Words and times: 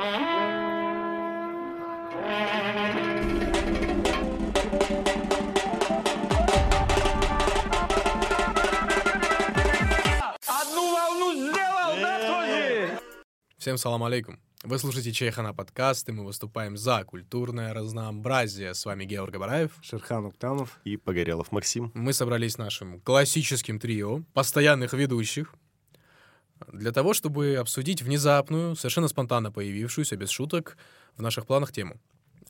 Всем 0.00 0.16
салам 13.76 14.04
алейкум. 14.04 14.40
Вы 14.64 14.78
слушаете 14.78 15.12
Чайхана 15.12 15.52
подкаст, 15.52 16.08
и 16.08 16.12
мы 16.12 16.24
выступаем 16.24 16.78
за 16.78 17.04
культурное 17.04 17.74
разнообразие. 17.74 18.72
С 18.72 18.86
вами 18.86 19.04
Георг 19.04 19.34
Габараев. 19.34 19.72
Шерхан 19.82 20.24
Уктамов. 20.24 20.80
И 20.84 20.96
Погорелов 20.96 21.52
Максим. 21.52 21.92
Мы 21.92 22.14
собрались 22.14 22.56
нашим 22.56 23.02
классическим 23.02 23.78
трио 23.78 24.22
постоянных 24.32 24.94
ведущих 24.94 25.54
для 26.72 26.92
того, 26.92 27.14
чтобы 27.14 27.56
обсудить 27.56 28.02
внезапную, 28.02 28.76
совершенно 28.76 29.08
спонтанно 29.08 29.50
появившуюся, 29.52 30.16
без 30.16 30.30
шуток, 30.30 30.76
в 31.16 31.22
наших 31.22 31.46
планах 31.46 31.72
тему. 31.72 31.96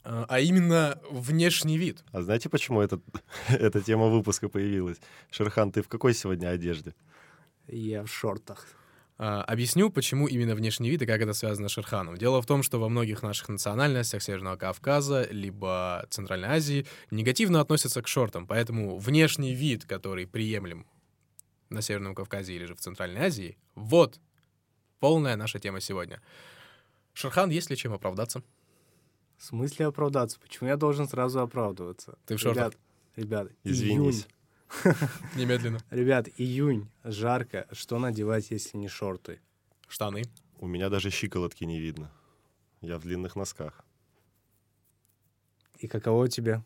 А 0.03 0.25
а 0.29 0.41
именно 0.41 0.98
внешний 1.11 1.79
вид. 1.79 2.05
А 2.12 2.23
знаете, 2.23 2.48
почему 2.48 2.81
этот, 2.81 3.03
эта 3.48 3.81
тема 3.81 4.09
выпуска 4.09 4.48
появилась? 4.48 4.98
Шерхан, 5.31 5.73
ты 5.73 5.83
в 5.83 5.89
какой 5.89 6.15
сегодня 6.15 6.48
одежде? 6.48 6.95
Я 7.67 8.05
в 8.05 8.09
шортах. 8.09 8.67
А, 9.19 9.43
Объясню, 9.43 9.91
почему 9.91 10.27
именно 10.27 10.55
внешний 10.55 10.89
вид 10.89 11.03
и 11.03 11.06
как 11.06 11.20
это 11.20 11.34
связано 11.34 11.69
с 11.69 11.73
Шерханом. 11.73 12.17
Дело 12.17 12.41
в 12.41 12.47
том, 12.47 12.62
что 12.62 12.79
во 12.79 12.89
многих 12.89 13.23
наших 13.23 13.51
национальностях 13.51 14.23
Северного 14.23 14.56
Кавказа 14.56 15.29
либо 15.31 16.06
Центральной 16.09 16.48
Азии 16.48 16.87
негативно 17.11 17.61
относятся 17.61 18.01
к 18.01 18.09
шортам, 18.09 18.47
поэтому 18.47 18.97
внешний 18.97 19.55
вид, 19.55 19.84
который 19.84 20.27
приемлем 20.27 20.87
на 21.70 21.83
Северном 21.83 22.15
Кавказе 22.15 22.55
или 22.55 22.66
же 22.66 22.74
в 22.74 22.80
Центральной 22.80 23.23
Азии, 23.23 23.56
вот 23.74 24.20
полная 24.98 25.37
наша 25.37 25.59
тема 25.59 25.80
сегодня. 25.80 26.20
Шерхан, 27.15 27.51
есть 27.51 27.70
ли 27.70 27.77
чем 27.77 27.92
оправдаться? 27.92 28.42
В 29.39 29.45
смысле 29.45 29.86
оправдаться? 29.86 30.39
Почему 30.39 30.69
я 30.69 30.77
должен 30.77 31.08
сразу 31.08 31.41
оправдываться? 31.41 32.19
Ты 32.27 32.36
в 32.36 32.41
шортах? 32.41 32.75
Ребят, 33.17 33.48
ребят, 33.48 33.53
Извинись. 33.64 34.27
июнь. 34.84 34.97
Немедленно. 35.36 35.78
Ребят, 35.91 36.28
июнь, 36.36 36.89
жарко. 37.05 37.67
Что 37.73 37.98
надевать, 37.98 38.50
если 38.50 38.77
не 38.77 38.89
шорты? 38.89 39.41
Штаны. 39.89 40.25
У 40.58 40.67
меня 40.67 40.89
даже 40.89 41.11
щиколотки 41.11 41.64
не 41.64 41.80
видно. 41.80 42.12
Я 42.80 42.98
в 42.98 43.02
длинных 43.02 43.34
носках. 43.34 43.84
И 45.78 45.89
каково 45.89 46.28
тебе? 46.28 46.62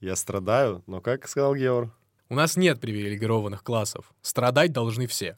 Я 0.00 0.16
страдаю, 0.16 0.82
но, 0.86 1.00
как 1.00 1.28
сказал 1.28 1.54
Георг, 1.54 1.90
У 2.28 2.34
нас 2.34 2.56
нет 2.56 2.80
привилегированных 2.80 3.62
классов. 3.62 4.12
Страдать 4.22 4.72
должны 4.72 5.06
все. 5.06 5.36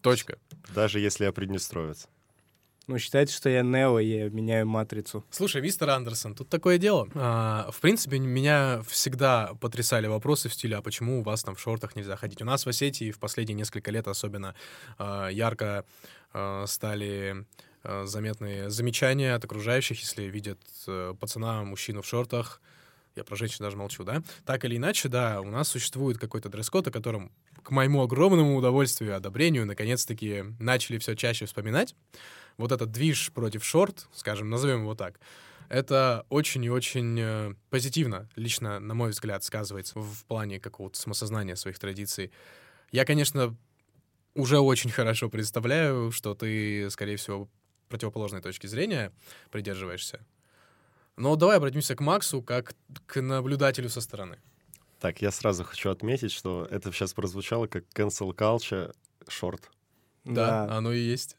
Точка. 0.00 0.38
даже 0.74 1.00
если 1.00 1.24
я 1.24 1.32
приднестровец. 1.32 2.08
Ну, 2.86 2.98
считайте, 2.98 3.32
что 3.32 3.48
я 3.48 3.62
Нео, 3.62 3.98
я 3.98 4.28
меняю 4.28 4.66
матрицу. 4.66 5.24
Слушай, 5.30 5.62
мистер 5.62 5.88
Андерсон, 5.88 6.34
тут 6.34 6.50
такое 6.50 6.76
дело. 6.76 7.08
А, 7.14 7.70
в 7.72 7.80
принципе, 7.80 8.18
меня 8.18 8.82
всегда 8.86 9.54
потрясали 9.60 10.06
вопросы 10.06 10.50
в 10.50 10.54
стиле, 10.54 10.76
а 10.76 10.82
почему 10.82 11.20
у 11.20 11.22
вас 11.22 11.42
там 11.42 11.54
в 11.54 11.60
шортах 11.60 11.96
нельзя 11.96 12.16
ходить? 12.16 12.42
У 12.42 12.44
нас 12.44 12.66
в 12.66 12.68
Осетии 12.68 13.10
в 13.10 13.18
последние 13.18 13.56
несколько 13.56 13.90
лет 13.90 14.06
особенно 14.06 14.54
а, 14.98 15.28
ярко 15.28 15.86
а, 16.34 16.66
стали 16.66 17.46
а, 17.82 18.04
заметны 18.04 18.68
замечания 18.68 19.34
от 19.34 19.44
окружающих, 19.44 20.00
если 20.00 20.24
видят 20.24 20.60
э, 20.86 21.14
пацана, 21.18 21.64
мужчину 21.64 22.02
в 22.02 22.06
шортах. 22.06 22.60
Я 23.16 23.24
про 23.24 23.36
женщин 23.36 23.58
даже 23.60 23.76
молчу, 23.76 24.02
да? 24.02 24.22
Так 24.44 24.64
или 24.64 24.76
иначе, 24.76 25.08
да, 25.08 25.40
у 25.40 25.48
нас 25.50 25.68
существует 25.68 26.18
какой-то 26.18 26.48
дресс-код, 26.48 26.88
о 26.88 26.90
котором, 26.90 27.30
к 27.62 27.70
моему 27.70 28.02
огромному 28.02 28.56
удовольствию 28.56 29.12
и 29.12 29.14
одобрению, 29.14 29.66
наконец-таки 29.66 30.44
начали 30.58 30.98
все 30.98 31.14
чаще 31.14 31.46
вспоминать 31.46 31.94
вот 32.56 32.72
этот 32.72 32.90
движ 32.90 33.32
против 33.32 33.64
шорт, 33.64 34.08
скажем, 34.12 34.50
назовем 34.50 34.80
его 34.80 34.94
так, 34.94 35.20
это 35.68 36.26
очень 36.28 36.64
и 36.64 36.70
очень 36.70 37.18
э, 37.18 37.54
позитивно, 37.70 38.28
лично, 38.36 38.80
на 38.80 38.94
мой 38.94 39.10
взгляд, 39.10 39.44
сказывается 39.44 39.98
в 39.98 40.24
плане 40.26 40.60
какого-то 40.60 40.98
самосознания 40.98 41.56
своих 41.56 41.78
традиций. 41.78 42.32
Я, 42.92 43.04
конечно, 43.04 43.56
уже 44.34 44.58
очень 44.58 44.90
хорошо 44.90 45.30
представляю, 45.30 46.10
что 46.12 46.34
ты, 46.34 46.90
скорее 46.90 47.16
всего, 47.16 47.48
противоположной 47.88 48.42
точки 48.42 48.66
зрения 48.66 49.12
придерживаешься. 49.50 50.24
Но 51.16 51.36
давай 51.36 51.56
обратимся 51.56 51.94
к 51.94 52.00
Максу 52.00 52.42
как 52.42 52.74
к 53.06 53.20
наблюдателю 53.20 53.88
со 53.88 54.00
стороны. 54.00 54.38
Так, 55.00 55.22
я 55.22 55.30
сразу 55.30 55.64
хочу 55.64 55.90
отметить, 55.90 56.32
что 56.32 56.66
это 56.70 56.90
сейчас 56.92 57.14
прозвучало 57.14 57.66
как 57.66 57.84
cancel 57.94 58.34
culture 58.34 58.94
шорт. 59.28 59.70
Да, 60.24 60.64
оно 60.76 60.92
и 60.92 61.00
есть. 61.00 61.36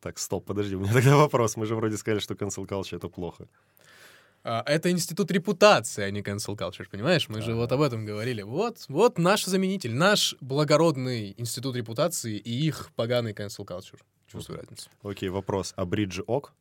Так, 0.00 0.18
стоп, 0.18 0.46
подожди, 0.46 0.76
у 0.76 0.80
меня 0.80 0.92
тогда 0.92 1.16
вопрос. 1.16 1.56
Мы 1.56 1.66
же 1.66 1.74
вроде 1.74 1.96
сказали, 1.96 2.20
что 2.20 2.34
cancel 2.34 2.66
culture— 2.66 2.96
это 2.98 3.08
плохо. 3.08 3.48
А, 4.44 4.62
Это 4.64 4.90
институт 4.90 5.30
репутации, 5.32 6.04
а 6.04 6.10
не 6.10 6.20
cancel 6.22 6.56
culture, 6.56 6.88
понимаешь? 6.88 7.28
Мы 7.28 7.42
же 7.42 7.54
вот 7.54 7.72
об 7.72 7.80
этом 7.80 8.06
говорили. 8.06 8.42
Вот, 8.42 8.84
вот 8.88 9.18
наш 9.18 9.44
заменитель, 9.44 9.94
наш 9.94 10.36
благородный 10.40 11.34
институт 11.36 11.74
репутации 11.74 12.36
и 12.36 12.66
их 12.66 12.90
поганый 12.94 13.32
cancel 13.32 13.66
culture. 13.66 13.98
Чувствую 14.28 14.60
разницу. 14.60 14.88
Окей, 15.02 15.30
вопрос. 15.30 15.72
А 15.76 15.84
бриджи 15.84 16.22
ок? 16.22 16.54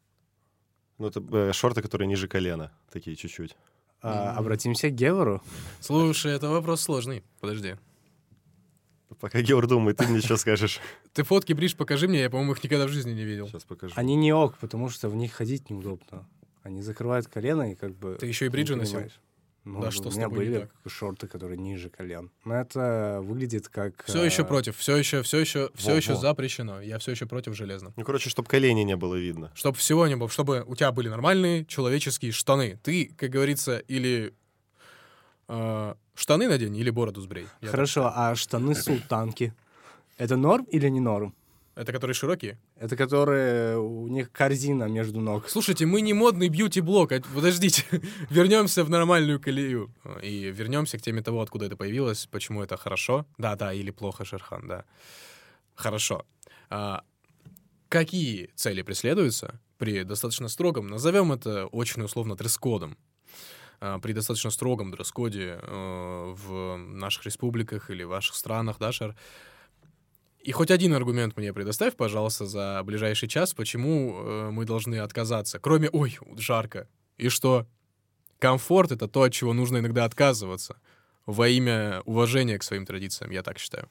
Ну, 0.97 1.07
это 1.07 1.23
э, 1.31 1.53
шорты, 1.53 1.81
которые 1.81 2.07
ниже 2.07 2.27
колена, 2.27 2.71
такие 2.91 3.15
чуть-чуть. 3.15 3.55
А, 4.01 4.35
обратимся 4.35 4.89
к 4.89 4.93
Гевору. 4.93 5.41
Слушай, 5.79 6.33
это 6.33 6.49
вопрос 6.49 6.81
сложный. 6.81 7.23
Подожди. 7.39 7.75
Пока 9.19 9.41
Георг 9.41 9.67
думает, 9.67 9.97
ты 9.97 10.07
мне 10.07 10.21
что 10.21 10.37
скажешь? 10.37 10.79
Ты 11.13 11.23
фотки 11.23 11.53
бридж 11.53 11.75
покажи 11.75 12.07
мне, 12.07 12.21
я, 12.21 12.29
по-моему, 12.29 12.51
их 12.53 12.63
никогда 12.63 12.85
в 12.85 12.89
жизни 12.89 13.13
не 13.13 13.23
видел. 13.23 13.47
Сейчас 13.47 13.63
покажу. 13.63 13.93
Они 13.95 14.15
не 14.15 14.31
ок, 14.31 14.57
потому 14.59 14.89
что 14.89 15.09
в 15.09 15.15
них 15.15 15.33
ходить 15.33 15.69
неудобно. 15.69 16.27
Они 16.61 16.81
закрывают 16.81 17.27
колено 17.27 17.71
и 17.71 17.75
как 17.75 17.95
бы... 17.95 18.17
Ты 18.19 18.27
еще 18.27 18.45
и 18.45 18.49
бриджи 18.49 18.75
носил? 18.75 18.95
понимаешь. 18.95 19.19
Ну, 19.67 19.81
Да 19.81 19.91
что 19.91 20.07
у 20.07 20.11
с 20.11 20.15
меня 20.15 20.29
были 20.29 20.59
так? 20.59 20.71
шорты, 20.89 21.27
которые 21.27 21.57
ниже 21.57 21.89
колен. 21.89 22.31
Но 22.45 22.55
это 22.55 23.19
выглядит 23.21 23.67
как... 23.67 24.05
Все 24.05 24.23
еще 24.23 24.43
э, 24.43 24.45
против, 24.45 24.77
все 24.77 24.95
еще, 24.95 25.23
все 25.23 25.39
еще, 25.39 25.69
все 25.75 25.91
Во, 25.91 25.97
еще 25.97 26.13
во. 26.13 26.19
запрещено. 26.19 26.79
Я 26.81 26.99
все 26.99 27.11
еще 27.11 27.25
против 27.25 27.53
железно. 27.53 27.91
Ну, 27.97 28.05
короче, 28.05 28.29
чтобы 28.29 28.47
колени 28.47 28.81
не 28.83 28.95
было 28.95 29.15
видно. 29.15 29.51
Чтобы 29.55 29.77
всего 29.77 30.07
не 30.07 30.15
было, 30.15 30.29
чтобы 30.29 30.63
у 30.67 30.75
тебя 30.75 30.93
были 30.93 31.09
нормальные 31.09 31.65
человеческие 31.65 32.31
штаны. 32.31 32.79
Ты, 32.81 33.11
как 33.17 33.29
говорится, 33.29 33.79
или 33.79 34.33
э, 35.49 35.95
штаны 36.15 36.47
надень, 36.47 36.77
или 36.77 36.89
бороду 36.89 37.19
сбрей. 37.19 37.47
Я 37.59 37.69
Хорошо, 37.69 38.09
а 38.15 38.35
штаны 38.35 38.73
султанки? 38.73 39.53
Это 40.17 40.37
норм 40.37 40.63
или 40.71 40.87
не 40.87 41.01
норм? 41.01 41.35
Это 41.77 41.91
которые 41.91 42.15
широкие? 42.15 42.57
Это 42.75 42.95
которые 42.97 43.77
у 43.77 44.07
них 44.07 44.31
корзина 44.31 44.85
между 44.85 45.19
ног. 45.21 45.47
Слушайте, 45.47 45.85
мы 45.85 46.01
не 46.01 46.13
модный 46.13 46.49
бьюти-блог. 46.49 47.11
а- 47.11 47.21
Подождите, 47.35 47.83
вернемся 48.31 48.83
в 48.83 48.89
нормальную 48.89 49.39
колею. 49.39 49.93
И 50.23 50.51
вернемся 50.51 50.97
к 50.97 51.03
теме 51.03 51.21
того, 51.21 51.39
откуда 51.39 51.67
это 51.67 51.75
появилось, 51.77 52.25
почему 52.25 52.63
это 52.63 52.77
хорошо. 52.77 53.27
Да, 53.37 53.55
да, 53.55 53.73
или 53.73 53.91
плохо, 53.91 54.25
Шерхан, 54.25 54.67
да. 54.67 54.85
Хорошо. 55.75 56.25
А, 56.71 57.03
какие 57.89 58.49
цели 58.55 58.81
преследуются 58.81 59.59
при 59.77 60.03
достаточно 60.03 60.47
строгом, 60.47 60.87
назовем 60.87 61.31
это 61.31 61.67
очень 61.67 62.01
условно 62.01 62.35
дресс-кодом, 62.35 62.97
а, 63.79 63.99
при 63.99 64.13
достаточно 64.13 64.49
строгом 64.49 64.89
дресс-коде 64.89 65.59
э, 65.61 66.33
в 66.35 66.77
наших 66.77 67.25
республиках 67.25 67.91
или 67.91 68.03
ваших 68.03 68.35
странах, 68.35 68.77
да, 68.79 68.91
Шер? 68.91 69.15
И 70.47 70.53
хоть 70.53 70.71
один 70.71 70.93
аргумент 70.93 71.35
мне 71.35 71.51
предоставь, 71.51 71.97
пожалуйста, 71.97 72.45
за 72.45 72.81
ближайший 72.85 73.27
час, 73.27 73.53
почему 73.53 74.15
э, 74.15 74.49
мы 74.49 74.63
должны 74.63 74.95
отказаться. 74.99 75.59
Кроме, 75.59 75.89
ой, 75.89 76.17
жарко. 76.37 76.87
И 77.17 77.27
что? 77.27 77.67
Комфорт— 78.39 78.91
это 78.93 79.09
то, 79.09 79.23
от 79.23 79.33
чего 79.33 79.51
нужно 79.51 79.79
иногда 79.79 80.05
отказываться. 80.05 80.77
Во 81.25 81.49
имя 81.49 82.01
уважения 82.05 82.57
к 82.57 82.63
своим 82.63 82.85
традициям, 82.85 83.31
я 83.31 83.43
так 83.43 83.59
считаю. 83.59 83.89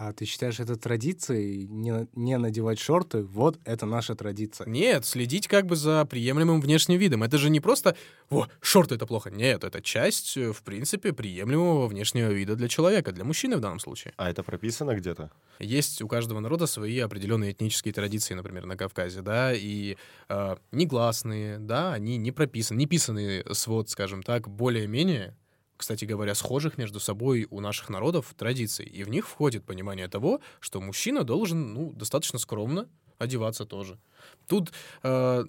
А 0.00 0.14
ты 0.14 0.24
считаешь 0.24 0.58
это 0.58 0.76
традицией 0.76 1.66
не, 1.66 2.08
не 2.14 2.38
надевать 2.38 2.78
шорты? 2.78 3.22
Вот 3.22 3.58
это 3.66 3.84
наша 3.84 4.14
традиция. 4.14 4.66
Нет, 4.66 5.04
следить 5.04 5.46
как 5.46 5.66
бы 5.66 5.76
за 5.76 6.06
приемлемым 6.06 6.62
внешним 6.62 6.98
видом. 6.98 7.22
Это 7.22 7.36
же 7.36 7.50
не 7.50 7.60
просто 7.60 7.94
«О, 8.30 8.46
шорты— 8.62 8.94
это 8.96 9.04
плохо». 9.04 9.30
Нет, 9.30 9.62
это 9.62 9.82
часть, 9.82 10.38
э, 10.38 10.54
в 10.54 10.62
принципе, 10.62 11.12
приемлемого 11.12 11.86
внешнего 11.86 12.30
вида 12.30 12.56
для 12.56 12.66
человека, 12.66 13.12
для 13.12 13.24
мужчины 13.24 13.58
в 13.58 13.60
данном 13.60 13.78
случае. 13.78 14.14
А 14.16 14.30
это 14.30 14.42
прописано 14.42 14.94
где-то? 14.94 15.30
Есть 15.58 16.00
у 16.00 16.08
каждого 16.08 16.40
народа 16.40 16.64
свои 16.64 16.98
определенные 17.00 17.52
этнические 17.52 17.92
традиции, 17.92 18.32
например, 18.32 18.64
на 18.64 18.78
Кавказе, 18.78 19.20
да, 19.20 19.52
и 19.52 19.98
э, 20.30 20.56
негласные, 20.72 21.58
да, 21.58 21.92
они 21.92 22.16
не 22.16 22.32
прописаны, 22.32 22.78
не 22.78 22.86
писанный 22.86 23.44
свод, 23.54 23.90
скажем 23.90 24.22
так, 24.22 24.48
более-менее, 24.48 25.36
кстати 25.80 26.04
говоря, 26.04 26.34
схожих 26.34 26.76
между 26.76 27.00
собой 27.00 27.46
у 27.50 27.60
наших 27.60 27.88
народов 27.88 28.34
традиций. 28.36 28.84
И 28.84 29.02
в 29.02 29.08
них 29.08 29.26
входит 29.26 29.64
понимание 29.64 30.08
того, 30.08 30.40
что 30.60 30.80
мужчина 30.80 31.24
должен, 31.24 31.72
ну, 31.72 31.92
достаточно 31.92 32.38
скромно 32.38 32.86
одеваться 33.18 33.64
тоже. 33.64 33.98
Тут 34.46 34.72
э, 35.02 35.44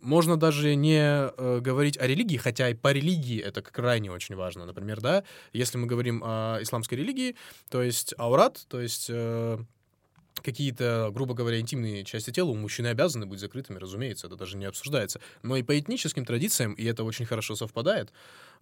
можно 0.00 0.36
даже 0.36 0.74
не 0.74 1.00
э, 1.00 1.60
говорить 1.60 1.96
о 1.96 2.08
религии, 2.08 2.38
хотя 2.38 2.70
и 2.70 2.74
по 2.74 2.92
религии 2.92 3.40
это 3.40 3.62
крайне 3.62 4.10
очень 4.10 4.34
важно. 4.34 4.66
Например, 4.66 5.00
да, 5.00 5.22
если 5.52 5.78
мы 5.78 5.86
говорим 5.86 6.22
о 6.24 6.58
исламской 6.60 6.98
религии, 6.98 7.36
то 7.70 7.80
есть 7.80 8.14
аурат, 8.18 8.66
то 8.68 8.80
есть 8.80 9.06
э, 9.08 9.58
какие-то, 10.34 11.10
грубо 11.12 11.34
говоря, 11.34 11.60
интимные 11.60 12.04
части 12.04 12.30
тела 12.30 12.50
у 12.50 12.54
мужчины 12.54 12.88
обязаны 12.88 13.26
быть 13.26 13.40
закрытыми, 13.40 13.78
разумеется, 13.78 14.26
это 14.26 14.36
даже 14.36 14.56
не 14.56 14.66
обсуждается. 14.66 15.20
Но 15.42 15.56
и 15.56 15.62
по 15.62 15.78
этническим 15.78 16.24
традициям, 16.24 16.74
и 16.74 16.84
это 16.84 17.04
очень 17.04 17.26
хорошо 17.26 17.56
совпадает, 17.56 18.12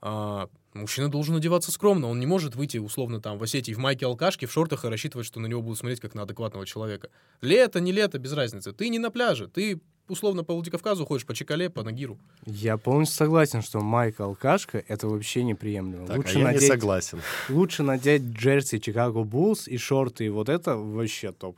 а, 0.00 0.48
мужчина 0.74 1.08
должен 1.08 1.36
одеваться 1.36 1.72
скромно. 1.72 2.08
Он 2.08 2.20
не 2.20 2.26
может 2.26 2.54
выйти, 2.54 2.78
условно, 2.78 3.20
там, 3.20 3.38
в 3.38 3.42
Осетии 3.42 3.72
в 3.72 3.78
майке 3.78 4.06
алкашки, 4.06 4.46
в 4.46 4.52
шортах 4.52 4.84
и 4.84 4.88
рассчитывать, 4.88 5.26
что 5.26 5.40
на 5.40 5.46
него 5.46 5.62
будут 5.62 5.78
смотреть 5.78 6.00
как 6.00 6.14
на 6.14 6.22
адекватного 6.22 6.66
человека. 6.66 7.10
Лето, 7.40 7.80
не 7.80 7.92
лето, 7.92 8.19
без 8.19 8.32
разницы. 8.32 8.72
Ты 8.72 8.88
не 8.88 8.98
на 8.98 9.10
пляже, 9.10 9.48
ты 9.48 9.80
условно 10.08 10.44
по 10.44 10.55
Владикавказу 10.55 11.05
ходишь 11.05 11.26
по 11.26 11.35
Чкалова, 11.34 11.70
по 11.70 11.82
Ногиру. 11.82 12.19
Я 12.47 12.76
полностью 12.76 13.17
согласен, 13.17 13.62
что 13.62 13.81
майка 13.81 14.25
алкашка— 14.25 14.82
это 14.88 15.08
вообще 15.08 15.43
неприемлемо. 15.44 16.06
Так, 16.06 16.19
лучше, 16.19 16.37
а 16.37 16.38
я 16.38 16.44
надеть, 16.47 16.62
не 16.62 16.69
согласен. 16.69 17.20
лучше 17.49 17.82
надеть 17.82 18.23
джерси 18.23 18.81
Чикаго 18.81 19.25
Буллс 19.25 19.69
и 19.69 19.76
шорты, 19.79 20.26
и 20.26 20.29
вот 20.29 20.49
это 20.49 20.76
вообще 20.76 21.32
топ. 21.32 21.56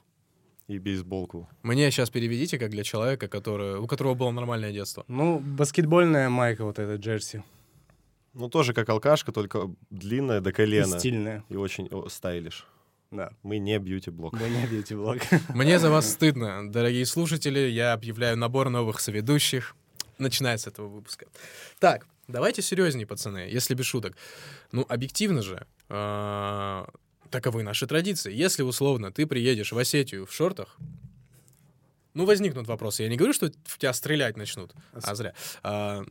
И 0.67 0.79
бейсболку. 0.79 1.49
Мне 1.63 1.91
сейчас 1.91 2.11
переведите, 2.11 2.59
как 2.59 2.71
для 2.71 2.85
человека, 2.85 3.27
который, 3.27 3.79
у 3.79 3.87
которого 3.87 4.13
было 4.15 4.31
нормальное 4.31 4.71
детство. 4.71 5.03
Ну, 5.09 5.39
баскетбольная 5.39 6.29
майка 6.29 6.65
вот 6.65 6.79
эта 6.79 6.97
джерси. 6.97 7.43
Ну, 8.35 8.51
тоже 8.51 8.75
как 8.75 8.87
алкашка, 8.91 9.33
только 9.33 9.71
длинная 9.89 10.41
до 10.43 10.51
И 10.51 10.53
колена. 10.53 10.99
стильная. 10.99 11.43
И 11.49 11.57
очень 11.57 11.89
о, 11.91 12.09
стайлиш. 12.11 12.67
Да. 13.11 13.31
Мы 13.43 13.59
не 13.59 13.79
бьюти-блог. 13.79 14.39
Да 14.39 14.49
не 14.49 14.67
бьюти-блог. 14.67 15.19
Мне 15.55 15.79
за 15.79 15.91
вас 15.91 16.11
стыдно, 16.11 16.71
дорогие 16.71 17.07
слушатели. 17.07 17.61
Я 17.61 17.95
объявляю 17.95 18.37
набор 18.37 18.69
новых 18.69 19.01
соведущих. 19.01 19.75
Начиная 20.19 20.59
с 20.59 20.67
этого 20.67 20.89
выпуска. 20.89 21.27
Так, 21.79 22.07
давайте 22.27 22.61
серьезнее, 22.61 23.07
пацаны, 23.07 23.49
если 23.51 23.75
без 23.75 23.87
шуток. 23.87 24.17
Ну, 24.73 24.85
объективно 24.89 25.43
же, 25.43 25.67
а, 25.89 26.89
таковы 27.31 27.63
наши 27.63 27.87
традиции. 27.87 28.35
Если, 28.35 28.63
условно, 28.63 29.11
ты 29.11 29.27
приедешь 29.27 29.73
в 29.73 29.79
Осетию 29.79 30.27
в 30.27 30.33
шортах, 30.33 30.77
ну, 32.15 32.27
возникнут 32.27 32.67
вопросы. 32.67 33.05
Я 33.05 33.09
не 33.09 33.17
говорю, 33.17 33.33
что 33.33 33.51
в 33.65 33.79
тебя 33.79 33.93
стрелять 33.93 34.37
начнут, 34.37 34.75
а 34.93 35.15
зря. 35.15 35.35
А, 35.63 36.05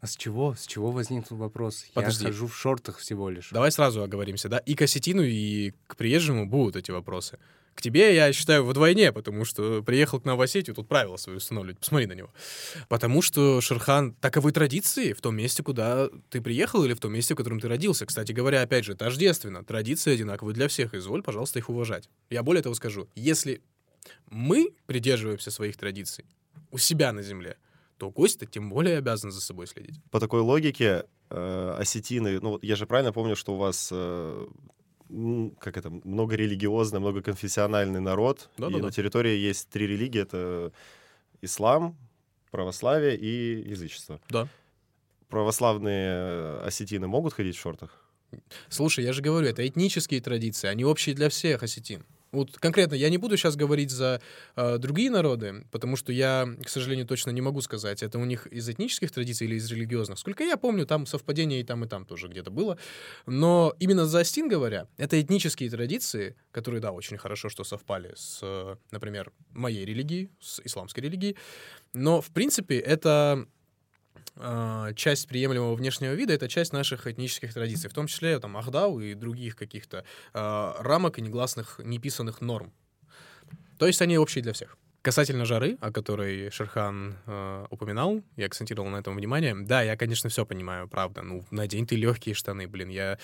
А 0.00 0.06
с 0.06 0.16
чего? 0.16 0.54
С 0.54 0.66
чего 0.66 0.90
возник 0.90 1.30
вопрос? 1.30 1.86
Подожди. 1.94 2.24
Я 2.24 2.30
хожу 2.30 2.46
в 2.46 2.56
шортах 2.56 2.98
всего 2.98 3.30
лишь. 3.30 3.50
Давай 3.50 3.72
сразу 3.72 4.02
оговоримся, 4.02 4.48
да? 4.48 4.58
И 4.58 4.74
к 4.74 4.82
осетину, 4.82 5.22
и 5.22 5.72
к 5.86 5.96
приезжему 5.96 6.46
будут 6.46 6.76
эти 6.76 6.90
вопросы. 6.90 7.38
К 7.76 7.82
тебе, 7.82 8.14
я 8.14 8.32
считаю, 8.32 8.64
вдвойне, 8.64 9.12
потому 9.12 9.44
что 9.44 9.82
приехал 9.82 10.18
к 10.18 10.24
нам 10.24 10.38
в 10.38 10.40
Осетию, 10.40 10.74
тут 10.74 10.88
правила 10.88 11.18
свои 11.18 11.36
устанавливать. 11.36 11.78
Посмотри 11.78 12.06
на 12.06 12.14
него. 12.14 12.32
Потому 12.88 13.20
что 13.20 13.60
Шерхан, 13.60 14.14
таковы 14.14 14.52
традиции 14.52 15.12
в 15.12 15.20
том 15.20 15.36
месте, 15.36 15.62
куда 15.62 16.08
ты 16.30 16.40
приехал, 16.40 16.84
или 16.84 16.94
в 16.94 17.00
том 17.00 17.12
месте, 17.12 17.34
в 17.34 17.36
котором 17.36 17.60
ты 17.60 17.68
родился. 17.68 18.06
Кстати 18.06 18.32
говоря, 18.32 18.62
опять 18.62 18.86
же, 18.86 18.94
тождественно. 18.94 19.62
Традиции 19.62 20.14
одинаковые 20.14 20.54
для 20.54 20.68
всех. 20.68 20.94
Изволь, 20.94 21.22
пожалуйста, 21.22 21.58
их 21.58 21.68
уважать. 21.68 22.08
Я 22.30 22.42
более 22.42 22.62
того 22.62 22.74
скажу. 22.74 23.10
Если 23.14 23.60
мы 24.30 24.72
придерживаемся 24.86 25.50
своих 25.50 25.76
традиций 25.76 26.24
у 26.70 26.78
себя 26.78 27.12
на 27.12 27.22
земле, 27.22 27.58
то 27.98 28.10
гость-то 28.10 28.46
тем 28.46 28.70
более 28.70 28.98
обязан 28.98 29.30
за 29.30 29.40
собой 29.40 29.66
следить. 29.66 30.00
По 30.10 30.20
такой 30.20 30.40
логике 30.40 31.04
э, 31.30 31.76
осетины, 31.78 32.40
ну, 32.40 32.50
вот 32.50 32.64
я 32.64 32.76
же 32.76 32.86
правильно 32.86 33.12
помню, 33.12 33.36
что 33.36 33.54
у 33.54 33.56
вас 33.56 33.88
э, 33.92 34.46
как 35.58 35.76
это, 35.76 35.90
многорелигиозный, 35.90 37.00
многоконфессиональный 37.00 38.00
народ, 38.00 38.50
и 38.58 38.62
Да-да-да. 38.62 38.86
на 38.86 38.90
территории 38.90 39.36
есть 39.36 39.68
три 39.68 39.86
религии, 39.86 40.20
это 40.20 40.72
ислам, 41.40 41.96
православие 42.50 43.16
и 43.16 43.68
язычество. 43.68 44.20
Да. 44.28 44.48
Православные 45.28 46.58
осетины 46.60 47.06
могут 47.06 47.34
ходить 47.34 47.56
в 47.56 47.60
шортах? 47.60 48.02
Слушай, 48.68 49.04
я 49.04 49.12
же 49.12 49.22
говорю, 49.22 49.46
это 49.46 49.66
этнические 49.66 50.20
традиции, 50.20 50.68
они 50.68 50.84
общие 50.84 51.14
для 51.14 51.28
всех 51.28 51.62
осетин. 51.62 52.04
Вот 52.36 52.58
конкретно 52.58 52.94
я 52.94 53.08
не 53.08 53.16
буду 53.16 53.36
сейчас 53.36 53.56
говорить 53.56 53.90
за 53.90 54.20
э, 54.56 54.78
другие 54.78 55.10
народы, 55.10 55.64
потому 55.70 55.96
что 55.96 56.12
я, 56.12 56.46
к 56.62 56.68
сожалению, 56.68 57.06
точно 57.06 57.30
не 57.30 57.40
могу 57.40 57.62
сказать, 57.62 58.02
это 58.02 58.18
у 58.18 58.24
них 58.24 58.46
из 58.48 58.68
этнических 58.68 59.10
традиций 59.10 59.46
или 59.46 59.56
из 59.56 59.70
религиозных. 59.70 60.18
Сколько 60.18 60.44
я 60.44 60.56
помню, 60.56 60.86
там 60.86 61.06
совпадение 61.06 61.60
и 61.60 61.64
там, 61.64 61.84
и 61.84 61.88
там 61.88 62.04
тоже 62.04 62.28
где-то 62.28 62.50
было. 62.50 62.76
Но 63.24 63.74
именно 63.78 64.04
за 64.04 64.20
Астин 64.20 64.48
говоря, 64.48 64.86
это 64.98 65.20
этнические 65.20 65.70
традиции, 65.70 66.36
которые, 66.52 66.80
да, 66.80 66.92
очень 66.92 67.16
хорошо, 67.16 67.48
что 67.48 67.64
совпали 67.64 68.12
с, 68.14 68.40
э, 68.42 68.76
например, 68.90 69.32
моей 69.50 69.86
религией, 69.86 70.30
с 70.40 70.60
исламской 70.64 71.02
религией. 71.02 71.36
Но, 71.94 72.20
в 72.20 72.30
принципе, 72.30 72.78
это 72.78 73.46
часть 74.94 75.28
приемлемого 75.28 75.74
внешнего 75.74 76.12
вида 76.12 76.34
это 76.34 76.48
часть 76.48 76.72
наших 76.72 77.06
этнических 77.06 77.54
традиций, 77.54 77.88
в 77.88 77.94
том 77.94 78.06
числе 78.06 78.38
там 78.38 78.56
Ахдау 78.56 79.00
и 79.00 79.14
других 79.14 79.56
каких-то 79.56 80.04
а, 80.34 80.76
рамок 80.80 81.18
и 81.18 81.22
негласных, 81.22 81.80
неписанных 81.82 82.40
норм. 82.40 82.72
То 83.78 83.86
есть 83.86 84.00
они 84.02 84.18
общие 84.18 84.42
для 84.42 84.52
всех. 84.52 84.76
Касательно 85.02 85.44
жары, 85.44 85.78
о 85.80 85.92
которой 85.92 86.50
Шерхан 86.50 87.14
э, 87.26 87.66
упоминал, 87.70 88.24
я 88.34 88.46
акцентировал 88.46 88.88
на 88.88 88.96
этом 88.96 89.14
внимание. 89.14 89.54
Да, 89.54 89.80
я, 89.80 89.96
конечно, 89.96 90.28
все 90.30 90.44
понимаю, 90.44 90.88
правда. 90.88 91.22
Ну, 91.22 91.44
надень 91.52 91.86
ты 91.86 91.94
легкие 91.94 92.34
штаны, 92.34 92.66
блин. 92.66 92.88
Я 92.88 93.16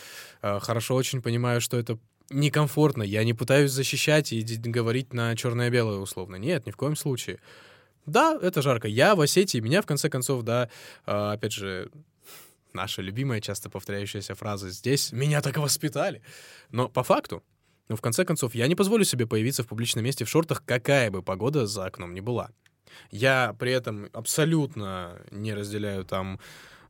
э, 0.43 0.61
хорошо 0.61 0.95
очень 0.95 1.21
понимаю, 1.23 1.61
что 1.61 1.77
это 1.77 1.99
некомфортно. 2.31 3.03
Я 3.03 3.25
не 3.25 3.35
пытаюсь 3.35 3.73
защищать 3.73 4.33
и 4.33 4.45
говорить 4.45 5.13
на 5.13 5.35
черное-белое 5.35 5.99
условно. 5.99 6.37
Нет, 6.37 6.67
ни 6.67 6.71
в 6.71 6.77
коем 6.77 6.95
случае. 6.95 7.41
Да, 8.07 8.39
это 8.41 8.63
жарко. 8.63 8.89
Я 8.89 9.15
в 9.15 9.21
Осетии, 9.21 9.59
меня 9.59 9.81
в 9.81 9.87
конце 9.87 10.09
концов, 10.09 10.43
да, 10.43 10.69
э, 11.07 11.33
опять 11.33 11.53
же, 11.53 11.91
наша 12.73 13.03
любимая, 13.03 13.41
часто 13.41 13.71
повторяющаяся 13.71 14.35
фраза 14.35 14.71
«здесь 14.71 15.13
меня 15.13 15.41
так 15.41 15.57
воспитали». 15.57 16.23
Но 16.71 16.89
по 16.89 17.03
факту, 17.03 17.43
ну, 17.89 17.97
в 17.97 18.01
конце 18.01 18.25
концов, 18.25 18.55
я 18.55 18.67
не 18.67 18.75
позволю 18.75 19.05
себе 19.05 19.27
появиться 19.27 19.63
в 19.63 19.69
публичном 19.69 20.05
месте 20.05 20.25
в 20.25 20.29
шортах, 20.29 20.65
какая 20.65 21.11
бы 21.11 21.23
погода 21.23 21.67
за 21.67 21.87
окном 21.87 22.15
ни 22.15 22.21
была. 22.21 22.51
Я 23.11 23.55
при 23.59 23.73
этом 23.73 24.09
абсолютно 24.13 25.21
не 25.31 25.55
разделяю 25.55 26.05
там 26.05 26.41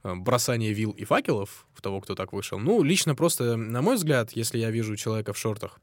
э, 0.02 0.14
бросание 0.14 0.72
вил 0.72 0.92
и 0.92 1.04
факелов 1.04 1.66
в 1.74 1.82
того, 1.82 2.00
кто 2.00 2.14
так 2.14 2.32
вышел. 2.32 2.58
Ну, 2.58 2.82
лично 2.82 3.14
просто, 3.14 3.56
на 3.56 3.82
мой 3.82 3.96
взгляд, 3.96 4.32
если 4.32 4.58
я 4.58 4.70
вижу 4.70 4.96
человека 4.96 5.32
в 5.32 5.38
шортах 5.38 5.80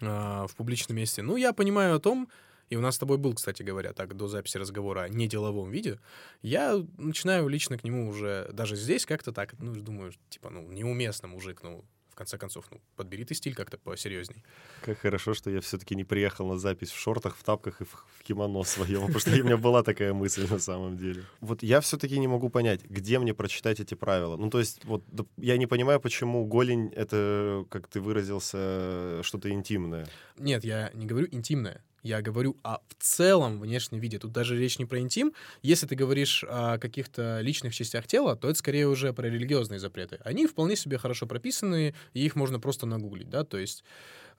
э, 0.00 0.06
в 0.06 0.50
публичном 0.56 0.96
месте, 0.96 1.22
ну, 1.22 1.36
я 1.36 1.52
понимаю 1.52 1.96
о 1.96 2.00
том, 2.00 2.28
и 2.70 2.76
у 2.76 2.80
нас 2.80 2.96
с 2.96 2.98
тобой 2.98 3.18
был, 3.18 3.34
кстати 3.34 3.62
говоря, 3.62 3.92
так 3.92 4.16
до 4.16 4.28
записи 4.28 4.58
разговора 4.58 5.02
о 5.02 5.08
неделовом 5.08 5.70
виде, 5.70 5.98
я 6.42 6.84
начинаю 6.98 7.48
лично 7.48 7.78
к 7.78 7.84
нему 7.84 8.08
уже 8.08 8.50
даже 8.52 8.76
здесь 8.76 9.06
как-то 9.06 9.32
так, 9.32 9.54
ну, 9.58 9.74
думаю, 9.74 10.12
типа, 10.28 10.50
ну, 10.50 10.70
неуместно, 10.70 11.28
мужик, 11.28 11.60
ну, 11.62 11.84
в 12.16 12.18
конце 12.18 12.38
концов, 12.38 12.64
ну, 12.70 12.80
подбери 12.96 13.26
ты 13.26 13.34
стиль 13.34 13.54
как-то 13.54 13.76
посерьезней. 13.76 14.42
Как 14.80 14.98
хорошо, 14.98 15.34
что 15.34 15.50
я 15.50 15.60
все-таки 15.60 15.94
не 15.94 16.04
приехал 16.04 16.48
на 16.48 16.58
запись 16.58 16.90
в 16.90 16.98
шортах, 16.98 17.36
в 17.36 17.44
тапках 17.44 17.82
и 17.82 17.84
в, 17.84 17.90
в 17.90 18.22
кимоно 18.22 18.62
своем, 18.62 19.00
потому 19.02 19.20
что 19.20 19.32
у 19.32 19.44
меня 19.44 19.58
была 19.58 19.82
такая 19.82 20.14
мысль 20.14 20.46
на 20.50 20.58
самом 20.58 20.96
деле. 20.96 21.24
Вот 21.42 21.62
я 21.62 21.82
все-таки 21.82 22.18
не 22.18 22.26
могу 22.26 22.48
понять, 22.48 22.84
где 22.84 23.18
мне 23.18 23.34
прочитать 23.34 23.80
эти 23.80 23.94
правила. 23.94 24.36
Ну, 24.38 24.48
то 24.48 24.58
есть, 24.58 24.82
вот 24.86 25.04
я 25.36 25.58
не 25.58 25.66
понимаю, 25.66 26.00
почему 26.00 26.46
голень— 26.46 26.88
это, 26.96 27.66
как 27.68 27.86
ты 27.86 28.00
выразился, 28.00 29.22
что-то 29.22 29.50
интимное. 29.50 30.08
Нет, 30.38 30.64
я 30.64 30.90
не 30.94 31.04
говорю 31.04 31.28
интимное. 31.30 31.84
Я 32.06 32.22
говорю 32.22 32.56
о 32.62 32.78
в 32.88 32.94
целом 33.00 33.58
внешнем 33.60 33.98
виде. 33.98 34.20
Тут 34.20 34.30
даже 34.30 34.56
речь 34.56 34.78
не 34.78 34.84
про 34.84 35.00
интим. 35.00 35.32
Если 35.62 35.88
ты 35.88 35.96
говоришь 35.96 36.44
о 36.48 36.78
каких-то 36.78 37.40
личных 37.40 37.74
частях 37.74 38.06
тела, 38.06 38.36
то 38.36 38.48
это 38.48 38.56
скорее 38.56 38.86
уже 38.86 39.12
про 39.12 39.26
религиозные 39.26 39.80
запреты. 39.80 40.20
Они 40.24 40.46
вполне 40.46 40.76
себе 40.76 40.98
хорошо 40.98 41.26
прописаны, 41.26 41.96
и 42.14 42.24
их 42.24 42.36
можно 42.36 42.60
просто 42.60 42.86
нагуглить, 42.86 43.28
да, 43.28 43.42
то 43.42 43.58
есть 43.58 43.82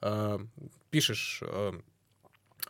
э, 0.00 0.38
пишешь 0.88 1.42
э, 1.42 1.72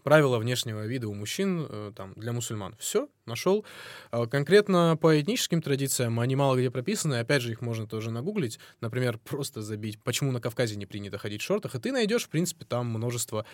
правила 0.02 0.38
внешнего 0.38 0.87
вида 0.87 1.09
у 1.09 1.14
мужчин 1.14 1.67
э, 1.69 1.93
там, 1.95 2.12
для 2.17 2.33
мусульман. 2.33 2.75
Все, 2.78 3.09
нашел. 3.26 3.64
А 4.11 4.26
Конкретно 4.26 4.99
по 5.00 5.21
этническим 5.21 5.62
традициям 5.62 6.19
они 6.21 6.37
мало 6.37 6.57
где 6.57 6.71
прописаны. 6.71 7.21
Опять 7.21 7.43
же, 7.43 7.52
их 7.52 7.61
можно 7.61 7.87
тоже 7.87 8.11
нагуглить. 8.11 8.59
Например, 8.81 9.19
просто 9.25 9.62
забить, 9.62 10.02
почему 10.02 10.33
на 10.33 10.40
Кавказе 10.40 10.76
не 10.76 10.87
принято 10.87 11.19
ходить 11.19 11.43
в 11.43 11.45
шортах. 11.45 11.75
И 11.75 11.78
ты 11.78 11.93
найдешь, 11.93 12.25
в 12.25 12.28
принципе, 12.28 12.64
там 12.64 12.87
множество 12.87 13.45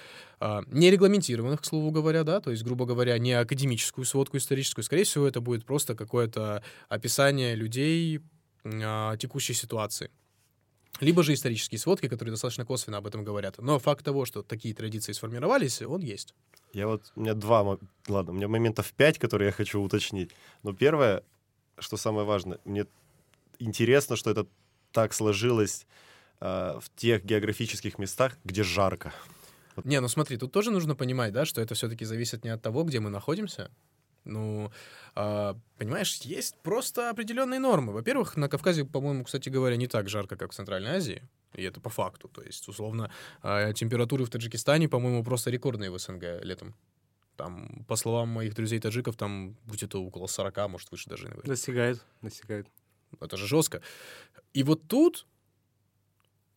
а, 0.40 0.62
нерегламентированных, 0.66 1.60
к 1.60 1.64
слову 1.64 1.90
говоря, 1.90 2.24
да, 2.24 2.40
то 2.40 2.50
есть, 2.50 2.62
грубо 2.62 2.86
говоря, 2.86 3.18
не 3.18 3.32
академическую 3.32 4.04
сводку 4.04 4.36
историческую. 4.36 4.84
Скорее 4.84 5.04
всего, 5.04 5.26
это 5.26 5.40
будет 5.40 5.64
просто 5.64 5.94
какое-то 5.94 6.62
описание 6.88 7.54
людей 7.54 8.20
а, 8.64 9.16
текущей 9.16 9.54
ситуации. 9.54 10.10
Либо 11.00 11.22
же 11.22 11.34
исторические 11.34 11.78
сводки, 11.78 12.08
которые 12.08 12.32
достаточно 12.32 12.64
косвенно 12.64 12.98
об 12.98 13.06
этом 13.06 13.24
говорят. 13.24 13.58
Но 13.58 13.78
факт 13.78 14.04
того, 14.04 14.24
что 14.24 14.42
такие 14.42 14.74
традиции 14.74 15.12
сформировались, 15.12 15.82
он 15.82 16.00
есть. 16.00 16.34
Я 16.72 16.86
вот, 16.86 17.12
у 17.16 17.20
меня 17.20 17.34
два, 17.34 17.78
ладно, 18.08 18.32
у 18.32 18.34
меня 18.34 18.48
моментов 18.48 18.92
пять, 18.92 19.18
которые 19.18 19.46
я 19.46 19.52
хочу 19.52 19.80
уточнить. 19.80 20.30
Но 20.62 20.72
первое, 20.72 21.22
что 21.78 21.96
самое 21.96 22.26
важное, 22.26 22.58
мне 22.64 22.86
интересно, 23.58 24.16
что 24.16 24.30
это 24.30 24.46
так 24.92 25.12
сложилось 25.12 25.86
а, 26.40 26.78
в 26.80 26.90
тех 26.96 27.24
географических 27.24 27.98
местах, 27.98 28.38
где 28.44 28.62
жарко. 28.62 29.12
Не, 29.82 30.00
ну 30.00 30.08
смотри, 30.08 30.36
тут 30.36 30.52
тоже 30.52 30.70
нужно 30.70 30.94
понимать, 30.94 31.32
да, 31.32 31.44
что 31.44 31.60
это 31.60 31.74
все-таки 31.74 32.04
зависит 32.04 32.44
не 32.44 32.50
от 32.50 32.62
того, 32.62 32.84
где 32.84 33.00
мы 33.00 33.10
находимся, 33.10 33.70
Ну, 34.24 34.70
а, 35.14 35.56
понимаешь, 35.78 36.16
есть 36.22 36.56
просто 36.62 37.10
определенные 37.10 37.60
нормы. 37.60 37.92
Во-первых, 37.92 38.36
на 38.36 38.48
Кавказе, 38.48 38.84
по-моему, 38.84 39.24
кстати 39.24 39.48
говоря, 39.48 39.76
не 39.76 39.86
так 39.86 40.08
жарко, 40.08 40.36
как 40.36 40.52
в 40.52 40.54
Центральной 40.54 40.96
Азии. 40.96 41.22
И 41.54 41.62
это 41.62 41.80
по 41.80 41.90
факту. 41.90 42.28
То 42.28 42.42
есть, 42.42 42.66
условно, 42.68 43.10
а, 43.42 43.72
температуры 43.72 44.24
в 44.24 44.30
Таджикистане, 44.30 44.88
по-моему, 44.88 45.22
просто 45.22 45.50
рекордные 45.50 45.90
в 45.90 45.98
СНГ 45.98 46.42
летом. 46.42 46.74
Там, 47.36 47.84
по 47.88 47.96
словам 47.96 48.28
моих 48.28 48.54
друзей-таджиков, 48.54 49.16
там 49.16 49.56
где-то 49.66 50.02
около 50.02 50.26
40, 50.26 50.68
может, 50.68 50.90
выше 50.90 51.10
даже. 51.10 51.26
иногда. 51.26 51.42
Достигает, 51.42 52.04
достигает. 52.22 52.68
Это 53.20 53.36
же 53.36 53.46
жестко. 53.46 53.82
И 54.52 54.62
вот 54.62 54.86
тут 54.88 55.26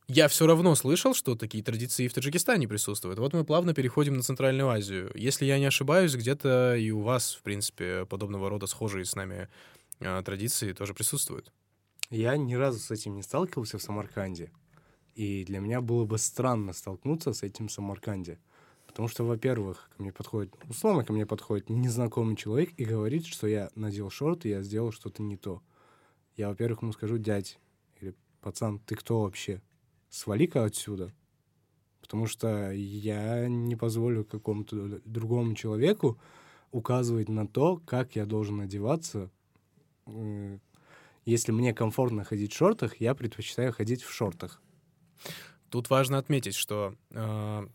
я 0.07 0.29
все 0.29 0.47
равно 0.47 0.73
слышал, 0.75 1.13
что 1.13 1.35
такие 1.35 1.63
традиции 1.63 2.05
и 2.05 2.07
в 2.07 2.13
Таджикистане 2.13 2.67
присутствуют. 2.67 3.19
Вот 3.19 3.33
мы 3.33 3.43
плавно 3.43 3.73
переходим 3.73 4.15
на 4.15 4.23
Центральную 4.23 4.69
Азию. 4.69 5.11
Если 5.15 5.45
я 5.45 5.59
не 5.59 5.65
ошибаюсь, 5.65 6.15
где-то 6.15 6.75
и 6.75 6.91
у 6.91 7.01
вас, 7.01 7.33
в 7.33 7.41
принципе, 7.41 8.05
подобного 8.05 8.49
рода 8.49 8.67
схожие 8.67 9.03
с 9.03 9.15
нами 9.15 9.49
а, 9.99 10.23
традиции 10.23 10.71
тоже 10.71 10.93
присутствуют. 10.93 11.51
Я 12.09 12.37
ни 12.37 12.53
разу 12.53 12.79
с 12.79 12.89
этим 12.89 13.15
не 13.15 13.21
сталкивался 13.21 13.77
в 13.79 13.81
Самарканде. 13.81 14.51
И 15.15 15.43
для 15.43 15.59
меня 15.59 15.81
было 15.81 16.05
бы 16.05 16.17
странно 16.17 16.71
столкнуться 16.71 17.33
с 17.33 17.43
этим 17.43 17.67
в 17.67 17.71
Самарканде. 17.71 18.39
Потому 18.85 19.09
что, 19.09 19.25
во-первых, 19.25 19.89
ко 19.95 20.01
мне 20.01 20.13
подходит, 20.13 20.53
условно 20.69 21.03
ко 21.03 21.11
мне 21.11 21.25
подходит 21.25 21.69
незнакомый 21.69 22.37
человек 22.37 22.71
и 22.77 22.85
говорит, 22.85 23.25
что 23.25 23.45
я 23.45 23.69
надел 23.75 24.09
шорты, 24.09 24.47
я 24.47 24.61
сделал 24.61 24.93
что-то 24.93 25.21
не 25.21 25.35
то. 25.35 25.61
Я, 26.37 26.47
во-первых, 26.47 26.81
ему 26.81 26.93
скажу, 26.93 27.17
дядь, 27.17 27.59
или 27.99 28.15
пацан, 28.41 28.79
ты 28.79 28.95
кто 28.95 29.23
вообще? 29.23 29.61
Свали-ка 30.09 30.63
отсюда. 30.63 31.13
Потому 32.01 32.27
что 32.27 32.71
я 32.71 33.47
не 33.47 33.75
позволю 33.75 34.23
какому-то 34.23 35.01
другому 35.03 35.55
человеку 35.55 36.19
указывать 36.71 37.29
на 37.29 37.47
то, 37.47 37.77
как 37.85 38.15
я 38.15 38.25
должен 38.25 38.61
одеваться. 38.61 39.29
Если 41.25 41.51
мне 41.51 41.73
комфортно 41.73 42.23
ходить 42.23 42.53
в 42.53 42.57
шортах, 42.57 43.01
я 43.01 43.13
предпочитаю 43.13 43.73
ходить 43.73 44.03
в 44.03 44.11
шортах. 44.13 44.61
Тут 45.69 45.89
важно 45.89 46.17
отметить, 46.17 46.55
что 46.55 46.95
э, 47.11 47.67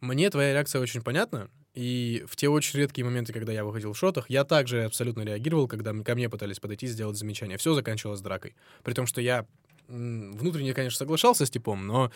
мне 0.00 0.30
твоя 0.30 0.54
реакция 0.54 0.80
очень 0.80 1.02
понятна, 1.02 1.50
и 1.74 2.24
в 2.26 2.36
те 2.36 2.48
очень 2.48 2.78
редкие 2.78 3.04
моменты, 3.04 3.32
когда 3.32 3.52
я 3.52 3.64
выходил 3.64 3.92
в 3.92 3.98
шортах, 3.98 4.30
я 4.30 4.44
также 4.44 4.84
абсолютно 4.84 5.22
реагировал, 5.22 5.68
когда 5.68 5.92
ко 6.02 6.14
мне 6.14 6.28
пытались 6.30 6.58
подойти 6.58 6.86
сделать 6.86 7.16
замечание. 7.16 7.58
Все 7.58 7.74
заканчивалось 7.74 8.20
дракой. 8.20 8.56
При 8.82 8.94
том, 8.94 9.06
что 9.06 9.20
я 9.20 9.46
внутренне, 9.90 10.74
конечно, 10.74 10.98
соглашался 10.98 11.46
с 11.46 11.50
типом, 11.50 11.86
но 11.86 12.10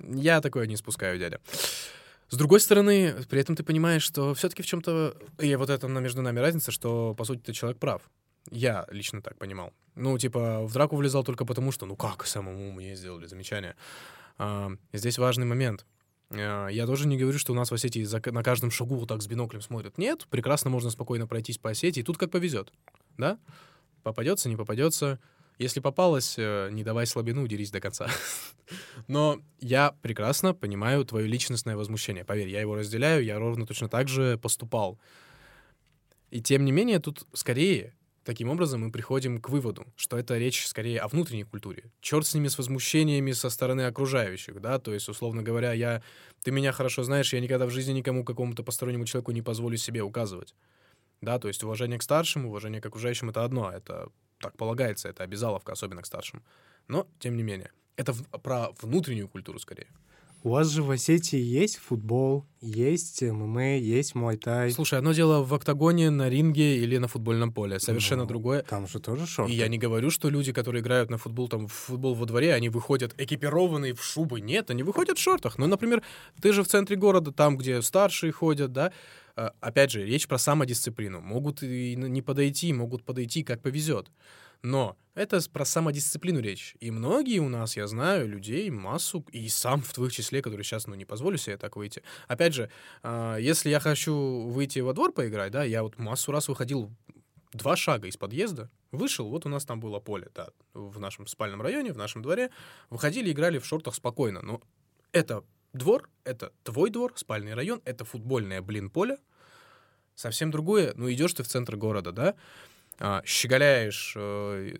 я 0.00 0.40
такое 0.40 0.66
не 0.66 0.76
спускаю, 0.76 1.18
дядя. 1.18 1.40
С 2.28 2.36
другой 2.36 2.60
стороны, 2.60 3.14
при 3.28 3.40
этом 3.40 3.56
ты 3.56 3.64
понимаешь, 3.64 4.04
что 4.04 4.34
все-таки 4.34 4.62
в 4.62 4.66
чем-то... 4.66 5.16
И 5.40 5.54
вот 5.56 5.68
это 5.68 5.88
между 5.88 6.22
нами 6.22 6.38
разница, 6.38 6.70
что, 6.70 7.14
по 7.14 7.24
сути, 7.24 7.40
ты 7.40 7.52
человек 7.52 7.78
прав. 7.78 8.02
Я 8.50 8.86
лично 8.90 9.20
так 9.20 9.36
понимал. 9.36 9.72
Ну, 9.96 10.16
типа, 10.16 10.64
в 10.64 10.72
драку 10.72 10.96
влезал 10.96 11.24
только 11.24 11.44
потому, 11.44 11.72
что, 11.72 11.86
ну 11.86 11.96
как, 11.96 12.24
самому 12.26 12.70
мне 12.72 12.94
сделали 12.94 13.26
замечание. 13.26 13.74
А, 14.38 14.70
здесь 14.92 15.18
важный 15.18 15.44
момент. 15.44 15.84
А, 16.30 16.68
Я 16.68 16.86
тоже 16.86 17.08
не 17.08 17.18
говорю, 17.18 17.38
что 17.38 17.52
у 17.52 17.56
нас 17.56 17.70
в 17.70 17.74
Осетии 17.74 18.04
за 18.04 18.22
на 18.30 18.42
каждом 18.42 18.70
шагу 18.70 18.94
вот 18.94 19.08
так 19.08 19.22
с 19.22 19.26
биноклем 19.26 19.60
смотрят. 19.60 19.98
Нет, 19.98 20.26
прекрасно 20.30 20.70
можно 20.70 20.90
спокойно 20.90 21.26
пройтись 21.26 21.58
по 21.58 21.70
Осетии. 21.70 22.02
Тут 22.02 22.16
как 22.16 22.30
повезет. 22.30 22.72
Да? 23.18 23.38
Попадется, 24.04 24.48
не 24.48 24.56
попадется. 24.56 25.18
Если 25.60 25.80
попалось, 25.80 26.36
э, 26.38 26.70
не 26.72 26.82
давай 26.82 27.06
слабину, 27.06 27.46
дерись 27.46 27.70
до 27.70 27.80
конца. 27.80 28.08
Но 29.08 29.42
я 29.60 29.94
прекрасно 30.00 30.54
понимаю 30.54 31.04
твое 31.04 31.26
личностное 31.26 31.76
возмущение. 31.76 32.24
Поверь, 32.24 32.48
я 32.48 32.62
его 32.62 32.76
разделяю, 32.76 33.22
я 33.22 33.38
ровно 33.38 33.66
точно 33.66 33.90
так 33.90 34.08
же 34.08 34.38
поступал. 34.38 34.98
И 36.30 36.40
тем 36.40 36.64
не 36.64 36.72
менее, 36.72 36.98
тут 36.98 37.26
скорее 37.34 37.94
Таким 38.22 38.50
образом, 38.50 38.82
мы 38.82 38.92
приходим 38.92 39.40
к 39.40 39.48
выводу, 39.48 39.86
что 39.96 40.18
это 40.18 40.36
речь 40.36 40.66
скорее 40.66 41.00
о 41.00 41.08
внутренней 41.08 41.44
культуре. 41.44 41.90
Черт 42.00 42.26
с 42.26 42.34
ними, 42.34 42.48
с 42.48 42.58
возмущениями 42.58 43.32
со 43.32 43.48
стороны 43.48 43.86
окружающих, 43.86 44.60
да, 44.60 44.78
то 44.78 44.92
есть, 44.92 45.08
условно 45.08 45.42
говоря, 45.42 45.72
я, 45.72 46.02
ты 46.42 46.50
меня 46.50 46.70
хорошо 46.70 47.02
знаешь, 47.02 47.32
я 47.32 47.40
никогда 47.40 47.64
в 47.64 47.70
жизни 47.70 47.92
никому, 47.92 48.22
какому-то 48.22 48.62
постороннему 48.62 49.06
человеку 49.06 49.32
не 49.32 49.40
позволю 49.40 49.78
себе 49.78 50.02
указывать. 50.02 50.54
Да, 51.22 51.38
то 51.38 51.48
есть 51.48 51.64
уважение 51.64 51.98
к 51.98 52.02
старшим, 52.02 52.44
уважение 52.44 52.82
к 52.82 52.86
окружающим— 52.86 53.30
это 53.30 53.42
одно, 53.42 53.70
это 53.70 54.10
так 54.40 54.56
полагается, 54.56 55.08
это 55.08 55.22
обязаловка, 55.22 55.72
особенно 55.72 56.02
к 56.02 56.06
старшим. 56.06 56.42
Но, 56.88 57.06
тем 57.18 57.36
не 57.36 57.42
менее, 57.42 57.70
это 57.96 58.12
в- 58.12 58.24
про 58.42 58.70
внутреннюю 58.80 59.28
культуру 59.28 59.58
скорее. 59.58 59.88
У 60.42 60.50
вас 60.50 60.68
же 60.68 60.82
в 60.82 60.90
Осетии 60.90 61.38
есть 61.38 61.76
футбол, 61.76 62.46
есть 62.62 63.22
ММА, 63.22 63.76
есть 63.76 64.14
муайтай. 64.14 64.70
Слушай, 64.70 64.98
одно 64.98 65.12
дело 65.12 65.42
в 65.44 65.52
октагоне, 65.52 66.08
на 66.08 66.30
ринге 66.30 66.78
или 66.78 66.96
на 66.96 67.08
футбольном 67.08 67.52
поле, 67.52 67.78
совершенно 67.78 68.22
Ну, 68.22 68.28
другое 68.28 68.62
Там 68.62 68.86
же 68.86 69.00
тоже 69.00 69.26
шорты. 69.26 69.52
И 69.52 69.56
я 69.56 69.68
не 69.68 69.76
говорю, 69.76 70.08
что 70.10 70.30
люди, 70.30 70.54
которые 70.54 70.80
играют 70.80 71.10
на 71.10 71.18
футбол, 71.18 71.48
там, 71.48 71.68
в 71.68 71.72
футбол 71.72 72.14
во 72.14 72.24
дворе, 72.24 72.54
они 72.54 72.70
выходят 72.70 73.14
экипированные 73.18 73.94
в 73.94 74.02
шубы. 74.02 74.40
Нет, 74.40 74.70
они 74.70 74.82
выходят 74.82 75.18
в 75.18 75.20
шортах. 75.20 75.58
Ну, 75.58 75.66
например, 75.66 76.02
ты 76.40 76.54
же 76.54 76.62
в 76.62 76.68
центре 76.68 76.96
города, 76.96 77.32
там, 77.32 77.58
где 77.58 77.82
старшие 77.82 78.32
ходят, 78.32 78.72
да. 78.72 78.92
А, 79.36 79.52
Опять 79.60 79.90
же, 79.90 80.06
речь 80.06 80.26
про 80.26 80.38
самодисциплину. 80.38 81.20
Могут 81.20 81.62
и 81.62 81.96
не 81.96 82.22
подойти, 82.22 82.72
могут 82.72 83.04
подойти, 83.04 83.42
как 83.42 83.60
повезет. 83.60 84.10
Но 84.62 84.96
это 85.14 85.40
про 85.50 85.64
самодисциплину 85.64 86.40
речь. 86.40 86.76
И 86.80 86.90
многие 86.90 87.38
у 87.38 87.48
нас, 87.48 87.76
я 87.76 87.86
знаю, 87.86 88.28
людей, 88.28 88.70
массу, 88.70 89.24
и 89.32 89.48
сам 89.48 89.82
в 89.82 89.92
твоих 89.92 90.12
числе, 90.12 90.42
который 90.42 90.62
сейчас, 90.62 90.86
ну, 90.86 90.94
не 90.94 91.04
позволю 91.04 91.36
себе 91.38 91.56
так 91.56 91.76
выйти. 91.76 92.02
Опять 92.28 92.54
же, 92.54 92.70
а, 93.02 93.36
если 93.36 93.70
я 93.70 93.80
хочу 93.80 94.14
выйти 94.48 94.78
во 94.80 94.92
двор 94.92 95.12
поиграть, 95.12 95.52
да, 95.52 95.64
я 95.64 95.82
вот 95.82 95.98
массу 95.98 96.32
раз 96.32 96.48
выходил 96.48 96.90
два 97.52 97.76
шага 97.76 98.08
из 98.08 98.16
подъезда, 98.16 98.70
вышел, 98.92 99.28
вот 99.28 99.46
у 99.46 99.48
нас 99.48 99.64
там 99.64 99.80
было 99.80 99.98
поле, 99.98 100.30
да, 100.34 100.50
в 100.72 100.98
нашем 101.00 101.26
спальном 101.26 101.62
районе, 101.62 101.92
в 101.92 101.96
нашем 101.96 102.22
дворе, 102.22 102.50
выходили, 102.90 103.32
играли 103.32 103.58
в 103.58 103.66
шортах 103.66 103.94
спокойно, 103.94 104.40
но 104.42 104.60
это 105.12 105.44
двор, 105.72 106.08
это 106.24 106.52
твой 106.62 106.90
двор, 106.90 107.12
спальный 107.16 107.54
район, 107.54 107.82
это 107.84 108.04
футбольное, 108.04 108.62
блин, 108.62 108.90
поле, 108.90 109.18
совсем 110.14 110.50
другое, 110.50 110.92
ну, 110.96 111.10
идешь 111.10 111.34
ты 111.34 111.42
в 111.42 111.48
центр 111.48 111.76
города, 111.76 112.12
да, 112.12 112.34
щеголяешь, 113.24 114.14
э, 114.16 114.76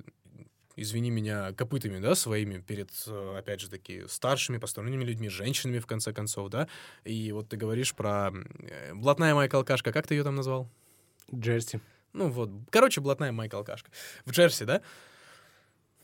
извини 0.77 1.11
меня, 1.11 1.53
копытами, 1.53 1.99
да, 1.99 2.15
своими 2.15 2.59
перед, 2.59 2.91
э, 3.07 3.39
опять 3.39 3.61
же 3.61 3.69
таки, 3.69 4.07
старшими, 4.09 4.59
посторонними 4.59 5.05
людьми, 5.05 5.29
женщинами, 5.29 5.79
в 5.79 5.87
конце 5.87 6.13
концов, 6.13 6.49
да, 6.51 6.69
и 7.05 7.33
вот 7.33 7.49
ты 7.49 7.57
говоришь 7.57 7.95
про 7.95 8.31
э, 8.33 8.95
блатная 8.95 9.35
моя 9.35 9.49
алкашка, 9.53 9.93
как 9.93 10.07
ты 10.07 10.15
ее 10.15 10.25
там 10.25 10.37
назвал? 10.37 10.69
Джерси. 11.35 11.81
Ну 12.13 12.29
вот, 12.29 12.51
короче, 12.71 13.01
блатная 13.01 13.33
майка 13.33 13.57
алкашка. 13.57 13.91
В 14.25 14.33
Джерси, 14.33 14.65
да? 14.65 14.83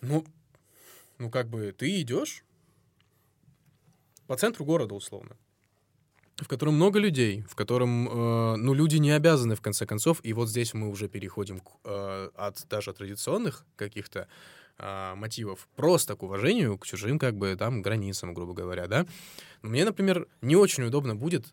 Ну, 0.01 0.25
ну 1.19 1.31
как 1.31 1.49
бы 1.49 1.73
ты 1.73 2.01
идешь 2.01 2.45
по 4.27 4.37
центру 4.37 4.65
города, 4.65 4.95
условно, 4.95 5.37
в 6.43 6.49
котором 6.49 6.75
много 6.75 6.99
людей, 6.99 7.45
в 7.49 7.55
котором, 7.55 8.09
э, 8.09 8.57
ну, 8.57 8.75
люди 8.75 8.97
не 8.97 9.11
обязаны, 9.11 9.55
в 9.55 9.61
конце 9.61 9.87
концов, 9.87 10.21
и 10.23 10.33
вот 10.33 10.49
здесь 10.49 10.75
мы 10.75 10.89
уже 10.89 11.09
переходим 11.09 11.61
к, 11.61 11.71
э, 11.85 12.31
от 12.35 12.67
даже 12.69 12.93
традиционных 12.93 13.65
каких-то 13.77 14.29
э, 14.79 15.15
мотивов 15.15 15.67
просто 15.77 16.15
к 16.17 16.23
уважению 16.23 16.77
к 16.79 16.87
чужим, 16.87 17.19
как 17.19 17.37
бы, 17.37 17.57
там, 17.57 17.81
границам, 17.81 18.35
грубо 18.35 18.53
говоря, 18.53 18.87
да. 18.87 19.07
Мне, 19.63 19.85
например, 19.85 20.29
не 20.43 20.57
очень 20.57 20.85
удобно 20.85 21.17
будет 21.17 21.47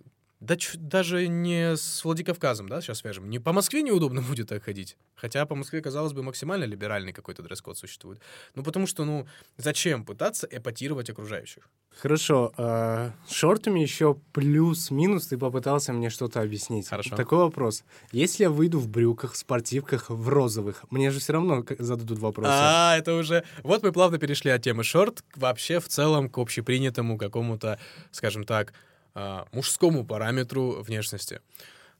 да 0.43 0.57
даже 0.75 1.29
не 1.29 1.77
с 1.77 2.03
Владикавказом, 2.03 2.67
да, 2.67 2.81
сейчас 2.81 2.97
свяжем. 2.97 3.29
Не 3.29 3.39
по 3.39 3.53
Москве 3.53 3.81
неудобно 3.81 4.21
будет 4.29 4.49
так 4.49 4.63
ходить. 4.63 4.97
Хотя 5.15 5.45
по 5.45 5.55
Москве, 5.55 5.81
казалось 5.81 6.11
бы, 6.11 6.21
максимально 6.21 6.65
либеральный 6.65 7.13
какой-то 7.13 7.41
дресс-код 7.43 7.77
существует. 7.77 8.19
Ну, 8.53 8.61
потому 8.61 8.85
что, 8.85 9.05
ну, 9.05 9.25
зачем 9.55 10.03
пытаться 10.03 10.45
эпатировать 10.51 11.09
окружающих? 11.09 11.69
Хорошо, 11.97 12.51
с 12.57 13.31
шортами 13.31 13.79
еще 13.79 14.17
плюс-минус 14.33 15.27
ты 15.27 15.37
попытался 15.37 15.93
мне 15.93 16.09
что-то 16.09 16.41
объяснить. 16.41 16.89
Хорошо. 16.89 17.15
Такой 17.15 17.37
вопрос. 17.37 17.85
Если 18.11 18.43
я 18.43 18.49
выйду 18.49 18.79
в 18.79 18.89
брюках, 18.89 19.33
в 19.33 19.37
спортивках, 19.37 20.09
в 20.09 20.27
розовых, 20.27 20.83
мне 20.89 21.11
же 21.11 21.19
все 21.19 21.33
равно 21.33 21.63
зададут 21.79 22.19
вопросы. 22.19 22.49
А, 22.51 22.97
это 22.97 23.13
уже... 23.15 23.45
Вот 23.61 23.83
мы 23.83 23.93
плавно 23.93 24.17
перешли 24.17 24.51
от 24.51 24.61
темы 24.61 24.83
шорт 24.83 25.23
вообще 25.35 25.79
в 25.79 25.87
целом 25.87 26.29
к 26.29 26.37
общепринятому 26.37 27.17
какому-то, 27.17 27.79
скажем 28.11 28.43
так, 28.43 28.73
а, 29.15 29.47
мужскому 29.51 30.05
параметру 30.05 30.81
внешности. 30.81 31.41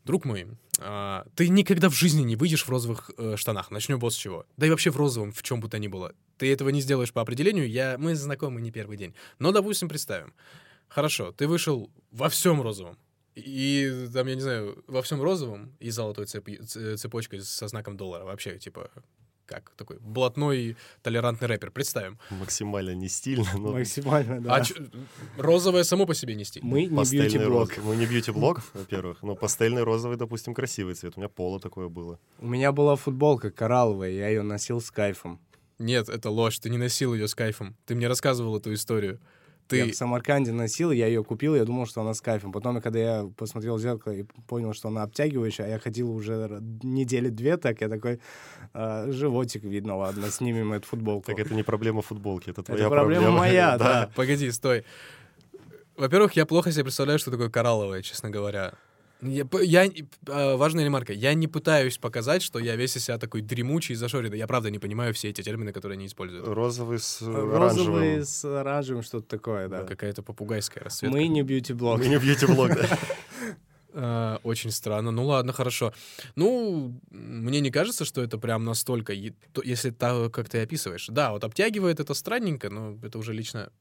Друг 0.04 0.26
мой, 0.26 0.48
а, 0.80 1.26
ты 1.36 1.48
никогда 1.48 1.90
в 1.90 1.94
жизни 1.94 2.24
не 2.24 2.36
выйдешь 2.36 2.66
в 2.66 2.70
розовых 2.70 3.12
э, 3.18 3.36
штанах. 3.38 3.72
Начнем 3.72 4.00
вот 4.00 4.14
с 4.14 4.18
чего. 4.18 4.46
Да 4.58 4.68
и 4.68 4.70
вообще 4.70 4.90
в 4.90 4.98
розовом, 4.98 5.32
в 5.32 5.42
чем 5.44 5.62
бы 5.62 5.70
то 5.70 5.80
ни 5.80 5.88
было. 5.88 6.14
Ты 6.38 6.52
этого 6.52 6.70
не 6.70 6.82
сделаешь 6.82 7.14
по 7.14 7.22
определению. 7.22 7.70
Я... 7.70 7.98
Мы 7.98 8.16
знакомы 8.16 8.60
не 8.60 8.72
первый 8.72 8.98
день. 8.98 9.14
Но, 9.40 9.52
допустим, 9.52 9.88
представим. 9.88 10.34
Хорошо, 10.90 11.32
ты 11.32 11.48
вышел 11.48 11.90
во 12.12 12.28
всем 12.28 12.62
розовом. 12.62 12.98
И 13.36 14.08
там, 14.14 14.28
я 14.28 14.36
не 14.36 14.42
знаю, 14.42 14.84
во 14.88 15.02
всем 15.02 15.22
розовом 15.22 15.76
и 15.80 15.90
золотой 15.90 16.26
цепи- 16.26 16.62
ц- 16.64 16.98
цепочкой 16.98 17.40
со 17.42 17.68
знаком 17.68 17.98
доллара. 17.98 18.26
Вообще, 18.26 18.60
типа, 18.60 18.92
как 19.62 19.74
такой 19.76 19.98
блатной 20.00 20.76
толерантный 21.02 21.48
рэпер. 21.48 21.72
Представим. 21.72 22.18
Максимально 22.30 22.94
не 22.96 23.10
стильно, 23.10 23.48
но 23.56 23.72
Максимально, 23.74 24.42
да. 24.42 24.56
А 24.56 24.62
чё- 24.64 24.76
розовое 25.38 25.84
само 25.84 26.06
по 26.06 26.14
себе 26.14 26.36
не 26.36 26.44
стиль. 26.46 26.64
Мы 26.64 26.86
не 26.86 27.04
бьюти-блог. 27.12 27.78
Мы 27.84 27.96
не 27.96 28.06
бьюти-блог, 28.06 28.62
во-первых, 28.74 29.22
но 29.24 29.36
пастельный 29.36 29.84
розовый, 29.84 30.18
допустим, 30.18 30.54
красивый 30.54 30.96
цвет. 30.96 31.14
У 31.16 31.20
меня 31.20 31.30
поло 31.30 31.60
такое 31.60 31.88
было. 31.90 32.20
У 32.40 32.48
меня 32.48 32.72
была 32.72 32.96
футболка 32.96 33.52
коралловая, 33.52 34.12
я 34.12 34.28
ее 34.30 34.42
носил 34.42 34.82
с 34.82 34.92
кайфом. 34.92 35.40
Нет, 35.80 36.08
это 36.10 36.30
ложь, 36.30 36.60
ты 36.60 36.70
не 36.70 36.78
носил 36.78 37.14
ее 37.14 37.28
с 37.28 37.36
кайфом. 37.36 37.76
Ты 37.86 37.96
мне 37.96 38.08
рассказывал 38.08 38.58
эту 38.58 38.74
историю. 38.74 39.20
Я 39.76 39.86
Ты... 39.86 39.92
в 39.92 39.96
Самарканде 39.96 40.52
носил, 40.52 40.92
я 40.92 41.08
ее 41.08 41.24
купил, 41.24 41.56
я 41.56 41.66
думал, 41.66 41.86
что 41.86 42.02
она 42.02 42.14
с 42.14 42.22
кайфом. 42.22 42.52
Потом, 42.52 42.82
когда 42.82 43.00
я 43.00 43.30
посмотрел 43.38 43.78
в 43.78 43.82
зеркало 43.82 44.14
и 44.14 44.24
понял, 44.48 44.74
что 44.74 44.88
она 44.90 45.04
обтягивающая, 45.04 45.66
а 45.66 45.70
я 45.70 45.80
ходил 45.80 46.12
уже 46.12 46.60
недели 46.84 47.30
две 47.30 47.58
так, 47.58 47.82
я 47.82 47.90
такой, 47.90 48.20
«А, 48.74 49.12
животик 49.12 49.64
видно, 49.64 49.98
ладно, 49.98 50.30
снимем 50.30 50.74
эту 50.74 50.88
футболку. 50.88 51.28
Так 51.28 51.40
это 51.40 51.54
не 51.54 51.64
проблема 51.64 52.02
футболки, 52.02 52.50
это 52.50 52.64
твоя 52.64 52.90
проблема 52.90 53.32
моя, 53.32 53.78
да. 53.80 54.10
Погоди, 54.16 54.52
стой. 54.52 54.84
Во-первых, 55.96 56.34
я 56.34 56.46
плохо 56.46 56.72
себе 56.72 56.86
представляю, 56.86 57.20
что 57.20 57.32
такое 57.32 57.50
коралловое, 57.50 58.02
честно 58.02 58.30
говоря. 58.30 58.74
Я, 59.24 59.48
я, 59.62 59.86
э, 59.86 60.56
важная 60.56 60.84
ремарка, 60.84 61.14
я 61.14 61.34
не 61.34 61.48
пытаюсь 61.48 61.98
показать, 61.98 62.42
что 62.42 62.60
я 62.60 62.76
весь 62.76 62.98
из 62.98 63.06
себя 63.06 63.18
такой 63.18 63.42
дремучий 63.42 63.94
и 63.94 63.96
зашоренный. 63.96 64.38
Я 64.38 64.48
правда 64.48 64.70
не 64.70 64.80
понимаю 64.80 65.14
все 65.14 65.30
эти 65.30 65.42
термины, 65.42 65.72
которые 65.72 65.96
они 65.96 66.08
используют. 66.08 66.46
Розовый 66.48 67.00
с 67.00 67.22
Розовый 67.22 67.56
оранжевым. 67.56 68.26
с 68.26 68.46
оранжевым, 68.46 69.04
что-то 69.04 69.28
такое, 69.28 69.68
да. 69.68 69.84
Какая-то 69.84 70.24
попугайская 70.24 70.84
расцветка. 70.84 71.18
Мы 71.18 71.28
не 71.28 71.42
бьюти-блог. 71.42 72.00
Мы 72.00 72.08
не 72.08 72.18
бьюти-блог, 72.18 72.70
да. 72.70 73.00
А, 73.94 74.40
очень 74.44 74.72
странно. 74.72 75.12
Ну 75.12 75.26
ладно, 75.26 75.54
хорошо. 75.54 75.94
Ну, 76.36 77.00
мне 77.12 77.62
не 77.62 77.72
кажется, 77.72 78.06
что 78.06 78.22
это 78.22 78.38
прям 78.38 78.66
настолько, 78.66 79.14
если 79.14 79.92
так, 79.92 80.34
как 80.34 80.50
ты 80.50 80.62
описываешь. 80.62 81.08
Да, 81.10 81.32
вот 81.32 81.44
обтягивает 81.44 82.00
это 82.00 82.14
странненько, 82.14 82.70
но 82.70 82.98
это 83.02 83.18
уже 83.20 83.34
лично... 83.34 83.72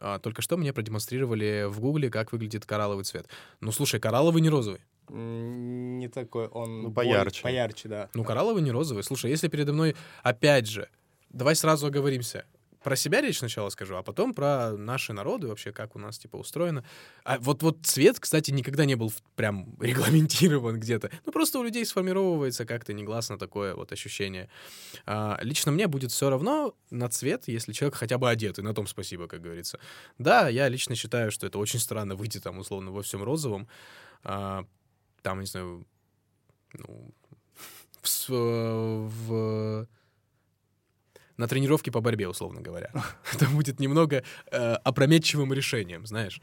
А, 0.00 0.18
только 0.18 0.40
что 0.42 0.56
мне 0.56 0.72
продемонстрировали 0.72 1.66
в 1.68 1.78
гугле, 1.80 2.10
как 2.10 2.32
выглядит 2.32 2.64
коралловый 2.64 3.04
цвет. 3.04 3.26
Ну, 3.60 3.70
слушай, 3.70 4.00
коралловый 4.00 4.40
не 4.40 4.48
розовый. 4.48 4.80
Не 5.08 6.08
такой, 6.08 6.46
он... 6.48 6.82
Ну, 6.82 6.88
более- 6.90 7.12
поярче. 7.14 7.42
Поярче, 7.42 7.88
да. 7.88 8.08
Ну, 8.14 8.24
коралловый 8.24 8.62
не 8.62 8.70
розовый. 8.70 9.02
Слушай, 9.02 9.30
если 9.30 9.48
передо 9.48 9.72
мной, 9.72 9.96
опять 10.22 10.66
же, 10.66 10.88
давай 11.30 11.54
сразу 11.54 11.86
оговоримся. 11.86 12.44
Про 12.82 12.96
себя 12.96 13.20
речь 13.20 13.38
сначала 13.38 13.68
скажу, 13.68 13.96
а 13.96 14.02
потом 14.02 14.32
про 14.34 14.72
наши 14.72 15.12
народы, 15.12 15.48
вообще, 15.48 15.70
как 15.70 15.96
у 15.96 15.98
нас, 15.98 16.18
типа, 16.18 16.36
устроено. 16.36 16.82
А 17.24 17.38
вот, 17.38 17.62
вот 17.62 17.78
цвет, 17.84 18.18
кстати, 18.18 18.50
никогда 18.50 18.86
не 18.86 18.94
был 18.94 19.12
прям 19.36 19.76
регламентирован 19.80 20.80
где-то. 20.80 21.10
Ну, 21.26 21.32
просто 21.32 21.58
у 21.58 21.62
людей 21.62 21.84
сформировывается 21.84 22.64
как-то 22.64 22.94
негласно 22.94 23.38
такое 23.38 23.74
вот 23.74 23.92
ощущение. 23.92 24.48
А, 25.04 25.38
лично 25.42 25.72
мне 25.72 25.88
будет 25.88 26.10
все 26.10 26.30
равно 26.30 26.74
на 26.90 27.08
цвет, 27.10 27.48
если 27.48 27.72
человек 27.72 27.96
хотя 27.96 28.16
бы 28.16 28.30
одет, 28.30 28.58
и 28.58 28.62
на 28.62 28.72
том 28.72 28.86
спасибо, 28.86 29.28
как 29.28 29.42
говорится. 29.42 29.78
Да, 30.18 30.48
я 30.48 30.68
лично 30.68 30.94
считаю, 30.94 31.30
что 31.30 31.46
это 31.46 31.58
очень 31.58 31.80
странно 31.80 32.14
выйти 32.14 32.38
там, 32.40 32.58
условно, 32.58 32.92
во 32.92 33.02
всем 33.02 33.22
розовом. 33.22 33.68
А, 34.24 34.64
там, 35.22 35.40
не 35.40 35.46
знаю, 35.46 35.86
ну, 36.72 37.10
в, 38.00 38.08
с- 38.08 38.28
в- 38.30 39.86
на 41.40 41.48
тренировке 41.48 41.90
по 41.90 42.00
борьбе, 42.00 42.28
условно 42.28 42.60
говоря. 42.60 42.92
Это 43.34 43.46
будет 43.46 43.80
немного 43.80 44.22
э, 44.50 44.74
опрометчивым 44.84 45.52
решением, 45.54 46.06
знаешь. 46.06 46.40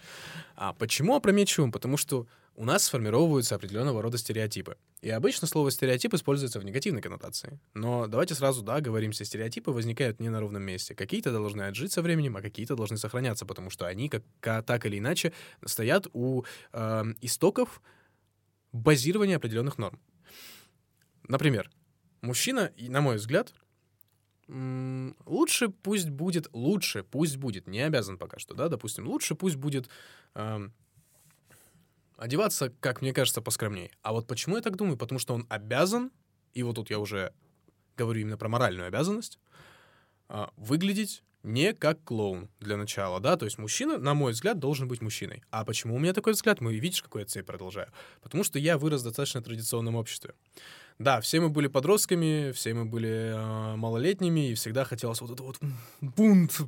А 0.56 0.74
почему 0.74 1.16
опрометчивым? 1.16 1.72
Потому 1.72 1.98
что 1.98 2.26
у 2.56 2.66
нас 2.66 2.86
сформировываются 2.86 3.54
определенного 3.54 4.02
рода 4.02 4.18
стереотипы. 4.18 4.78
И 5.02 5.12
обычно 5.12 5.46
слово 5.48 5.70
«стереотип» 5.70 6.16
используется 6.16 6.60
в 6.60 6.66
негативной 6.66 7.04
коннотации. 7.04 7.60
Но 7.76 8.08
давайте 8.08 8.34
сразу, 8.34 8.64
да, 8.64 8.82
говоримся, 8.82 9.24
стереотипы 9.24 9.70
возникают 9.70 10.20
не 10.20 10.30
на 10.30 10.40
ровном 10.40 10.64
месте. 10.64 10.96
Какие-то 10.96 11.32
должны 11.32 11.62
отжить 11.62 11.92
со 11.92 12.02
временем, 12.02 12.36
а 12.36 12.42
какие-то 12.42 12.76
должны 12.76 12.98
сохраняться, 12.98 13.46
потому 13.46 13.70
что 13.70 13.86
они, 13.86 14.10
как, 14.10 14.24
ка- 14.40 14.64
так 14.64 14.88
или 14.88 14.98
иначе, 14.98 15.32
стоят 15.64 16.08
у 16.14 16.44
э, 16.74 17.04
истоков 17.22 17.80
базирования 18.72 19.36
определенных 19.38 19.78
норм. 19.78 20.00
Например, 21.28 21.70
мужчина, 22.22 22.72
на 22.80 23.02
мой 23.02 23.18
взгляд, 23.18 23.54
лучше 24.48 25.70
пусть 25.70 26.10
будет, 26.10 26.48
лучше 26.54 27.04
пусть 27.04 27.38
будет, 27.38 27.68
не 27.68 27.82
обязан 27.82 28.18
пока 28.18 28.40
что, 28.40 28.54
да, 28.54 28.70
допустим, 28.70 29.08
лучше 29.08 29.36
пусть 29.36 29.58
будет 29.58 29.90
эм, 30.36 30.74
одеваться, 32.16 32.74
как 32.80 33.02
мне 33.02 33.14
кажется, 33.14 33.42
поскромнее. 33.42 33.92
А 34.02 34.14
вот 34.14 34.28
почему 34.28 34.56
я 34.56 34.62
так 34.62 34.78
думаю? 34.78 34.98
Потому 34.98 35.20
что 35.20 35.34
он 35.34 35.46
обязан, 35.50 36.12
и 36.54 36.64
вот 36.64 36.76
тут 36.76 36.90
я 36.90 37.00
уже 37.00 37.34
говорю 37.98 38.22
именно 38.22 38.38
про 38.38 38.48
моральную 38.48 38.88
обязанность, 38.88 39.40
а, 40.30 40.52
выглядеть 40.56 41.24
не 41.48 41.74
как 41.74 42.04
клоун 42.04 42.50
для 42.60 42.78
начала, 42.78 43.20
да, 43.20 43.38
то 43.38 43.46
есть 43.46 43.58
мужчина, 43.58 43.98
на 43.98 44.14
мой 44.14 44.34
взгляд, 44.34 44.60
должен 44.60 44.88
быть 44.88 45.02
мужчиной. 45.02 45.44
А 45.50 45.66
почему 45.66 45.96
у 45.96 46.00
меня 46.00 46.14
такой 46.14 46.34
взгляд? 46.34 46.62
Мы 46.62 46.76
видишь, 46.76 47.02
какой 47.02 47.22
я 47.22 47.26
цепь 47.26 47.46
продолжаю? 47.46 47.92
Потому 48.22 48.44
что 48.44 48.60
я 48.60 48.78
вырос 48.78 49.02
в 49.02 49.06
достаточно 49.06 49.42
традиционном 49.42 49.96
обществе. 49.96 50.34
Да, 51.00 51.22
все 51.22 51.40
мы 51.40 51.50
были 51.50 51.68
подростками, 51.68 52.52
все 52.52 52.74
мы 52.74 52.86
были 52.86 53.34
э, 53.36 53.76
малолетними, 53.76 54.50
и 54.50 54.56
всегда 54.56 54.84
хотелось 54.84 55.22
вот 55.22 55.32
это 55.32 55.44
вот 55.44 55.60
бунт, 56.02 56.60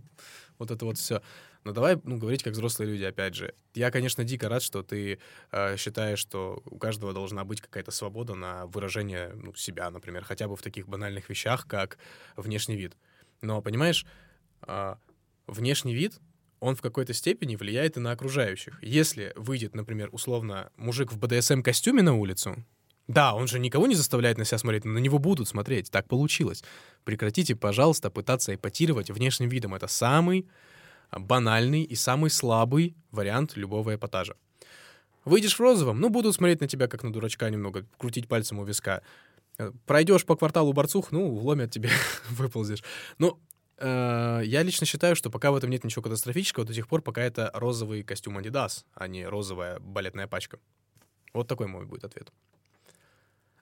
вот 0.60 0.72
это 0.72 0.86
вот 0.86 0.98
все. 0.98 1.22
Но 1.63 1.74
давай, 1.74 2.00
ну, 2.04 2.18
говорить 2.18 2.44
как 2.44 2.54
взрослые 2.54 2.92
люди, 2.92 3.04
опять 3.04 3.36
же. 3.36 3.54
Я, 3.74 3.92
конечно, 3.92 4.24
дико 4.24 4.48
рад, 4.48 4.62
что 4.62 4.84
ты 4.84 5.20
э, 5.52 5.78
считаешь, 5.78 6.20
что 6.20 6.62
у 6.65 6.78
каждого 6.78 7.12
должна 7.12 7.44
быть 7.44 7.60
какая-то 7.60 7.92
свобода 7.92 8.36
на 8.36 8.68
выражение 8.68 9.32
ну, 9.34 9.54
себя, 9.56 9.89
например, 9.89 10.24
хотя 10.24 10.48
бы 10.48 10.56
в 10.56 10.62
таких 10.62 10.88
банальных 10.88 11.28
вещах, 11.28 11.68
как 11.68 11.98
внешний 12.38 12.78
вид. 12.78 12.96
Но, 13.42 13.62
понимаешь, 13.62 14.06
внешний 15.48 15.93
вид, 15.93 16.19
он 16.60 16.76
в 16.76 16.82
какой-то 16.82 17.13
степени 17.13 17.56
влияет 17.56 17.98
и 17.98 18.00
на 18.00 18.12
окружающих. 18.12 18.82
Если 18.82 19.34
выйдет, 19.36 19.76
например, 19.76 20.10
условно, 20.12 20.72
мужик 20.76 21.12
в 21.12 21.17
БДСМ-костюме 21.17 22.02
на 22.02 22.15
улицу, 22.15 22.56
да, 23.10 23.34
он 23.34 23.48
же 23.48 23.58
никого 23.58 23.88
не 23.88 23.95
заставляет 23.95 24.38
на 24.38 24.45
себя 24.45 24.60
смотреть, 24.60 24.86
но 24.86 24.91
на 24.91 25.00
него 25.00 25.17
будут 25.17 25.48
смотреть. 25.48 25.89
Так 25.89 26.08
получилось. 26.08 26.63
Прекратите, 27.06 27.56
пожалуйста, 27.56 28.12
пытаться 28.12 28.54
эпатировать 28.54 29.10
внешним 29.10 29.50
видом. 29.50 29.74
Это 29.74 29.88
самый 29.88 30.48
а, 31.10 31.19
банальный 31.19 31.82
и 31.82 31.95
самый 31.95 32.30
слабый 32.30 32.95
вариант 33.10 33.58
любого 33.58 33.95
эпатажа. 33.95 34.36
Выйдешь 35.26 35.56
в 35.56 35.60
розовом, 35.60 36.00
ну, 36.00 36.10
будут 36.10 36.36
смотреть 36.36 36.62
на 36.62 36.67
тебя 36.67 36.88
как 36.88 37.02
на 37.02 37.12
дурачка 37.12 37.50
немного, 37.50 37.84
крутить 37.98 38.28
пальцем 38.28 38.60
у 38.60 38.63
виска. 38.63 39.02
Пройдешь 39.88 40.24
по 40.24 40.36
кварталу 40.36 40.72
борцух, 40.72 41.12
ну, 41.12 41.36
вломят 41.36 41.72
тебе, 41.72 41.89
выползешь. 42.30 42.84
Ну, 43.17 43.39
я 43.82 44.63
лично 44.63 44.86
считаю, 44.86 45.15
что 45.15 45.30
пока 45.30 45.52
в 45.52 45.56
этом 45.56 45.70
нет 45.70 45.84
ничего 45.84 46.02
катастрофического, 46.02 46.65
до 46.65 46.74
тех 46.74 46.88
пор, 46.88 47.02
пока 47.02 47.22
это 47.22 47.52
розовый 47.54 48.04
костюм 48.04 48.38
Adidas, 48.38 48.86
а 48.94 49.08
не 49.08 49.26
розовая 49.26 49.80
балетная 49.80 50.28
пачка. 50.28 50.60
Вот 51.34 51.48
такой 51.48 51.68
мой 51.68 51.86
будет 51.86 52.04
ответ. 52.04 52.32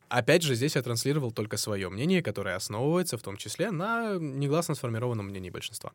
Опять 0.09 0.41
же, 0.41 0.55
здесь 0.55 0.75
я 0.75 0.81
транслировал 0.81 1.31
только 1.31 1.57
свое 1.57 1.89
мнение, 1.89 2.23
которое 2.23 2.55
основывается 2.55 3.17
в 3.17 3.21
том 3.21 3.35
числе 3.35 3.71
на 3.71 4.17
негласно 4.17 4.73
сформированном 4.73 5.27
мнении 5.27 5.49
большинства. 5.49 5.91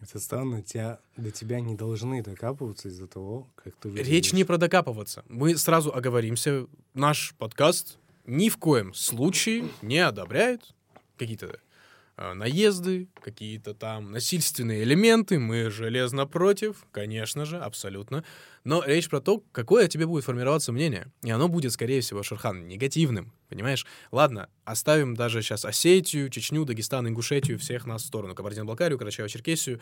Это 0.00 0.20
странно, 0.20 0.62
тебя, 0.62 1.00
до 1.16 1.30
тебя 1.30 1.60
не 1.60 1.74
должны 1.74 2.22
докапываться 2.22 2.88
из-за 2.88 3.06
того, 3.06 3.48
как 3.56 3.74
ты 3.76 3.88
выглядишь. 3.88 4.10
Речь 4.10 4.32
не 4.32 4.44
про 4.44 4.56
докапываться. 4.56 5.24
Мы 5.28 5.56
сразу 5.56 5.92
оговоримся. 5.94 6.66
Наш 6.94 7.34
подкаст 7.38 7.98
ни 8.24 8.48
в 8.48 8.58
коем 8.58 8.94
случае 8.94 9.68
не 9.82 9.98
одобряет 9.98 10.74
какие-то 11.18 11.58
э, 12.16 12.32
наезды, 12.32 13.08
какие-то 13.20 13.74
там 13.74 14.12
насильственные 14.12 14.82
элементы. 14.82 15.38
Мы 15.38 15.70
железно 15.70 16.26
против, 16.26 16.86
конечно 16.90 17.44
же, 17.44 17.58
абсолютно. 17.58 18.24
Но 18.64 18.84
речь 18.84 19.08
про 19.08 19.20
то, 19.20 19.42
какое 19.52 19.86
о 19.86 19.88
тебе 19.88 20.06
будет 20.06 20.24
формироваться 20.24 20.72
мнение. 20.72 21.06
И 21.22 21.30
оно 21.30 21.48
будет, 21.48 21.72
скорее 21.72 22.00
всего, 22.00 22.22
Шерхан, 22.22 22.68
негативным. 22.68 23.32
Понимаешь? 23.48 23.86
Ладно, 24.12 24.48
оставим 24.64 25.14
даже 25.14 25.42
сейчас 25.42 25.64
Осетию, 25.64 26.28
Чечню, 26.28 26.64
Дагестан, 26.64 27.08
Ингушетию, 27.08 27.58
всех 27.58 27.86
нас 27.86 28.02
в 28.02 28.06
сторону. 28.06 28.34
Кабардино-Балкарию, 28.34 28.98
Карачаево-Черкесию. 28.98 29.80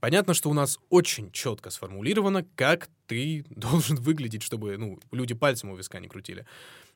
Понятно, 0.00 0.34
что 0.34 0.50
у 0.50 0.52
нас 0.52 0.78
очень 0.90 1.32
четко 1.32 1.70
сформулировано, 1.70 2.44
как 2.54 2.88
ты 3.06 3.44
должен 3.50 3.96
выглядеть, 3.96 4.42
чтобы 4.42 4.76
ну, 4.76 4.98
люди 5.12 5.34
пальцем 5.34 5.70
у 5.70 5.76
виска 5.76 6.00
не 6.00 6.08
крутили. 6.08 6.46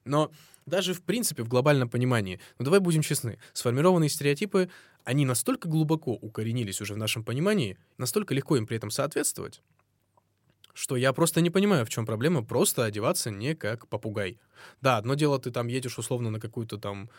Но 0.05 0.31
даже 0.67 0.95
в 0.95 1.03
принципе 1.03 1.43
в 1.43 1.49
глобальном 1.49 1.89
понимании, 1.89 2.41
ну 2.59 2.65
давай 2.65 2.81
будем 2.81 3.03
честны, 3.03 3.39
сформированные 3.53 4.09
стереотипы, 4.09 4.71
они 5.05 5.25
настолько 5.25 5.69
глубоко 5.69 6.13
укоренились 6.13 6.81
уже 6.81 6.95
в 6.95 6.99
нашем 6.99 7.25
понимании, 7.25 7.79
настолько 7.99 8.35
легко 8.35 8.57
им 8.57 8.67
при 8.67 8.77
этом 8.77 8.91
соответствовать, 8.91 9.63
что 10.75 10.97
я 10.97 11.13
просто 11.13 11.41
не 11.41 11.51
понимаю, 11.51 11.85
в 11.85 11.91
чем 11.91 12.07
проблема 12.07 12.45
просто 12.45 12.85
одеваться 12.85 13.31
не 13.31 13.55
как 13.55 13.89
попугай. 13.89 14.39
Да, 14.81 14.97
одно 14.97 15.15
дело, 15.15 15.39
ты 15.39 15.51
там 15.51 15.67
едешь 15.67 15.99
условно 15.99 16.31
на 16.31 16.41
какую-то 16.41 16.79
там, 16.79 17.11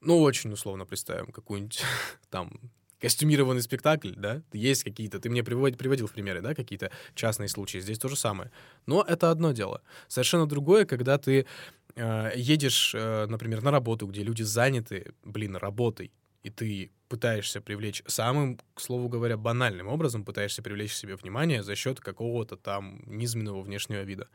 ну 0.00 0.20
очень 0.20 0.52
условно 0.52 0.86
представим, 0.86 1.26
какую-нибудь 1.32 1.82
там 2.30 2.52
костюмированный 3.00 3.60
спектакль, 3.60 4.12
да, 4.16 4.42
есть 4.52 4.82
какие-то, 4.82 5.18
ты 5.18 5.28
мне 5.28 5.44
приводил, 5.44 5.76
приводил 5.76 6.06
в 6.06 6.12
примеры, 6.12 6.40
да, 6.40 6.54
какие-то 6.54 6.90
частные 7.14 7.48
случаи, 7.48 7.78
здесь 7.78 7.98
то 7.98 8.08
же 8.08 8.16
самое. 8.16 8.50
Но 8.86 9.04
это 9.06 9.30
одно 9.30 9.52
дело. 9.52 9.82
Совершенно 10.08 10.46
другое, 10.46 10.86
когда 10.86 11.18
ты 11.18 11.44
э, 11.96 12.32
едешь, 12.36 12.94
э, 12.94 13.26
например, 13.26 13.62
на 13.62 13.70
работу, 13.70 14.06
где 14.06 14.22
люди 14.22 14.42
заняты, 14.42 15.14
блин, 15.22 15.56
работой, 15.56 16.12
и 16.42 16.50
ты 16.50 16.90
пытаешься 17.08 17.60
привлечь 17.60 18.02
самым, 18.06 18.58
к 18.74 18.80
слову 18.80 19.08
говоря, 19.08 19.36
банальным 19.36 19.88
образом, 19.88 20.24
пытаешься 20.24 20.62
привлечь 20.62 20.94
себе 20.94 21.16
внимание 21.16 21.62
за 21.62 21.74
счет 21.74 22.00
какого-то 22.00 22.56
там 22.56 23.02
низменного 23.06 23.62
внешнего 23.62 24.02
вида. 24.02 24.28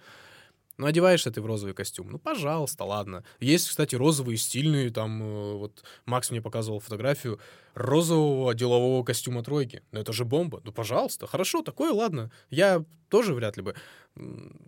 Ну, 0.78 0.86
одеваешься 0.86 1.30
ты 1.30 1.42
в 1.42 1.46
розовый 1.46 1.76
костюм. 1.76 2.10
Ну, 2.10 2.20
пожалуйста, 2.20 2.86
ладно. 2.86 3.26
Есть, 3.42 3.68
кстати, 3.68 3.96
розовые 3.96 4.38
стильные, 4.38 4.92
там, 4.92 5.22
э, 5.22 5.54
вот 5.56 5.84
Макс 6.06 6.32
мне 6.32 6.42
показывал 6.42 6.80
фотографию 6.80 7.38
розового 7.74 8.54
делового 8.54 9.04
костюма 9.04 9.44
тройки. 9.44 9.84
Ну, 9.92 10.00
это 10.00 10.14
же 10.14 10.24
бомба. 10.24 10.62
Ну, 10.64 10.72
пожалуйста, 10.72 11.28
хорошо, 11.28 11.64
такое, 11.64 11.92
ладно. 11.92 12.32
Я 12.50 12.86
тоже 13.10 13.34
вряд 13.34 13.58
ли 13.58 13.64
бы. 13.64 13.76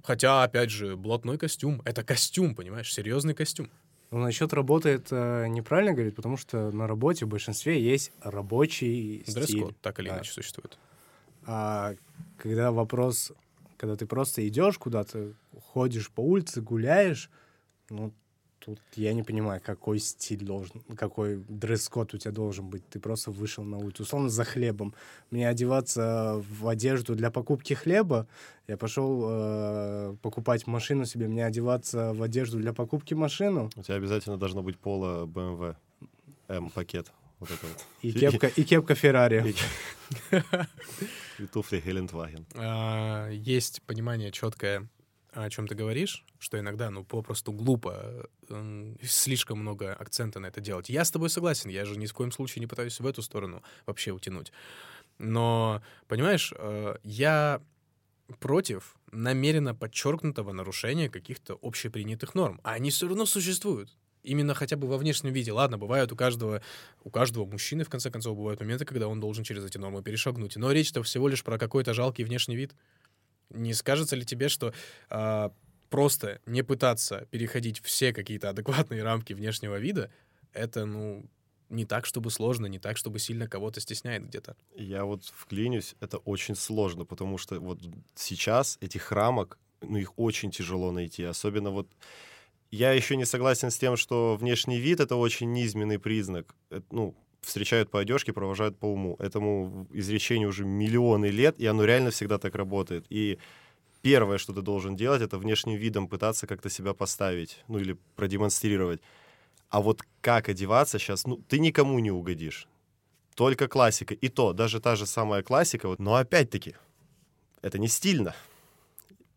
Хотя, 0.03 0.43
опять 0.43 0.69
же, 0.69 0.95
блатной 0.95 1.37
костюм. 1.37 1.81
Это 1.85 2.03
костюм, 2.03 2.55
понимаешь, 2.55 2.93
серьезный 2.93 3.33
костюм. 3.33 3.69
Ну, 4.11 4.19
насчет 4.19 4.53
работы 4.53 4.89
это 4.89 5.45
неправильно 5.47 5.93
говорит, 5.93 6.15
потому 6.15 6.35
что 6.37 6.71
на 6.71 6.87
работе 6.87 7.25
в 7.25 7.29
большинстве 7.29 7.81
есть 7.81 8.11
рабочий 8.21 9.23
стиль. 9.25 9.73
Так 9.81 9.99
или 9.99 10.09
Да. 10.09 10.15
иначе 10.15 10.31
существует. 10.31 10.77
А 11.45 11.95
когда 12.37 12.71
вопрос, 12.71 13.31
когда 13.77 13.95
ты 13.95 14.05
просто 14.05 14.47
идешь 14.47 14.77
куда-то, 14.77 15.33
ходишь 15.73 16.11
по 16.11 16.21
улице, 16.21 16.61
гуляешь, 16.61 17.29
ну, 17.89 18.13
тут 18.65 18.79
я 18.95 19.13
не 19.13 19.23
понимаю, 19.23 19.61
какой 19.63 19.99
стиль 19.99 20.43
должен, 20.43 20.81
какой 20.95 21.43
дресс-код 21.47 22.13
у 22.13 22.17
тебя 22.17 22.31
должен 22.31 22.69
быть. 22.69 22.87
Ты 22.89 22.99
просто 22.99 23.31
вышел 23.31 23.63
на 23.63 23.77
улицу, 23.77 24.03
условно, 24.03 24.29
за 24.29 24.43
хлебом. 24.43 24.93
Мне 25.31 25.47
одеваться 25.47 26.43
в 26.49 26.67
одежду 26.67 27.15
для 27.15 27.31
покупки 27.31 27.73
хлеба, 27.73 28.27
я 28.67 28.77
пошел 28.77 29.25
э, 29.29 30.15
покупать 30.21 30.67
машину 30.67 31.05
себе, 31.05 31.27
мне 31.27 31.45
одеваться 31.45 32.13
в 32.13 32.23
одежду 32.23 32.57
для 32.57 32.73
покупки 32.73 33.13
машину, 33.13 33.69
У 33.75 33.81
тебя 33.81 33.95
обязательно 33.95 34.37
должно 34.37 34.63
быть 34.63 34.77
поло 34.77 35.25
BMW 35.25 35.75
М-пакет. 36.47 37.11
Вот 37.39 37.49
это 37.49 37.65
вот. 37.65 37.85
и 38.03 38.13
кепка, 38.13 38.47
и 38.47 38.63
кепка 38.63 38.93
Феррари. 38.93 39.55
И 41.39 41.45
туфли 41.53 41.81
Гелендваген. 41.81 42.45
А, 42.55 43.29
есть 43.29 43.81
понимание 43.81 44.31
четкое, 44.31 44.87
о 45.31 45.49
чем 45.49 45.67
ты 45.67 45.75
говоришь, 45.75 46.25
что 46.39 46.59
иногда, 46.59 46.89
ну, 46.89 47.03
попросту 47.05 47.51
глупо 47.53 48.27
м, 48.49 48.97
слишком 49.01 49.59
много 49.59 49.93
акцента 49.93 50.39
на 50.39 50.47
это 50.47 50.61
делать. 50.61 50.89
Я 50.89 51.05
с 51.05 51.11
тобой 51.11 51.29
согласен, 51.29 51.69
я 51.69 51.85
же 51.85 51.97
ни 51.97 52.05
в 52.05 52.13
коем 52.13 52.31
случае 52.31 52.61
не 52.61 52.67
пытаюсь 52.67 52.99
в 52.99 53.05
эту 53.05 53.21
сторону 53.21 53.63
вообще 53.85 54.11
утянуть. 54.11 54.51
Но, 55.19 55.81
понимаешь, 56.07 56.53
э, 56.57 56.95
я 57.03 57.61
против 58.39 58.95
намеренно 59.11 59.75
подчеркнутого 59.75 60.51
нарушения 60.53 61.09
каких-то 61.09 61.57
общепринятых 61.61 62.35
норм. 62.35 62.59
А 62.63 62.73
они 62.73 62.91
все 62.91 63.07
равно 63.07 63.25
существуют. 63.25 63.95
Именно 64.23 64.53
хотя 64.53 64.77
бы 64.77 64.87
во 64.87 64.97
внешнем 64.97 65.33
виде. 65.33 65.51
Ладно, 65.51 65.77
бывают 65.77 66.11
у 66.11 66.15
каждого, 66.15 66.61
у 67.03 67.09
каждого 67.09 67.45
мужчины, 67.45 67.83
в 67.83 67.89
конце 67.89 68.11
концов, 68.11 68.37
бывают 68.37 68.59
моменты, 68.59 68.85
когда 68.85 69.07
он 69.07 69.19
должен 69.19 69.43
через 69.43 69.65
эти 69.65 69.77
нормы 69.77 70.03
перешагнуть. 70.03 70.55
Но 70.57 70.71
речь-то 70.71 71.01
всего 71.03 71.27
лишь 71.27 71.43
про 71.43 71.57
какой-то 71.57 71.93
жалкий 71.93 72.23
внешний 72.23 72.55
вид. 72.55 72.75
Не 73.53 73.73
скажется 73.73 74.15
ли 74.15 74.25
тебе, 74.25 74.49
что 74.49 74.73
а, 75.09 75.53
просто 75.89 76.39
не 76.45 76.63
пытаться 76.63 77.27
переходить 77.31 77.81
все 77.83 78.13
какие-то 78.13 78.49
адекватные 78.49 79.03
рамки 79.03 79.33
внешнего 79.33 79.77
вида, 79.77 80.11
это, 80.53 80.85
ну, 80.85 81.25
не 81.69 81.85
так, 81.85 82.05
чтобы 82.05 82.31
сложно, 82.31 82.65
не 82.67 82.79
так, 82.79 82.97
чтобы 82.97 83.19
сильно 83.19 83.47
кого-то 83.47 83.79
стесняет 83.79 84.27
где-то. 84.27 84.55
Я 84.75 85.05
вот 85.05 85.25
вклинюсь, 85.25 85.95
это 86.01 86.17
очень 86.17 86.55
сложно, 86.55 87.05
потому 87.05 87.37
что 87.37 87.59
вот 87.59 87.79
сейчас 88.15 88.77
этих 88.81 89.11
рамок, 89.11 89.57
ну, 89.81 89.97
их 89.97 90.17
очень 90.17 90.51
тяжело 90.51 90.91
найти. 90.91 91.23
Особенно 91.23 91.71
вот 91.71 91.87
я 92.71 92.91
еще 92.91 93.15
не 93.15 93.25
согласен 93.25 93.69
с 93.71 93.77
тем, 93.77 93.97
что 93.97 94.37
внешний 94.37 94.79
вид— 94.79 94.99
это 95.01 95.15
очень 95.15 95.51
низменный 95.51 95.99
признак. 95.99 96.55
Это, 96.69 96.85
ну, 96.91 97.15
встречают 97.41 97.89
по 97.89 97.99
одежке, 97.99 98.33
провожают 98.33 98.77
по 98.77 98.85
уму. 98.85 99.15
Этому 99.19 99.87
изречению 99.91 100.49
уже 100.49 100.65
миллионы 100.65 101.27
лет, 101.27 101.59
и 101.59 101.65
оно 101.65 101.85
реально 101.85 102.11
всегда 102.11 102.37
так 102.37 102.55
работает. 102.55 103.05
И 103.09 103.39
первое, 104.01 104.37
что 104.37 104.53
ты 104.53 104.61
должен 104.61 104.95
делать, 104.95 105.21
это 105.21 105.37
внешним 105.37 105.75
видом 105.75 106.07
пытаться 106.07 106.47
как-то 106.47 106.69
себя 106.69 106.93
поставить, 106.93 107.63
ну 107.67 107.79
или 107.79 107.97
продемонстрировать. 108.15 109.01
А 109.69 109.81
вот 109.81 110.01
как 110.21 110.49
одеваться 110.49 110.99
сейчас, 110.99 111.25
ну, 111.25 111.37
ты 111.37 111.59
никому 111.59 111.99
не 111.99 112.11
угодишь. 112.11 112.67
Только 113.35 113.67
классика. 113.67 114.13
И 114.13 114.27
то, 114.27 114.53
даже 114.53 114.79
та 114.79 114.95
же 114.95 115.05
самая 115.05 115.41
классика, 115.43 115.87
вот, 115.87 115.99
но 115.99 116.15
опять-таки, 116.15 116.75
это 117.61 117.79
не 117.79 117.87
стильно. 117.87 118.35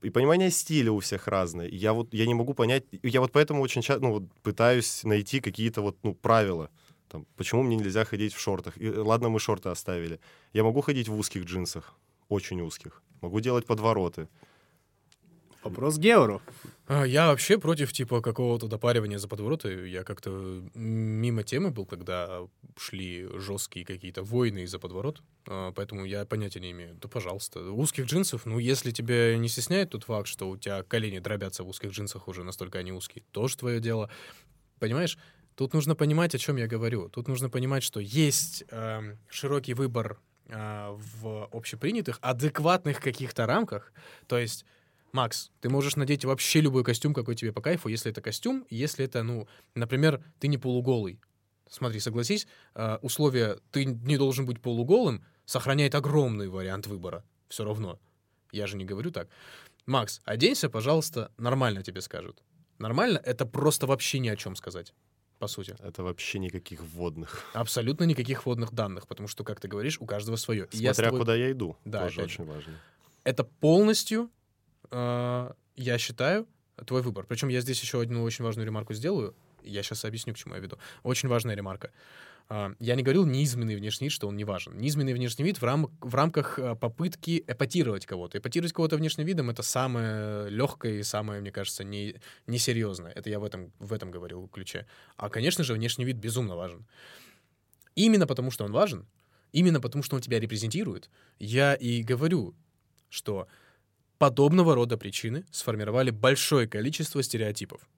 И 0.02 0.10
понимание 0.10 0.50
стиля 0.50 0.92
у 0.92 0.98
всех 0.98 1.28
разное. 1.28 1.68
Я 1.68 1.94
вот 1.94 2.12
я 2.12 2.26
не 2.26 2.34
могу 2.34 2.52
понять, 2.52 2.84
я 3.02 3.20
вот 3.20 3.32
поэтому 3.32 3.62
очень 3.62 3.80
часто 3.80 4.02
ну, 4.04 4.12
вот 4.12 4.24
пытаюсь 4.42 5.02
найти 5.04 5.40
какие-то 5.40 5.80
вот 5.80 5.96
ну 6.02 6.14
правила. 6.14 6.68
Там, 7.14 7.27
почему 7.37 7.62
мне 7.62 7.77
нельзя 7.77 8.05
ходить 8.05 8.35
в 8.35 8.40
шортах? 8.40 8.77
И, 8.77 8.90
ладно, 8.90 9.29
мы 9.29 9.38
шорты 9.38 9.68
оставили. 9.68 10.18
Я 10.53 10.64
могу 10.64 10.81
ходить 10.81 11.09
в 11.09 11.16
узких 11.16 11.44
джинсах, 11.44 11.94
очень 12.29 12.61
узких. 12.61 13.03
Могу 13.20 13.38
делать 13.38 13.66
подвороты. 13.66 14.27
Вопрос 15.62 15.96
Геору. 15.96 16.42
А, 16.88 17.05
Я 17.05 17.29
вообще 17.29 17.57
против, 17.59 17.92
типа, 17.92 18.20
какого-то 18.20 18.66
допаривания 18.66 19.18
за 19.18 19.29
подвороты. 19.29 19.88
Я 19.88 20.03
как-то 20.03 20.61
мимо 20.74 21.44
темы 21.44 21.70
был, 21.70 21.87
когда 21.87 22.48
шли 22.77 23.29
жесткие 23.38 23.87
какие-то 23.87 24.24
войны 24.24 24.64
из-за 24.64 24.81
подворот. 24.81 25.22
А, 25.46 25.70
Поэтому 25.70 26.05
я 26.05 26.24
понятия 26.24 26.59
не 26.59 26.72
имею. 26.72 26.96
Да, 27.00 27.07
пожалуйста. 27.07 27.61
Узких 27.61 28.07
джинсов, 28.07 28.44
ну, 28.44 28.59
если 28.59 28.90
тебя 28.90 29.38
не 29.38 29.48
стесняет 29.48 29.90
тот 29.90 30.03
факт, 30.03 30.27
что 30.27 30.50
у 30.50 30.57
тебя 30.57 30.83
колени 30.83 31.20
дробятся 31.20 31.62
в 31.62 31.68
узких 31.68 31.92
джинсах 31.92 32.27
уже, 32.27 32.42
настолько 32.42 32.81
они 32.81 32.90
узкие, 32.90 33.22
тоже 33.31 33.57
твое 33.57 33.79
дело. 33.79 34.11
Понимаешь? 34.81 35.16
Тут 35.56 35.72
нужно 35.72 35.94
понимать, 35.94 36.34
о 36.34 36.38
чем 36.38 36.56
я 36.56 36.66
говорю. 36.66 37.08
Тут 37.08 37.28
нужно 37.28 37.48
понимать, 37.48 37.82
что 37.82 38.00
есть 38.00 38.64
эм, 38.70 39.18
широкий 39.28 39.74
выбор 39.74 40.18
а, 40.48 40.98
в 40.98 41.48
общепринятых, 41.52 42.18
адекватных 42.20 43.00
каких-то 43.00 43.46
рамках. 43.46 43.92
То 44.26 44.38
есть 44.38 44.64
Макс, 45.12 45.52
ты 45.60 45.68
можешь 45.68 45.94
надеть 45.94 46.24
вообще 46.24 46.60
любой 46.60 46.82
костюм, 46.82 47.14
какой 47.14 47.36
тебе 47.36 47.52
по 47.52 47.62
кайфу, 47.62 47.88
если 47.88 48.10
это 48.10 48.20
костюм, 48.20 48.66
если 48.68 49.04
это, 49.04 49.22
ну, 49.22 49.46
например, 49.76 50.24
ты 50.40 50.48
не 50.48 50.58
полуголый. 50.58 51.20
Смотри, 51.70 52.00
согласись, 52.00 52.48
э, 52.74 52.98
условие 53.00 53.58
«ты 53.70 53.84
не 53.84 54.16
должен 54.16 54.44
быть 54.44 54.60
полуголым» 54.60 55.24
сохраняет 55.44 55.94
огромный 55.94 56.48
вариант 56.48 56.86
выбора. 56.88 57.24
Все 57.48 57.64
равно. 57.64 58.00
Я 58.50 58.66
же 58.66 58.76
не 58.76 58.84
говорю 58.84 59.12
так. 59.12 59.28
Макс, 59.86 60.20
оденься, 60.24 60.68
пожалуйста, 60.68 61.30
нормально 61.36 61.82
тебе 61.82 62.00
скажут. 62.00 62.42
Нормально— 62.78 63.18
это 63.24 63.46
просто 63.46 63.86
вообще 63.86 64.18
ни 64.18 64.28
о 64.28 64.36
чем 64.36 64.56
сказать, 64.56 64.94
по 65.44 65.48
сути. 65.48 65.76
Это 65.80 66.02
вообще 66.02 66.38
никаких 66.38 66.80
вводных. 66.83 67.44
Абсолютно 67.52 68.04
никаких 68.04 68.46
вводных 68.46 68.72
данных, 68.72 69.07
потому 69.07 69.28
что, 69.28 69.44
как 69.44 69.61
ты 69.61 69.68
говоришь, 69.68 69.98
у 70.00 70.07
каждого 70.07 70.37
свое. 70.37 70.66
И 70.72 70.78
я 70.78 70.94
Смотря 70.94 71.09
тобой- 71.11 71.20
куда 71.20 71.35
я 71.37 71.50
иду. 71.52 71.76
Да, 71.85 72.04
тоже 72.04 72.14
же. 72.14 72.22
очень 72.22 72.44
важно. 72.46 72.72
это 73.24 73.44
полностью, 73.44 74.30
э, 74.90 75.50
я 75.76 75.98
считаю, 75.98 76.46
твой 76.87 77.02
выбор. 77.02 77.26
Причем 77.28 77.48
я 77.48 77.61
здесь 77.61 77.80
еще 77.83 78.00
одну 78.00 78.22
очень 78.22 78.44
важную 78.44 78.64
ремарку 78.66 78.94
сделаю. 78.94 79.35
Я 79.64 79.83
сейчас 79.83 80.05
объясню, 80.05 80.35
к 80.35 80.37
чему 80.37 80.55
я 80.55 80.61
веду. 80.61 80.79
Очень 81.03 81.29
важная 81.29 81.55
ремарка. 81.55 81.90
А, 82.48 82.72
Я 82.79 82.94
не 82.94 83.03
говорил 83.03 83.24
низменный 83.27 83.77
внешний 83.77 84.07
вид, 84.07 84.12
что 84.12 84.29
он 84.29 84.37
не 84.37 84.44
важен. 84.44 84.77
Низменный 84.77 85.14
внешний 85.14 85.44
вид 85.44 85.59
в, 85.59 85.64
рам- 85.64 85.90
в 86.00 86.14
рамках 86.14 86.59
э, 86.59 86.74
попытки 86.77 87.42
эпатировать 87.46 88.05
кого-то. 88.07 88.38
Эпатировать 88.38 88.72
кого-то 88.72 88.96
внешним 88.96 89.27
видом— 89.27 89.50
это 89.50 89.62
самое 89.62 90.50
легкое 90.50 90.98
и 90.98 91.03
самое, 91.03 91.40
мне 91.40 91.50
кажется, 91.50 91.85
не, 91.85 92.16
несерьезное. 92.46 93.12
Это 93.12 93.31
я 93.31 93.38
в 93.38 93.44
этом, 93.44 93.72
в 93.79 93.92
этом 93.92 94.11
говорил 94.11 94.48
ключе. 94.48 94.87
А, 95.16 95.31
конечно 95.31 95.64
же, 95.64 95.72
внешний 95.74 96.05
вид 96.05 96.16
безумно 96.16 96.57
важен. 96.57 96.87
Именно 97.94 98.27
потому, 98.27 98.50
что 98.50 98.64
он 98.64 98.72
важен, 98.72 99.07
именно 99.53 99.81
потому, 99.81 100.03
что 100.03 100.16
он 100.16 100.22
тебя 100.22 100.38
репрезентирует, 100.40 101.09
я 101.38 101.74
и 101.74 102.03
говорю, 102.03 102.55
что 103.09 103.46
подобного 104.18 104.74
рода 104.74 104.98
причины 104.98 105.44
сформировали 105.50 106.11
большое 106.11 106.68
количество 106.68 107.22
стереотипов. 107.22 107.88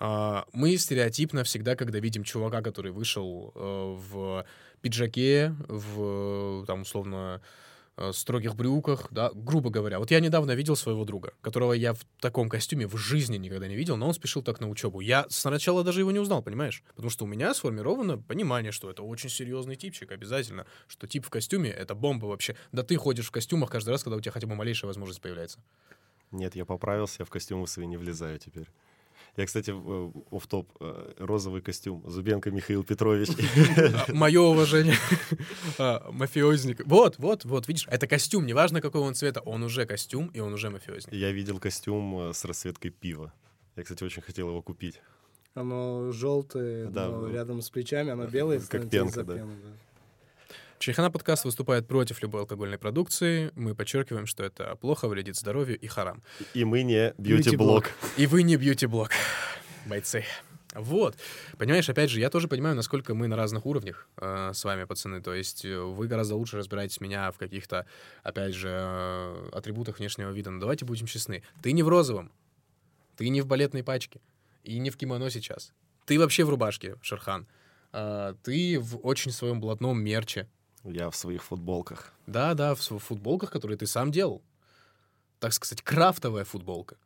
А, 0.00 0.46
Мы 0.52 0.76
стереотипно 0.78 1.44
всегда, 1.44 1.76
когда 1.76 1.98
видим 1.98 2.24
чувака, 2.24 2.62
который 2.62 2.90
вышел 2.90 3.52
э, 3.54 3.96
в 4.10 4.46
пиджаке, 4.80 5.54
в, 5.68 6.64
там, 6.64 6.80
условно, 6.80 7.42
э, 7.98 8.10
строгих 8.14 8.56
брюках, 8.56 9.08
да, 9.10 9.30
грубо 9.34 9.68
говоря. 9.68 9.98
Вот 9.98 10.10
я 10.10 10.20
недавно 10.20 10.52
видел 10.52 10.74
своего 10.74 11.04
друга, 11.04 11.34
которого 11.42 11.74
я 11.74 11.92
в 11.92 12.00
таком 12.18 12.48
костюме 12.48 12.86
в 12.86 12.96
жизни 12.96 13.36
никогда 13.36 13.68
не 13.68 13.76
видел, 13.76 13.98
но 13.98 14.08
он 14.08 14.14
спешил 14.14 14.42
так 14.42 14.58
на 14.60 14.70
учебу. 14.70 15.00
Я 15.00 15.26
сначала 15.28 15.84
даже 15.84 16.00
его 16.00 16.10
не 16.12 16.18
узнал, 16.18 16.42
понимаешь? 16.42 16.82
Потому 16.94 17.10
что 17.10 17.26
у 17.26 17.28
меня 17.28 17.52
сформировано 17.52 18.16
понимание, 18.16 18.72
что 18.72 18.90
это 18.90 19.02
очень 19.02 19.28
серьезный 19.28 19.76
типчик, 19.76 20.12
обязательно, 20.12 20.64
что 20.88 21.06
тип 21.06 21.26
в 21.26 21.30
костюме— 21.30 21.68
это 21.78 21.94
бомба 21.94 22.24
вообще. 22.24 22.56
Да 22.72 22.82
ты 22.82 22.96
ходишь 22.96 23.26
в 23.26 23.32
костюмах 23.32 23.70
каждый 23.70 23.90
раз, 23.90 24.02
когда 24.02 24.16
у 24.16 24.20
тебя 24.22 24.32
хотя 24.32 24.46
бы 24.46 24.54
малейшая 24.54 24.88
возможность 24.88 25.20
появляется. 25.20 25.58
Нет, 26.30 26.56
я 26.56 26.64
поправился, 26.64 27.16
я 27.18 27.24
в 27.26 27.30
костюмы 27.30 27.66
свои 27.66 27.86
не 27.86 27.98
влезаю 27.98 28.38
теперь. 28.38 28.68
Я, 29.36 29.46
кстати, 29.46 29.70
в- 29.70 29.90
э, 29.90 30.12
офф-топ, 30.30 30.68
э, 30.80 31.12
розовый 31.18 31.62
костюм, 31.62 32.02
Зубенко 32.06 32.50
Михаил 32.50 32.82
Петрович. 32.84 33.28
Мое 34.08 34.40
уважение. 34.40 34.94
А, 35.78 36.10
Мафиозник. 36.10 36.82
Вот, 36.86 37.18
вот, 37.18 37.44
вот, 37.44 37.68
видишь, 37.68 37.86
это 37.88 38.06
костюм, 38.06 38.44
неважно 38.46 38.80
какого 38.80 39.04
он 39.06 39.14
цвета, 39.14 39.40
он 39.40 39.62
уже 39.62 39.86
костюм, 39.86 40.28
и 40.28 40.40
он 40.40 40.52
уже 40.52 40.70
мафиозник. 40.70 41.12
Я 41.14 41.32
видел 41.32 41.58
костюм 41.58 42.30
э, 42.30 42.32
с 42.34 42.44
расцветкой 42.44 42.90
пива. 42.90 43.32
Я, 43.76 43.82
кстати, 43.84 44.02
очень 44.04 44.22
хотел 44.22 44.48
его 44.48 44.62
купить. 44.62 45.00
Оно 45.54 46.12
желтое, 46.12 46.86
Да, 46.90 47.08
но 47.08 47.20
в- 47.20 47.32
рядом 47.32 47.60
с 47.62 47.70
плечами, 47.70 48.10
оно 48.10 48.26
белое. 48.26 48.60
как 48.60 48.88
пенка, 48.90 49.24
да. 49.24 49.34
пены, 49.34 49.52
да. 49.62 49.70
Чайхана 50.80 51.10
подкаст 51.10 51.44
выступает 51.44 51.86
против 51.86 52.22
любой 52.22 52.40
алкогольной 52.40 52.78
продукции. 52.78 53.52
Мы 53.54 53.74
подчеркиваем, 53.74 54.24
что 54.24 54.42
это 54.42 54.76
плохо 54.76 55.08
вредит 55.08 55.36
здоровью 55.36 55.78
и 55.78 55.86
харам. 55.86 56.22
И 56.54 56.64
мы 56.64 56.84
не 56.84 57.12
бьюти-блог. 57.18 57.90
И 58.16 58.26
вы 58.26 58.42
не 58.42 58.56
бьюти-блог, 58.56 59.10
бойцы. 59.84 60.24
Вот. 60.72 61.16
Понимаешь, 61.58 61.90
опять 61.90 62.08
же, 62.08 62.18
я 62.18 62.30
тоже 62.30 62.48
понимаю, 62.48 62.76
насколько 62.76 63.14
мы 63.14 63.28
на 63.28 63.36
разных 63.36 63.66
уровнях 63.66 64.08
э, 64.16 64.52
с 64.54 64.64
вами, 64.64 64.84
пацаны. 64.84 65.20
То 65.20 65.34
есть 65.34 65.66
э, 65.66 65.78
вы 65.78 66.06
гораздо 66.06 66.36
лучше 66.36 66.56
разбираетесь 66.56 66.98
меня 67.02 67.30
в 67.30 67.36
каких-то, 67.36 67.84
опять 68.22 68.54
же, 68.54 68.70
э, 68.72 69.48
атрибутах 69.52 69.98
внешнего 69.98 70.30
вида. 70.30 70.50
Но 70.50 70.60
давайте 70.60 70.86
будем 70.86 71.04
честны. 71.04 71.42
Ты 71.60 71.72
не 71.72 71.82
в 71.82 71.88
розовом. 71.88 72.32
Ты 73.18 73.28
не 73.28 73.42
в 73.42 73.46
балетной 73.46 73.84
пачке. 73.84 74.22
И 74.64 74.78
не 74.78 74.88
в 74.88 74.96
кимоно 74.96 75.28
сейчас. 75.28 75.74
Ты 76.06 76.18
вообще 76.18 76.42
в 76.42 76.48
рубашке, 76.48 76.96
Шерхан. 77.02 77.46
А, 77.92 78.34
ты 78.42 78.78
в 78.80 78.96
очень 79.06 79.30
своем 79.30 79.60
блатном 79.60 80.02
мерче. 80.02 80.48
Я 80.84 81.10
в 81.10 81.16
своих 81.16 81.42
футболках. 81.42 82.12
Да, 82.26 82.54
да, 82.54 82.74
в 82.74 82.80
футболках, 82.80 83.50
которые 83.50 83.76
ты 83.76 83.86
сам 83.86 84.10
делал. 84.10 84.42
Так 85.38 85.52
сказать, 85.52 85.82
крафтовая 85.82 86.44
футболка. 86.44 86.96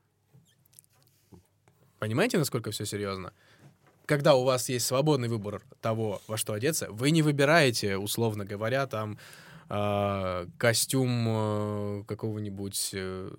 Понимаете, 1.98 2.38
насколько 2.38 2.70
все 2.70 2.84
серьезно? 2.84 3.32
Когда 4.06 4.34
у 4.34 4.44
вас 4.44 4.68
есть 4.68 4.86
свободный 4.86 5.28
выбор 5.28 5.62
того, 5.80 6.20
во 6.28 6.36
что 6.36 6.52
одеться, 6.52 6.90
вы 6.90 7.10
не 7.10 7.22
выбираете, 7.22 7.96
условно 7.96 8.44
говоря, 8.44 8.86
там 8.86 9.18
а, 9.68 10.46
костюм 10.58 11.24
э, 11.26 12.04
какого-нибудь 12.06 12.90
э, 12.92 13.30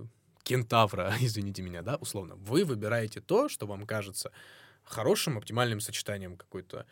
кентавра, 0.44 1.14
извините 1.20 1.62
меня, 1.62 1.82
да, 1.82 1.98
условно. 1.98 2.36
Вы 2.36 2.66
выбираете 2.66 3.22
то, 3.22 3.48
что 3.48 3.68
вам 3.68 3.86
кажется 3.86 4.32
хорошим, 4.84 5.38
оптимальным 5.38 5.80
сочетанием 5.80 6.36
какой-то 6.36 6.86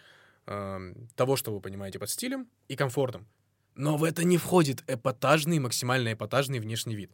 эм, 0.48 1.08
того, 1.16 1.36
что 1.36 1.54
вы 1.54 1.60
понимаете 1.62 2.00
под 2.00 2.10
стилем 2.10 2.48
и 2.68 2.76
комфортом. 2.76 3.28
Но 3.76 3.98
в 3.98 4.04
это 4.04 4.24
не 4.24 4.38
входит 4.38 4.84
эпатажный, 4.88 5.60
максимально 5.60 6.14
эпатажный 6.14 6.60
внешний 6.60 6.96
вид. 6.96 7.12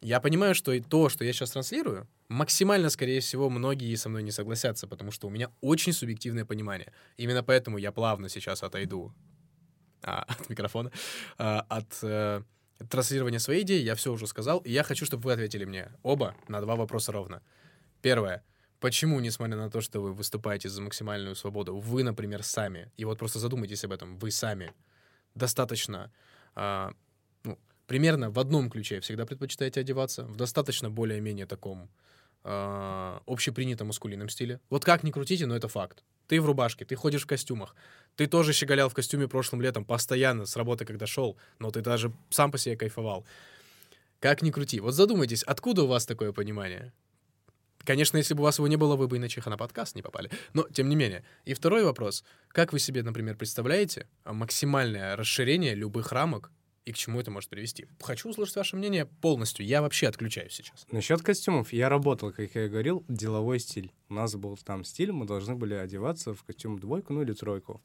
Я 0.00 0.20
понимаю, 0.20 0.54
что 0.54 0.72
и 0.72 0.80
то, 0.80 1.08
что 1.08 1.24
я 1.24 1.32
сейчас 1.32 1.52
транслирую, 1.52 2.08
максимально, 2.28 2.90
скорее 2.90 3.20
всего, 3.20 3.48
многие 3.48 3.94
со 3.94 4.08
мной 4.08 4.24
не 4.24 4.32
согласятся, 4.32 4.88
потому 4.88 5.12
что 5.12 5.28
у 5.28 5.30
меня 5.30 5.50
очень 5.60 5.92
субъективное 5.92 6.44
понимание. 6.44 6.92
Именно 7.16 7.44
поэтому 7.44 7.78
я 7.78 7.92
плавно 7.92 8.28
сейчас 8.28 8.64
отойду 8.64 9.14
а, 10.02 10.22
от 10.28 10.48
микрофона, 10.48 10.90
а, 11.38 11.64
от 11.68 11.98
э, 12.02 12.42
транслирования 12.90 13.38
своей 13.38 13.62
идеи. 13.62 13.80
Я 13.80 13.94
все 13.94 14.12
уже 14.12 14.26
сказал, 14.26 14.58
и 14.58 14.72
я 14.72 14.82
хочу, 14.82 15.06
чтобы 15.06 15.22
вы 15.24 15.32
ответили 15.34 15.64
мне 15.64 15.92
оба 16.02 16.34
на 16.48 16.60
два 16.60 16.74
вопроса 16.74 17.12
ровно. 17.12 17.40
Первое. 18.00 18.42
Почему, 18.82 19.20
несмотря 19.20 19.56
на 19.56 19.70
то, 19.70 19.80
что 19.80 20.00
вы 20.00 20.12
выступаете 20.12 20.68
за 20.68 20.82
максимальную 20.82 21.36
свободу, 21.36 21.76
вы, 21.76 22.02
например, 22.02 22.42
сами, 22.42 22.90
и 22.96 23.04
вот 23.04 23.16
просто 23.16 23.38
задумайтесь 23.38 23.84
об 23.84 23.92
этом, 23.92 24.18
вы 24.18 24.32
сами 24.32 24.72
достаточно, 25.36 26.10
а, 26.56 26.92
ну, 27.44 27.60
примерно 27.86 28.32
в 28.32 28.40
одном 28.40 28.68
ключе 28.68 28.98
всегда 28.98 29.24
предпочитаете 29.24 29.78
одеваться, 29.78 30.24
в 30.24 30.34
достаточно 30.34 30.90
более-менее 30.90 31.46
таком 31.46 31.88
а, 32.42 33.22
общепринятом 33.24 33.86
мускулинном 33.86 34.28
стиле. 34.28 34.58
Вот 34.68 34.84
как 34.84 35.04
ни 35.04 35.12
крутите, 35.12 35.46
но 35.46 35.54
это 35.54 35.68
факт. 35.68 36.02
Ты 36.26 36.40
в 36.40 36.46
рубашке, 36.46 36.84
ты 36.84 36.96
ходишь 36.96 37.22
в 37.22 37.28
костюмах. 37.28 37.76
Ты 38.16 38.26
тоже 38.26 38.52
щеголял 38.52 38.88
в 38.88 38.94
костюме 38.94 39.28
прошлым 39.28 39.62
летом, 39.62 39.84
постоянно, 39.84 40.44
с 40.44 40.56
работы, 40.56 40.84
когда 40.84 41.06
шел, 41.06 41.36
но 41.60 41.70
ты 41.70 41.82
даже 41.82 42.12
сам 42.30 42.50
по 42.50 42.58
себе 42.58 42.76
кайфовал. 42.76 43.24
Как 44.18 44.42
ни 44.42 44.50
крути. 44.50 44.80
Вот 44.80 44.94
задумайтесь, 44.94 45.44
откуда 45.44 45.84
у 45.84 45.86
вас 45.86 46.04
такое 46.04 46.32
понимание? 46.32 46.92
Конечно, 47.84 48.16
если 48.16 48.34
бы 48.34 48.40
у 48.40 48.44
вас 48.44 48.58
его 48.58 48.68
не 48.68 48.76
было, 48.76 48.96
вы 48.96 49.08
бы 49.08 49.16
и 49.16 49.18
на 49.18 49.28
Чеха 49.28 49.50
на 49.50 49.56
подкаст 49.56 49.96
не 49.96 50.02
попали. 50.02 50.30
Но, 50.52 50.66
тем 50.68 50.88
не 50.88 50.96
менее. 50.96 51.24
И 51.44 51.54
второй 51.54 51.84
вопрос. 51.84 52.24
Как 52.48 52.72
вы 52.72 52.78
себе, 52.78 53.02
например, 53.02 53.36
представляете 53.36 54.08
а, 54.24 54.32
максимальное 54.32 55.16
расширение 55.16 55.74
любых 55.74 56.12
рамок 56.12 56.50
и 56.84 56.92
к 56.92 56.96
чему 56.96 57.20
это 57.20 57.30
может 57.30 57.48
привести? 57.48 57.86
Хочу 58.00 58.28
услышать 58.28 58.56
ваше 58.56 58.76
мнение 58.76 59.06
полностью. 59.06 59.64
Я 59.64 59.82
вообще 59.82 60.08
отключаюсь 60.08 60.52
сейчас. 60.52 60.84
Насчет 60.90 61.22
костюмов. 61.22 61.72
Я 61.72 61.88
работал, 61.88 62.32
как 62.32 62.54
я 62.54 62.66
и 62.66 62.68
говорил, 62.68 63.04
деловой 63.08 63.60
стиль. 63.60 63.92
У 64.08 64.14
нас 64.14 64.34
был 64.34 64.56
там 64.56 64.84
стиль, 64.84 65.12
мы 65.12 65.24
должны 65.24 65.54
были 65.54 65.74
одеваться 65.74 66.34
в 66.34 66.42
костюм 66.42 66.78
двойку, 66.78 67.12
ну 67.12 67.22
или 67.22 67.32
тройку. 67.32 67.80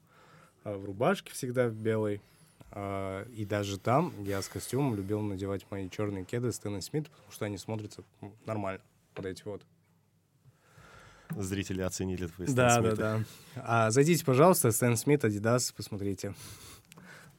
А 0.64 0.76
в 0.76 0.86
рубашке 0.86 1.32
всегда 1.32 1.68
в 1.68 1.76
белой. 1.76 2.22
А, 2.72 3.24
и 3.30 3.46
даже 3.46 3.78
там 3.78 4.14
я 4.24 4.42
с 4.42 4.48
костюмом 4.48 4.96
любил 4.96 5.22
надевать 5.22 5.66
мои 5.70 5.90
черные 5.90 6.26
кеды 6.26 6.52
Стэна 6.52 6.82
Смит, 6.82 7.10
потому 7.10 7.32
что 7.32 7.46
они 7.46 7.58
смотрятся 7.58 8.04
нормально 8.46 8.82
под 9.14 9.28
эти 9.28 9.44
вот. 9.46 9.62
Зрители 11.36 11.82
оценили 11.82 12.28
твои 12.28 12.48
Да, 12.48 12.70
Стэн 12.72 12.84
да, 12.84 12.90
Смиты. 12.90 12.96
да. 12.98 13.24
А, 13.56 13.92
зайдите, 13.92 14.24
пожалуйста, 14.26 14.72
Стэн 14.72 14.96
Смит, 14.98 15.24
Adidas, 15.24 15.74
посмотрите. 15.76 16.34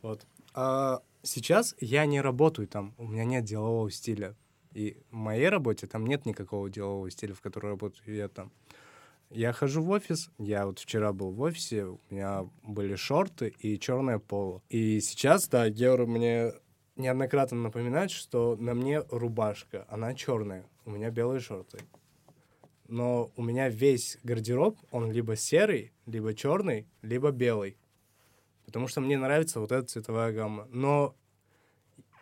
Вот. 0.03 0.27
А, 0.55 1.01
сейчас 1.23 1.75
я 1.81 2.07
не 2.07 2.21
работаю 2.21 2.69
там, 2.69 2.95
у 2.99 3.07
меня 3.07 3.25
нет 3.25 3.45
делового 3.45 3.91
стиля. 3.91 4.35
И 4.75 4.97
в 5.11 5.15
моей 5.15 5.49
работе 5.49 5.87
там 5.87 6.07
нет 6.07 6.27
никакого 6.27 6.69
делового 6.71 7.11
стиля, 7.11 7.35
в 7.35 7.41
котором 7.41 7.71
работаю 7.71 8.15
я 8.15 8.29
там. 8.29 8.53
Я 9.31 9.53
хожу 9.53 9.83
в 9.83 9.91
офис, 9.91 10.31
я 10.39 10.67
вот 10.67 10.79
вчера 10.79 11.13
был 11.13 11.33
в 11.33 11.41
офисе, 11.43 11.85
у 11.85 12.01
меня 12.11 12.49
были 12.63 12.95
шорты 12.95 13.55
и 13.59 13.79
черное 13.79 14.19
поло. 14.19 14.63
И 14.71 15.01
сейчас, 15.01 15.49
да, 15.49 15.69
Геор 15.69 16.07
мне 16.07 16.53
неоднократно 16.97 17.59
напоминает, 17.59 18.11
что 18.11 18.57
на 18.59 18.75
мне 18.75 19.01
рубашка, 19.11 19.87
она 19.91 20.15
черная, 20.15 20.65
у 20.87 20.91
меня 20.91 21.11
белые 21.11 21.41
шорты 21.41 21.79
но 22.89 23.31
у 23.37 23.43
меня 23.43 23.69
весь 23.69 24.19
гардероб, 24.25 24.79
он 24.91 25.13
либо 25.13 25.37
серый, 25.37 25.93
либо 26.07 26.35
черный, 26.35 26.89
либо 27.03 27.31
белый. 27.31 27.77
Потому 28.67 28.89
что 28.89 29.01
мне 29.01 29.17
нравится 29.17 29.61
вот 29.61 29.73
эта 29.73 29.87
цветовая 29.87 30.33
гамма. 30.33 30.67
Но 30.71 31.15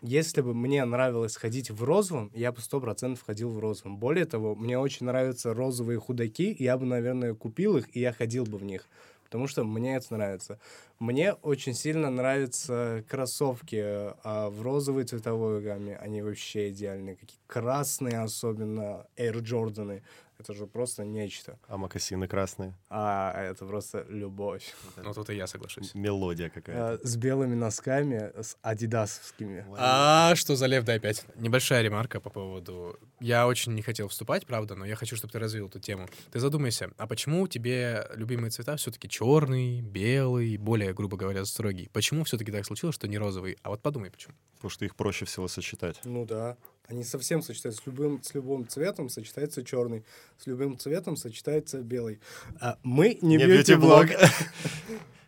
если 0.02 0.42
бы 0.42 0.54
мне 0.54 0.84
нравилось 0.84 1.36
ходить 1.36 1.70
в 1.70 1.82
розовом, 1.82 2.30
я 2.34 2.52
бы 2.52 2.60
сто 2.60 2.80
процентов 2.80 3.24
ходил 3.24 3.50
в 3.50 3.58
розовом. 3.58 3.98
Более 3.98 4.26
того, 4.26 4.54
мне 4.54 4.78
очень 4.78 5.06
нравятся 5.06 5.54
розовые 5.54 5.98
худаки, 5.98 6.54
я 6.58 6.76
бы, 6.76 6.84
наверное, 6.84 7.34
купил 7.34 7.76
их, 7.76 7.94
и 7.96 8.00
я 8.00 8.12
ходил 8.12 8.44
бы 8.44 8.58
в 8.58 8.64
них. 8.64 8.86
Потому 9.24 9.48
что 9.48 9.64
мне 9.64 9.96
это 9.96 10.14
нравится. 10.14 10.60
Мне 11.00 11.32
очень 11.32 11.74
сильно 11.74 12.10
нравятся 12.10 13.04
кроссовки 13.08 13.82
а 14.22 14.48
в 14.50 14.62
розовой 14.62 15.02
цветовой 15.02 15.60
гамме. 15.62 15.96
Они 15.96 16.22
вообще 16.22 16.70
идеальные. 16.70 17.16
Какие 17.16 17.40
красные 17.48 18.20
особенно, 18.20 19.06
Air 19.16 19.40
Jordаны. 19.40 20.02
Это 20.38 20.52
же 20.52 20.66
просто 20.66 21.04
нечто. 21.04 21.58
А 21.66 21.76
мокасины 21.76 22.28
красные. 22.28 22.74
А 22.90 23.32
это 23.42 23.64
просто 23.64 24.04
любовь. 24.08 24.74
Ну, 24.96 25.14
тут 25.14 25.30
и 25.30 25.34
я 25.34 25.46
соглашусь. 25.46 25.94
Мелодия 25.94 26.50
какая-то. 26.50 27.00
А, 27.02 27.06
С 27.06 27.16
белыми 27.16 27.54
носками, 27.54 28.32
с 28.40 28.56
адидасовскими. 28.62 29.64
А 29.78 30.34
что 30.36 30.56
за 30.56 30.66
лев, 30.66 30.84
да 30.84 30.94
опять? 30.94 31.24
Небольшая 31.36 31.82
ремарка 31.82 32.20
по 32.20 32.30
поводу... 32.30 32.98
Я 33.18 33.46
очень 33.46 33.72
не 33.74 33.82
хотел 33.82 34.08
вступать, 34.08 34.46
правда, 34.46 34.74
но 34.74 34.84
я 34.84 34.94
хочу, 34.94 35.16
чтобы 35.16 35.32
ты 35.32 35.38
развил 35.38 35.68
эту 35.68 35.80
тему. 35.80 36.06
Ты 36.30 36.38
задумайся, 36.38 36.90
а 36.98 37.06
почему 37.06 37.46
тебе 37.48 38.06
любимые 38.14 38.50
цвета 38.50 38.76
все-таки 38.76 39.08
черный, 39.08 39.80
белый, 39.80 40.58
более, 40.58 40.92
грубо 40.92 41.16
говоря, 41.16 41.44
строгий? 41.46 41.88
Почему 41.92 42.24
все-таки 42.24 42.52
так 42.52 42.66
случилось, 42.66 42.94
что 42.94 43.08
не 43.08 43.16
розовый? 43.16 43.56
А 43.62 43.70
вот 43.70 43.80
подумай, 43.80 44.10
почему. 44.10 44.34
Потому 44.56 44.70
что 44.70 44.84
их 44.84 44.96
проще 44.96 45.24
всего 45.24 45.48
сочетать. 45.48 46.00
Ну 46.04 46.26
да. 46.26 46.56
Они 46.88 47.04
совсем 47.04 47.42
сочетаются. 47.42 47.82
С 47.82 47.86
любым, 47.86 48.22
с 48.22 48.34
любым 48.34 48.68
цветом 48.68 49.08
сочетается 49.08 49.64
черный. 49.64 50.04
С 50.38 50.46
любым 50.46 50.78
цветом 50.78 51.16
сочетается 51.16 51.80
белый. 51.80 52.20
А 52.60 52.78
мы 52.82 53.18
не, 53.22 53.38
бьюти-блог. 53.38 54.08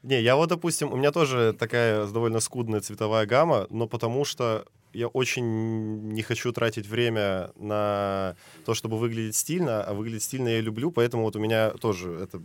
Не, 0.04 0.22
я 0.22 0.36
вот, 0.36 0.48
допустим, 0.48 0.92
у 0.92 0.96
меня 0.96 1.10
тоже 1.10 1.54
такая 1.58 2.06
довольно 2.06 2.38
скудная 2.38 2.80
цветовая 2.80 3.26
гамма, 3.26 3.66
но 3.68 3.88
потому 3.88 4.24
что 4.24 4.64
я 4.92 5.08
очень 5.08 6.12
не 6.12 6.22
хочу 6.22 6.52
тратить 6.52 6.86
время 6.86 7.50
на 7.56 8.36
то, 8.64 8.74
чтобы 8.74 8.96
выглядеть 8.96 9.36
стильно, 9.36 9.82
а 9.82 9.94
выглядеть 9.94 10.22
стильно 10.22 10.48
я 10.48 10.60
люблю, 10.60 10.92
поэтому 10.92 11.24
вот 11.24 11.36
у 11.36 11.40
меня 11.40 11.70
тоже 11.70 12.12
это 12.12 12.42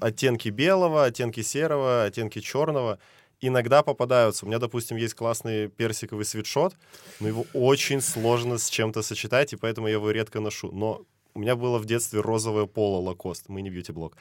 оттенки 0.00 0.48
белого, 0.48 1.04
оттенки 1.04 1.42
серого, 1.42 2.04
оттенки 2.04 2.40
черного 2.40 2.98
иногда 3.40 3.82
попадаются. 3.82 4.44
У 4.44 4.48
меня, 4.48 4.58
допустим, 4.58 4.96
есть 4.96 5.14
классный 5.14 5.68
персиковый 5.68 6.24
свитшот, 6.24 6.74
но 7.20 7.28
его 7.28 7.46
очень 7.54 8.00
сложно 8.00 8.58
с 8.58 8.68
чем-то 8.68 9.02
сочетать, 9.02 9.52
и 9.52 9.56
поэтому 9.56 9.86
я 9.88 9.94
его 9.94 10.10
редко 10.10 10.40
ношу. 10.40 10.70
Но 10.72 11.02
у 11.34 11.40
меня 11.40 11.56
было 11.56 11.78
в 11.78 11.84
детстве 11.84 12.20
розовое 12.20 12.66
поло 12.66 13.00
лакост. 13.00 13.48
Мы 13.48 13.62
не 13.62 13.70
бьюти-блог. 13.70 14.16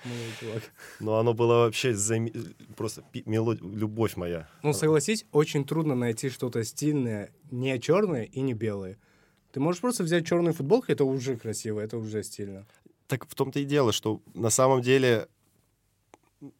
Но 0.99 1.17
оно 1.19 1.33
было 1.33 1.65
вообще 1.65 1.93
зам- 1.93 2.31
просто 2.75 3.03
пи- 3.11 3.23
мелод- 3.25 3.61
любовь 3.61 4.15
моя. 4.15 4.47
Ну, 4.63 4.73
согласись, 4.73 5.25
очень 5.31 5.63
трудно 5.65 5.95
найти 5.95 6.29
что-то 6.29 6.63
стильное, 6.63 7.31
не 7.51 7.79
черное 7.79 8.23
и 8.23 8.41
не 8.41 8.53
белое. 8.53 8.97
Ты 9.51 9.59
можешь 9.59 9.81
просто 9.81 10.03
взять 10.03 10.25
черную 10.25 10.53
футболку, 10.53 10.91
это 10.91 11.05
уже 11.05 11.37
красиво, 11.37 11.79
это 11.79 11.97
уже 11.97 12.23
стильно. 12.23 12.65
Так 13.07 13.27
в 13.29 13.35
том-то 13.35 13.59
и 13.59 13.65
дело, 13.65 13.91
что 13.91 14.21
на 14.33 14.49
самом 14.49 14.81
деле 14.81 15.27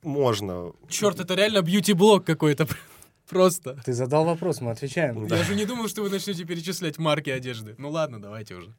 можно. 0.02 0.74
Черт, 0.90 1.20
это 1.20 1.36
реально 1.36 1.62
бьюти-блог 1.62 2.26
какой-то. 2.26 2.68
Просто. 3.30 3.78
Ты 3.86 3.94
задал 3.94 4.26
вопрос, 4.26 4.62
мы 4.62 4.72
отвечаем. 4.72 5.26
Я 5.28 5.44
же 5.44 5.56
не 5.56 5.66
думал, 5.66 5.88
что 5.88 6.04
вы 6.04 6.10
начнете 6.10 6.46
перечислять 6.46 6.98
марки 6.98 7.30
одежды. 7.30 7.76
Ну 7.78 7.90
ладно, 7.90 8.22
давайте 8.22 8.56
уже. 8.56 8.74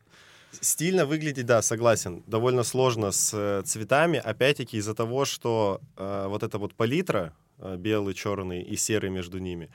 Стильно 0.60 1.06
выглядеть, 1.06 1.46
да, 1.46 1.62
согласен. 1.62 2.22
Довольно 2.26 2.62
сложно 2.62 3.10
с 3.10 3.32
э, 3.34 3.62
цветами. 3.64 4.18
Опять-таки 4.18 4.76
из-за 4.76 4.94
того, 4.94 5.24
что 5.24 5.80
э, 5.96 6.26
вот 6.28 6.42
эта 6.42 6.58
вот 6.58 6.74
палитра, 6.74 7.32
э, 7.58 7.76
белый, 7.76 8.14
черный 8.14 8.62
и 8.62 8.76
серый 8.76 9.10
между 9.10 9.38
ними, 9.38 9.70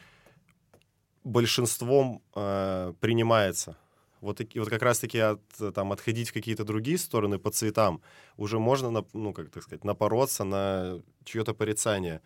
большинством 1.23 2.21
э, 2.35 2.93
принимается. 3.01 3.75
Вот, 4.21 4.37
таки, 4.37 4.59
вот 4.59 4.69
как 4.69 4.81
раз-таки 4.81 5.19
от, 5.19 5.41
там, 5.73 5.91
отходить 5.91 6.29
в 6.29 6.33
какие-то 6.33 6.63
другие 6.63 6.97
стороны 6.97 7.39
по 7.39 7.51
цветам 7.51 8.01
уже 8.37 8.59
можно, 8.59 8.91
на, 8.91 9.05
ну, 9.13 9.33
как 9.33 9.49
так 9.49 9.63
сказать, 9.63 9.83
напороться 9.83 10.43
на 10.43 11.01
чье-то 11.23 11.53
порицание. 11.53 12.21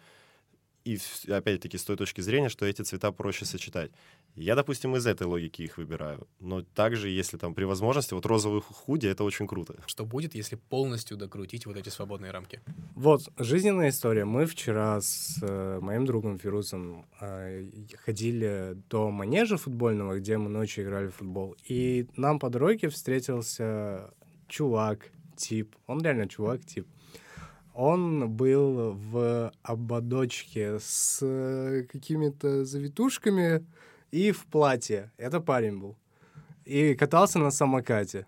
И 0.85 0.99
опять-таки 1.29 1.77
с 1.77 1.83
той 1.83 1.95
точки 1.95 2.21
зрения, 2.21 2.49
что 2.49 2.65
эти 2.65 2.81
цвета 2.81 3.11
проще 3.11 3.45
сочетать. 3.45 3.91
Я, 4.35 4.55
допустим, 4.55 4.95
из 4.95 5.05
этой 5.05 5.25
логики 5.27 5.61
их 5.61 5.77
выбираю. 5.77 6.27
Но 6.41 6.61
также, 6.61 7.09
если 7.09 7.37
там 7.37 7.53
при 7.53 7.63
возможности, 7.63 8.13
вот 8.13 8.25
розовый 8.25 8.61
ху- 8.61 8.73
худи, 8.73 9.07
это 9.07 9.23
очень 9.23 9.47
круто. 9.47 9.75
Что 9.85 10.05
будет, 10.05 10.35
если 10.35 10.57
полностью 10.57 11.15
докрутить 11.15 11.65
вот 11.65 11.77
эти 11.77 11.89
свободные 11.89 12.31
рамки? 12.31 12.59
Вот, 12.95 13.21
жизненная 13.37 13.89
история. 13.89 14.25
Мы 14.25 14.45
вчера 14.45 14.99
с 14.99 15.37
э, 15.41 15.79
моим 15.81 16.05
другом 16.05 16.37
Фирусом 16.37 17.05
э, 17.21 17.65
ходили 18.05 18.75
до 18.89 19.09
манежа 19.09 19.55
футбольного, 19.55 20.19
где 20.19 20.37
мы 20.37 20.49
ночью 20.49 20.83
играли 20.83 21.07
в 21.07 21.15
футбол. 21.15 21.55
И 21.69 22.07
нам 22.17 22.39
по 22.39 22.49
дороге 22.49 22.89
встретился 22.89 24.11
чувак, 24.49 25.11
тип. 25.37 25.75
Он 25.87 26.01
реально 26.01 26.27
чувак, 26.27 26.65
тип. 26.65 26.87
Он 27.73 28.29
был 28.29 28.93
в 28.93 29.51
ободочке 29.63 30.79
с 30.79 31.19
э, 31.21 31.83
какими-то 31.91 32.65
завитушками 32.65 33.65
и 34.11 34.31
в 34.31 34.45
платье. 34.45 35.11
Это 35.17 35.39
парень 35.39 35.79
был. 35.79 35.97
И 36.65 36.93
катался 36.93 37.39
на 37.39 37.49
самокате. 37.49 38.27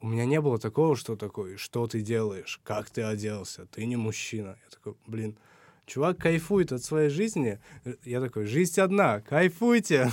У 0.00 0.08
меня 0.08 0.26
не 0.26 0.40
было 0.40 0.58
такого, 0.58 0.96
что 0.96 1.16
такое, 1.16 1.56
что 1.56 1.86
ты 1.86 2.02
делаешь, 2.02 2.60
как 2.64 2.90
ты 2.90 3.02
оделся, 3.02 3.66
ты 3.66 3.86
не 3.86 3.96
мужчина. 3.96 4.58
Я 4.64 4.70
такой, 4.70 4.96
блин, 5.06 5.38
чувак 5.86 6.18
кайфует 6.18 6.72
от 6.72 6.82
своей 6.82 7.10
жизни. 7.10 7.60
Я 8.04 8.20
такой, 8.20 8.44
жизнь 8.44 8.80
одна, 8.80 9.20
кайфуйте. 9.20 10.10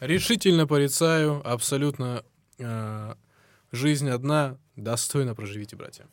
Решительно 0.00 0.66
порицаю, 0.66 1.40
абсолютно 1.48 2.24
э, 2.58 3.14
жизнь 3.70 4.10
одна, 4.10 4.58
достойно 4.76 5.34
проживите, 5.34 5.76
братья. 5.76 6.06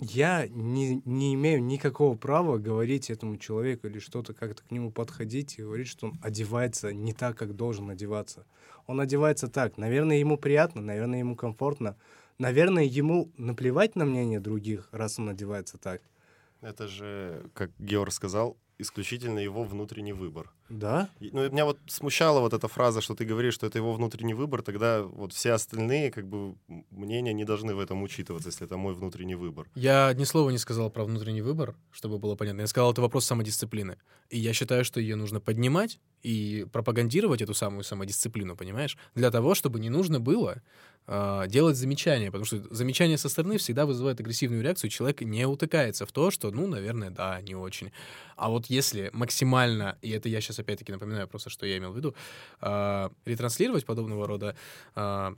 Я 0.00 0.46
не, 0.48 1.02
не 1.04 1.34
имею 1.34 1.62
никакого 1.62 2.16
права 2.16 2.58
говорить 2.58 3.10
этому 3.10 3.36
человеку 3.36 3.86
или 3.86 3.98
что-то, 3.98 4.34
как-то 4.34 4.62
к 4.62 4.70
нему 4.70 4.90
подходить 4.90 5.58
и 5.58 5.62
говорить, 5.62 5.88
что 5.88 6.08
он 6.08 6.18
одевается 6.22 6.92
не 6.92 7.12
так, 7.12 7.36
как 7.36 7.56
должен 7.56 7.90
одеваться. 7.90 8.46
Он 8.86 9.00
одевается 9.00 9.48
так. 9.48 9.78
Наверное, 9.78 10.18
ему 10.18 10.36
приятно, 10.36 10.80
наверное, 10.80 11.18
ему 11.18 11.36
комфортно. 11.36 11.96
Наверное, 12.38 12.84
ему 12.84 13.30
наплевать 13.36 13.96
на 13.96 14.04
мнение 14.04 14.40
других, 14.40 14.88
раз 14.92 15.18
он 15.18 15.28
одевается 15.28 15.78
так. 15.78 16.02
Это 16.60 16.86
же, 16.86 17.48
как 17.54 17.70
Георг 17.78 18.12
сказал, 18.12 18.56
исключительно 18.78 19.38
его 19.38 19.64
внутренний 19.64 20.12
выбор. 20.12 20.52
Да? 20.68 21.08
Ну, 21.20 21.48
меня 21.48 21.64
вот 21.64 21.78
смущала 21.86 22.40
вот 22.40 22.52
эта 22.52 22.68
фраза, 22.68 23.00
что 23.00 23.14
ты 23.14 23.24
говоришь, 23.24 23.54
что 23.54 23.66
это 23.66 23.78
его 23.78 23.92
внутренний 23.92 24.34
выбор, 24.34 24.62
тогда 24.62 25.02
вот 25.02 25.32
все 25.32 25.52
остальные, 25.52 26.10
как 26.10 26.26
бы, 26.26 26.56
мнения 26.90 27.32
не 27.32 27.44
должны 27.44 27.74
в 27.74 27.80
этом 27.80 28.02
учитываться, 28.02 28.48
если 28.48 28.66
это 28.66 28.76
мой 28.76 28.94
внутренний 28.94 29.34
выбор. 29.34 29.68
Я 29.74 30.12
ни 30.14 30.24
слова 30.24 30.50
не 30.50 30.58
сказал 30.58 30.90
про 30.90 31.04
внутренний 31.04 31.42
выбор, 31.42 31.74
чтобы 31.90 32.18
было 32.18 32.34
понятно. 32.34 32.62
Я 32.62 32.66
сказал, 32.66 32.92
это 32.92 33.02
вопрос 33.02 33.24
самодисциплины. 33.24 33.96
И 34.28 34.38
я 34.38 34.52
считаю, 34.52 34.84
что 34.84 35.00
ее 35.00 35.16
нужно 35.16 35.40
поднимать 35.40 36.00
и 36.22 36.66
пропагандировать 36.72 37.42
эту 37.42 37.54
самую 37.54 37.84
самодисциплину, 37.84 38.56
понимаешь? 38.56 38.98
Для 39.14 39.30
того, 39.30 39.54
чтобы 39.54 39.80
не 39.80 39.88
нужно 39.88 40.20
было 40.20 40.62
делать 41.08 41.76
замечания, 41.76 42.26
потому 42.26 42.44
что 42.44 42.62
замечания 42.74 43.16
со 43.16 43.28
стороны 43.28 43.58
всегда 43.58 43.86
вызывают 43.86 44.18
агрессивную 44.18 44.62
реакцию, 44.62 44.90
человек 44.90 45.20
не 45.20 45.46
утыкается 45.46 46.04
в 46.04 46.12
то, 46.12 46.32
что, 46.32 46.50
ну, 46.50 46.66
наверное, 46.66 47.10
да, 47.10 47.40
не 47.42 47.54
очень. 47.54 47.92
А 48.36 48.48
вот 48.50 48.66
если 48.66 49.10
максимально, 49.12 49.98
и 50.02 50.10
это 50.10 50.28
я 50.28 50.40
сейчас 50.40 50.58
опять-таки 50.58 50.92
напоминаю 50.92 51.28
просто, 51.28 51.48
что 51.48 51.64
я 51.64 51.78
имел 51.78 51.92
в 51.92 51.96
виду, 51.96 52.14
э, 52.60 53.08
ретранслировать 53.24 53.86
подобного 53.86 54.26
рода 54.26 54.56
э, 54.96 55.34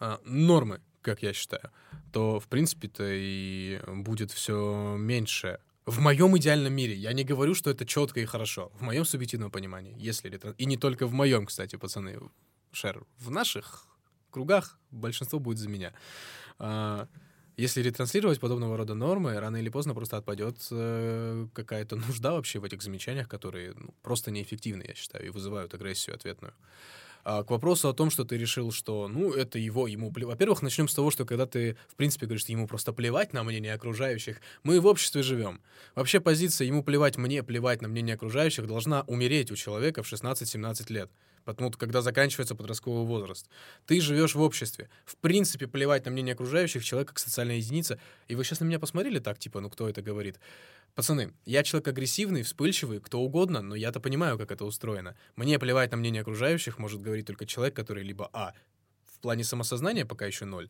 э, 0.00 0.18
нормы, 0.24 0.80
как 1.02 1.22
я 1.22 1.32
считаю, 1.32 1.70
то, 2.12 2.40
в 2.40 2.46
принципе-то, 2.48 3.04
и 3.06 3.80
будет 3.86 4.30
все 4.30 4.96
меньше. 4.98 5.60
В 5.84 6.00
моем 6.00 6.36
идеальном 6.38 6.72
мире. 6.72 6.94
Я 6.94 7.12
не 7.12 7.24
говорю, 7.24 7.54
что 7.54 7.68
это 7.68 7.84
четко 7.84 8.20
и 8.20 8.24
хорошо. 8.24 8.70
В 8.74 8.82
моем 8.82 9.04
субъективном 9.04 9.50
понимании. 9.50 9.94
Если 9.98 10.30
ретро- 10.30 10.54
И 10.56 10.64
не 10.64 10.76
только 10.76 11.06
в 11.06 11.12
моем, 11.12 11.46
кстати, 11.46 11.76
пацаны. 11.76 12.20
Шер, 12.70 13.04
в 13.18 13.30
наших 13.30 13.86
кругах 14.32 14.78
большинство 14.90 15.38
будет 15.38 15.58
за 15.58 15.68
меня. 15.68 15.92
А, 16.58 17.06
Если 17.56 17.82
ретранслировать 17.82 18.40
подобного 18.40 18.76
рода 18.76 18.94
нормы, 18.94 19.38
рано 19.38 19.58
или 19.58 19.68
поздно 19.68 19.94
просто 19.94 20.16
отпадет 20.16 20.56
э, 20.70 21.46
какая-то 21.52 21.96
нужда 21.96 22.32
вообще 22.32 22.58
в 22.58 22.64
этих 22.64 22.82
замечаниях, 22.82 23.28
которые 23.28 23.74
ну, 23.76 23.94
просто 24.02 24.30
неэффективны, 24.30 24.84
я 24.88 24.94
считаю, 24.94 25.26
и 25.26 25.30
вызывают 25.30 25.74
агрессию 25.74 26.16
ответную. 26.16 26.54
А, 27.24 27.44
к 27.44 27.50
вопросу 27.50 27.88
о 27.88 27.92
том, 27.92 28.10
что 28.10 28.24
ты 28.24 28.36
решил, 28.36 28.72
что, 28.72 29.06
ну, 29.06 29.32
это 29.32 29.58
его, 29.58 29.86
ему 29.86 30.10
плевать. 30.10 30.34
Во-первых, 30.34 30.62
начнем 30.62 30.88
с 30.88 30.94
того, 30.94 31.10
что 31.10 31.24
когда 31.24 31.46
ты, 31.46 31.76
в 31.88 31.94
принципе, 31.94 32.26
говоришь, 32.26 32.42
что 32.42 32.52
ему 32.52 32.66
просто 32.66 32.92
плевать 32.92 33.32
на 33.32 33.44
мнение 33.44 33.74
окружающих, 33.74 34.40
мы 34.64 34.80
в 34.80 34.86
обществе 34.86 35.22
живем. 35.22 35.60
Вообще 35.94 36.20
позиция 36.20 36.66
«ему 36.66 36.82
плевать, 36.82 37.16
мне 37.18 37.42
плевать 37.42 37.80
на 37.80 37.88
мнение 37.88 38.14
окружающих» 38.14 38.66
должна 38.66 39.02
умереть 39.02 39.52
у 39.52 39.56
человека 39.56 40.02
в 40.02 40.12
16-17 40.12 40.92
лет. 40.92 41.10
Потому 41.44 41.70
что 41.70 41.78
когда 41.78 42.02
заканчивается 42.02 42.54
подростковый 42.54 43.04
возраст. 43.04 43.48
Ты 43.86 44.00
живешь 44.00 44.34
в 44.34 44.40
обществе. 44.40 44.88
В 45.04 45.16
принципе, 45.16 45.66
плевать 45.66 46.04
на 46.04 46.10
мнение 46.10 46.34
окружающих, 46.34 46.84
человек 46.84 47.08
как 47.08 47.18
социальная 47.18 47.56
единица. 47.56 47.98
И 48.28 48.34
вы 48.34 48.44
сейчас 48.44 48.60
на 48.60 48.64
меня 48.64 48.78
посмотрели 48.78 49.18
так, 49.18 49.38
типа, 49.38 49.60
ну 49.60 49.70
кто 49.70 49.88
это 49.88 50.02
говорит? 50.02 50.38
Пацаны, 50.94 51.32
я 51.46 51.62
человек 51.62 51.88
агрессивный, 51.88 52.42
вспыльчивый, 52.42 53.00
кто 53.00 53.20
угодно, 53.20 53.62
но 53.62 53.74
я-то 53.74 53.98
понимаю, 53.98 54.38
как 54.38 54.50
это 54.50 54.64
устроено. 54.64 55.16
Мне 55.36 55.58
плевать 55.58 55.90
на 55.90 55.96
мнение 55.96 56.20
окружающих 56.20 56.78
может 56.78 57.00
говорить 57.00 57.26
только 57.26 57.46
человек, 57.46 57.74
который 57.74 58.04
либо 58.04 58.28
А, 58.32 58.52
в 59.04 59.18
плане 59.20 59.42
самосознания 59.42 60.04
пока 60.04 60.26
еще 60.26 60.44
ноль, 60.44 60.68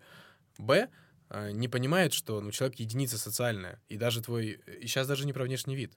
Б, 0.59 0.89
э, 1.31 1.51
не 1.51 1.69
понимает, 1.69 2.13
что 2.13 2.41
ну, 2.41 2.53
человек 2.53 2.79
единица 2.79 3.19
социальная, 3.19 3.81
и 3.89 3.97
даже 3.97 4.23
твой... 4.23 4.61
И 4.81 4.87
сейчас 4.87 5.09
даже 5.09 5.27
не 5.27 5.33
про 5.33 5.45
внешний 5.45 5.75
вид. 5.75 5.93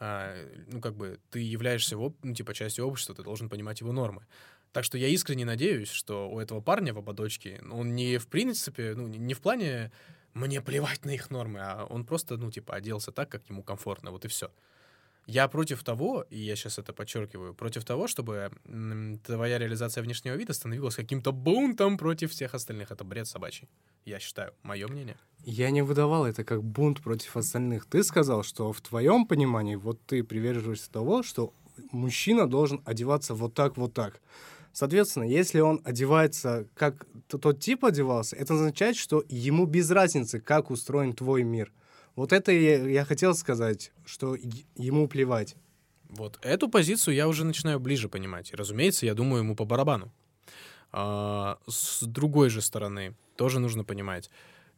А, 0.00 0.34
ну, 0.66 0.80
как 0.80 0.96
бы, 0.96 1.20
ты 1.30 1.40
являешься, 1.40 1.96
ну, 1.96 2.34
типа, 2.34 2.54
частью 2.54 2.86
общества, 2.86 3.14
ты 3.14 3.22
должен 3.22 3.50
понимать 3.50 3.80
его 3.80 3.92
нормы. 3.92 4.26
Так 4.72 4.84
что 4.84 4.96
я 4.96 5.08
искренне 5.08 5.44
надеюсь, 5.44 5.90
что 5.90 6.30
у 6.30 6.40
этого 6.40 6.60
парня 6.60 6.94
в 6.94 6.98
ободочке, 6.98 7.60
ну, 7.62 7.78
он 7.80 7.94
не 7.94 8.18
в 8.18 8.26
принципе, 8.28 8.94
ну, 8.96 9.08
не 9.08 9.34
в 9.34 9.40
плане 9.40 9.92
мне 10.32 10.62
плевать 10.62 11.04
на 11.04 11.10
их 11.10 11.30
нормы, 11.30 11.60
а 11.60 11.84
он 11.84 12.06
просто, 12.06 12.36
ну, 12.38 12.50
типа, 12.50 12.74
оделся 12.74 13.12
так, 13.12 13.28
как 13.28 13.48
ему 13.50 13.62
комфортно, 13.62 14.10
вот 14.10 14.24
и 14.24 14.28
все. 14.28 14.50
Я 15.26 15.46
против 15.48 15.84
того, 15.84 16.26
и 16.28 16.38
я 16.38 16.56
сейчас 16.56 16.78
это 16.78 16.92
подчеркиваю, 16.92 17.54
против 17.54 17.84
того, 17.84 18.08
чтобы 18.08 18.50
твоя 19.24 19.58
реализация 19.58 20.02
внешнего 20.02 20.34
вида 20.34 20.52
становилась 20.52 20.96
каким-то 20.96 21.32
бунтом 21.32 21.98
против 21.98 22.32
всех 22.32 22.54
остальных. 22.54 22.90
Это 22.90 23.04
бред 23.04 23.28
собачий. 23.28 23.68
Я 24.04 24.18
считаю. 24.18 24.52
Мое 24.62 24.88
мнение. 24.88 25.16
Я 25.44 25.70
не 25.70 25.82
выдавал 25.82 26.26
это 26.26 26.42
как 26.42 26.64
бунт 26.64 27.00
против 27.00 27.36
остальных. 27.36 27.86
Ты 27.86 28.02
сказал, 28.02 28.42
что 28.42 28.72
в 28.72 28.80
твоем 28.80 29.26
понимании, 29.26 29.76
вот 29.76 30.00
ты 30.04 30.24
приверживаешься 30.24 30.90
того, 30.90 31.22
что 31.22 31.54
мужчина 31.92 32.48
должен 32.48 32.82
одеваться 32.84 33.34
вот 33.34 33.54
так, 33.54 33.76
вот 33.76 33.94
так. 33.94 34.20
Соответственно, 34.72 35.24
если 35.24 35.60
он 35.60 35.80
одевается, 35.84 36.66
как 36.74 37.06
тот 37.26 37.60
тип 37.60 37.84
одевался, 37.84 38.36
это 38.36 38.54
означает, 38.54 38.96
что 38.96 39.24
ему 39.28 39.66
без 39.66 39.90
разницы, 39.90 40.40
как 40.40 40.70
устроен 40.70 41.12
твой 41.12 41.42
мир. 41.42 41.72
Вот 42.20 42.34
это 42.34 42.52
я, 42.52 42.86
я 42.86 43.06
хотел 43.06 43.34
сказать, 43.34 43.92
что 44.04 44.36
ему 44.76 45.08
плевать. 45.08 45.56
Вот 46.10 46.38
эту 46.42 46.68
позицию 46.68 47.14
я 47.14 47.26
уже 47.26 47.46
начинаю 47.46 47.80
ближе 47.80 48.10
понимать. 48.10 48.52
И, 48.52 48.56
разумеется, 48.56 49.06
я 49.06 49.14
думаю 49.14 49.42
ему 49.42 49.56
по 49.56 49.64
барабану. 49.64 50.12
А, 50.92 51.56
с 51.66 52.02
другой 52.02 52.50
же 52.50 52.60
стороны, 52.60 53.16
тоже 53.36 53.58
нужно 53.58 53.84
понимать. 53.84 54.28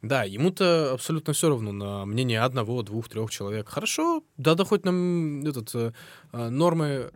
Да, 0.02 0.22
ему-то 0.22 0.92
абсолютно 0.92 1.32
все 1.32 1.48
равно 1.48 1.72
на 1.72 2.06
мнение 2.06 2.40
одного, 2.42 2.80
двух, 2.82 3.08
трех 3.08 3.32
человек. 3.32 3.68
Хорошо, 3.68 4.22
да, 4.36 4.54
да 4.54 4.64
хоть 4.64 4.84
нам 4.84 5.44
этот, 5.44 5.74
э, 5.74 5.92
нормы 6.32 7.10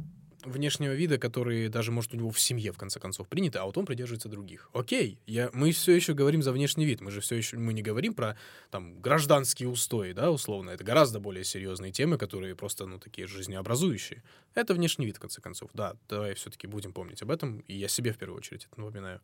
внешнего 0.47 0.93
вида, 0.93 1.19
которые 1.19 1.69
даже, 1.69 1.93
может, 1.93 2.15
у 2.15 2.17
него 2.17 2.31
в 2.31 2.41
семье, 2.41 2.73
в 2.73 2.79
конце 2.79 3.01
концов, 3.01 3.29
приняты, 3.29 3.59
а 3.59 3.65
вот 3.65 3.77
он 3.77 3.87
придерживается 3.87 4.29
других. 4.29 4.71
Окей, 4.73 5.19
я, 5.27 5.51
мы 5.53 5.73
все 5.73 5.93
еще 5.93 6.15
говорим 6.15 6.43
за 6.43 6.53
внешний 6.53 6.87
вид, 6.87 7.01
мы 7.01 7.11
же 7.11 7.21
все 7.21 7.37
еще, 7.37 7.57
мы 7.57 7.73
не 7.73 7.83
говорим 7.83 8.15
про, 8.15 8.37
там, 8.71 9.01
гражданские 9.01 9.69
устои, 9.69 10.13
да, 10.13 10.31
условно, 10.31 10.71
это 10.71 10.85
гораздо 10.85 11.21
более 11.21 11.45
серьезные 11.45 11.93
темы, 11.93 12.19
которые 12.19 12.55
просто, 12.55 12.87
ну, 12.87 12.99
такие 12.99 13.27
жизнеобразующие. 13.27 14.23
Это 14.55 14.75
внешний 14.75 15.07
вид, 15.07 15.17
в 15.17 15.21
конце 15.21 15.41
концов, 15.41 15.71
да, 15.75 15.97
давай 16.09 16.35
все-таки 16.35 16.67
будем 16.67 16.93
помнить 16.93 17.23
об 17.23 17.31
этом, 17.31 17.59
и 17.61 17.75
я 17.75 17.89
себе 17.89 18.13
в 18.13 18.19
первую 18.19 18.39
очередь 18.39 18.67
это 18.71 18.81
напоминаю. 18.81 19.21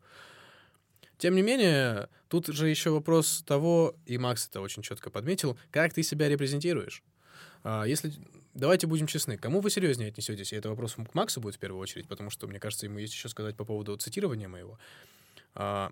Тем 1.17 1.35
не 1.35 1.41
менее, 1.41 2.09
тут 2.27 2.47
же 2.47 2.67
еще 2.67 2.89
вопрос 2.89 3.43
того, 3.47 3.95
и 4.05 4.17
Макс 4.17 4.47
это 4.47 4.59
очень 4.61 4.81
четко 4.81 5.09
подметил, 5.09 5.57
как 5.71 5.93
ты 5.93 6.03
себя 6.03 6.27
репрезентируешь. 6.27 7.03
А, 7.63 7.85
Если 7.85 8.11
давайте 8.53 8.87
будем 8.87 9.07
честны, 9.07 9.37
кому 9.37 9.61
вы 9.61 9.69
серьезнее 9.69 10.09
отнесетесь? 10.09 10.53
И 10.53 10.55
это 10.55 10.69
вопрос 10.69 10.95
к 10.95 11.13
Максу 11.13 11.41
будет 11.41 11.55
в 11.55 11.59
первую 11.59 11.81
очередь, 11.81 12.07
потому 12.07 12.29
что, 12.29 12.47
мне 12.47 12.59
кажется, 12.59 12.85
ему 12.85 12.99
есть 12.99 13.13
еще 13.13 13.29
сказать 13.29 13.55
по 13.55 13.65
поводу 13.65 13.95
цитирования 13.97 14.47
моего. 14.47 14.79
А, 15.55 15.91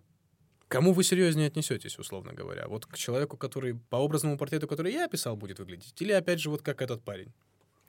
Кому 0.72 0.94
вы 0.94 1.04
серьезнее 1.04 1.48
отнесетесь, 1.48 2.00
условно 2.00 2.32
говоря? 2.32 2.66
Вот 2.70 2.86
к 2.86 2.96
человеку, 2.96 3.36
который 3.36 3.74
по 3.90 3.98
образному 3.98 4.38
портрету, 4.38 4.70
который 4.70 4.94
я 4.94 5.04
описал, 5.04 5.36
будет 5.36 5.60
выглядеть? 5.60 6.02
Или, 6.02 6.14
опять 6.14 6.40
же, 6.40 6.50
вот 6.50 6.62
как 6.62 6.82
этот 6.82 7.04
парень? 7.04 7.34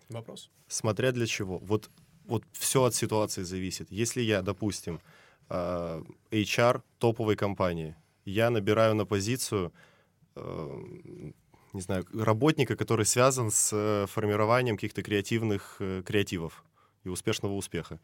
Вопрос. 0.08 0.50
Смотря 0.66 1.12
для 1.12 1.26
чего. 1.26 1.58
Вот, 1.58 1.88
вот 2.24 2.42
все 2.52 2.82
от 2.82 2.94
ситуации 2.96 3.44
зависит. 3.44 3.86
Если 3.92 4.20
я, 4.20 4.42
допустим, 4.42 5.00
э, 5.48 6.02
HR 6.32 6.82
топовой 6.98 7.36
компании, 7.36 7.94
я 8.24 8.50
набираю 8.50 8.96
на 8.96 9.06
позицию, 9.06 9.72
э, 10.34 11.32
не 11.72 11.80
знаю, 11.80 12.06
работника, 12.12 12.76
который 12.76 13.06
связан 13.06 13.50
с 13.50 13.70
э, 13.72 14.06
формированием 14.06 14.76
каких-то 14.76 15.02
креативных 15.02 15.76
э, 15.80 16.02
креативов 16.04 16.64
и 17.04 17.08
успешного 17.08 17.54
успеха. 17.54 17.98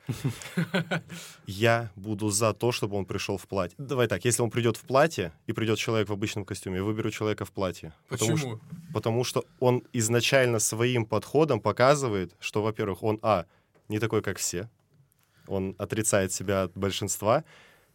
Я 1.46 1.90
буду 1.94 2.30
за 2.30 2.52
то, 2.52 2.72
чтобы 2.72 2.96
он 2.96 3.04
пришел 3.04 3.36
в 3.36 3.46
платье. 3.46 3.76
Давай 3.78 4.08
так, 4.08 4.24
если 4.24 4.42
он 4.42 4.50
придет 4.50 4.76
в 4.76 4.82
платье 4.82 5.32
и 5.46 5.52
придет 5.52 5.78
человек 5.78 6.08
в 6.08 6.12
обычном 6.12 6.44
костюме, 6.44 6.78
я 6.78 6.84
выберу 6.84 7.10
человека 7.10 7.44
в 7.44 7.52
платье. 7.52 7.92
Потому 8.08 8.32
Почему? 8.32 8.56
что, 8.56 8.60
потому 8.92 9.24
что 9.24 9.44
он 9.60 9.84
изначально 9.92 10.58
своим 10.58 11.04
подходом 11.04 11.60
показывает, 11.60 12.34
что, 12.40 12.62
во-первых, 12.62 13.02
он, 13.02 13.18
а, 13.22 13.44
не 13.88 13.98
такой, 13.98 14.20
как 14.20 14.38
все, 14.38 14.68
он 15.46 15.74
отрицает 15.78 16.32
себя 16.32 16.62
от 16.64 16.72
большинства, 16.76 17.44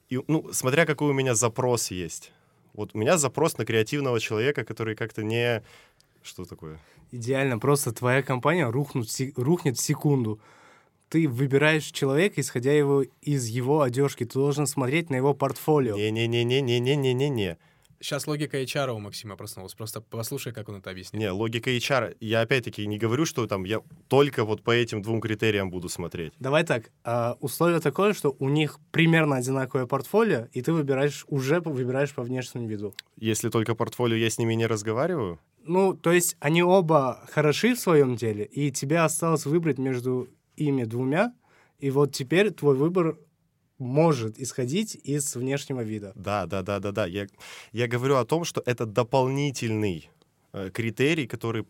и, 0.09 0.21
ну, 0.27 0.53
смотря 0.53 0.85
какой 0.85 1.09
у 1.09 1.13
меня 1.13 1.35
запрос 1.35 1.91
есть. 1.91 2.31
Вот 2.73 2.91
у 2.93 2.97
меня 2.97 3.17
запрос 3.17 3.57
на 3.57 3.65
креативного 3.65 4.19
человека, 4.19 4.63
который 4.63 4.95
как-то 4.95 5.23
не... 5.23 5.63
Что 6.23 6.45
такое? 6.45 6.79
Идеально, 7.11 7.59
просто 7.59 7.91
твоя 7.91 8.23
компания 8.23 8.69
рухнут, 8.69 9.07
рухнет 9.35 9.77
в 9.77 9.81
секунду. 9.81 10.39
Ты 11.09 11.27
выбираешь 11.27 11.85
человека, 11.85 12.41
исходя 12.41 12.73
его 12.73 13.03
из 13.21 13.45
его 13.47 13.81
одежки. 13.81 14.23
Ты 14.25 14.33
должен 14.33 14.65
смотреть 14.65 15.11
на 15.11 15.15
его 15.15 15.35
портфолио. 15.35 15.95
Не-не-не-не-не-не-не-не. 15.95 17.57
Сейчас 18.03 18.27
логика 18.27 18.61
HR 18.61 18.91
у 18.91 18.99
Максима 18.99 19.37
проснулась. 19.37 19.75
Просто 19.75 20.01
послушай, 20.01 20.51
как 20.51 20.67
он 20.67 20.75
это 20.75 20.89
объяснит. 20.89 21.21
Не, 21.21 21.31
логика 21.31 21.69
HR. 21.69 22.17
Я 22.19 22.41
опять-таки 22.41 22.85
не 22.85 22.97
говорю, 22.97 23.25
что 23.25 23.47
там 23.47 23.63
я 23.63 23.79
только 24.09 24.43
вот 24.43 24.61
по 24.61 24.71
этим 24.71 25.01
двум 25.01 25.21
критериям 25.21 25.71
буду 25.71 25.87
смотреть. 25.87 26.33
Давай 26.37 26.65
так, 26.65 26.91
а, 27.05 27.37
условие 27.39 27.79
такое, 27.79 28.11
что 28.11 28.35
у 28.39 28.49
них 28.49 28.81
примерно 28.91 29.37
одинаковое 29.37 29.85
портфолио, 29.85 30.49
и 30.51 30.61
ты 30.61 30.73
выбираешь, 30.73 31.23
уже 31.29 31.61
выбираешь 31.61 32.13
по 32.13 32.23
внешнему 32.23 32.67
виду. 32.67 32.93
Если 33.15 33.47
только 33.47 33.73
портфолио, 33.73 34.17
я 34.17 34.29
с 34.29 34.37
ними 34.37 34.53
не 34.55 34.67
разговариваю. 34.67 35.39
Ну, 35.63 35.93
то 35.93 36.11
есть 36.11 36.35
они 36.41 36.61
оба 36.61 37.25
хороши 37.31 37.73
в 37.73 37.79
своем 37.79 38.17
деле, 38.17 38.43
и 38.43 38.69
тебе 38.69 38.99
осталось 38.99 39.45
выбрать 39.45 39.77
между 39.77 40.27
ими 40.57 40.83
двумя, 40.83 41.33
и 41.79 41.89
вот 41.89 42.11
теперь 42.11 42.51
твой 42.51 42.75
выбор 42.75 43.17
может 43.77 44.39
исходить 44.39 44.95
из 44.95 45.35
внешнего 45.35 45.81
вида. 45.81 46.13
Да, 46.15 46.45
да, 46.45 46.61
да, 46.61 46.79
да, 46.79 46.91
да. 46.91 47.05
Я, 47.05 47.27
я 47.71 47.87
говорю 47.87 48.17
о 48.17 48.25
том, 48.25 48.43
что 48.43 48.61
это 48.65 48.85
дополнительный 48.85 50.09
э, 50.53 50.69
критерий, 50.71 51.27
который 51.27 51.65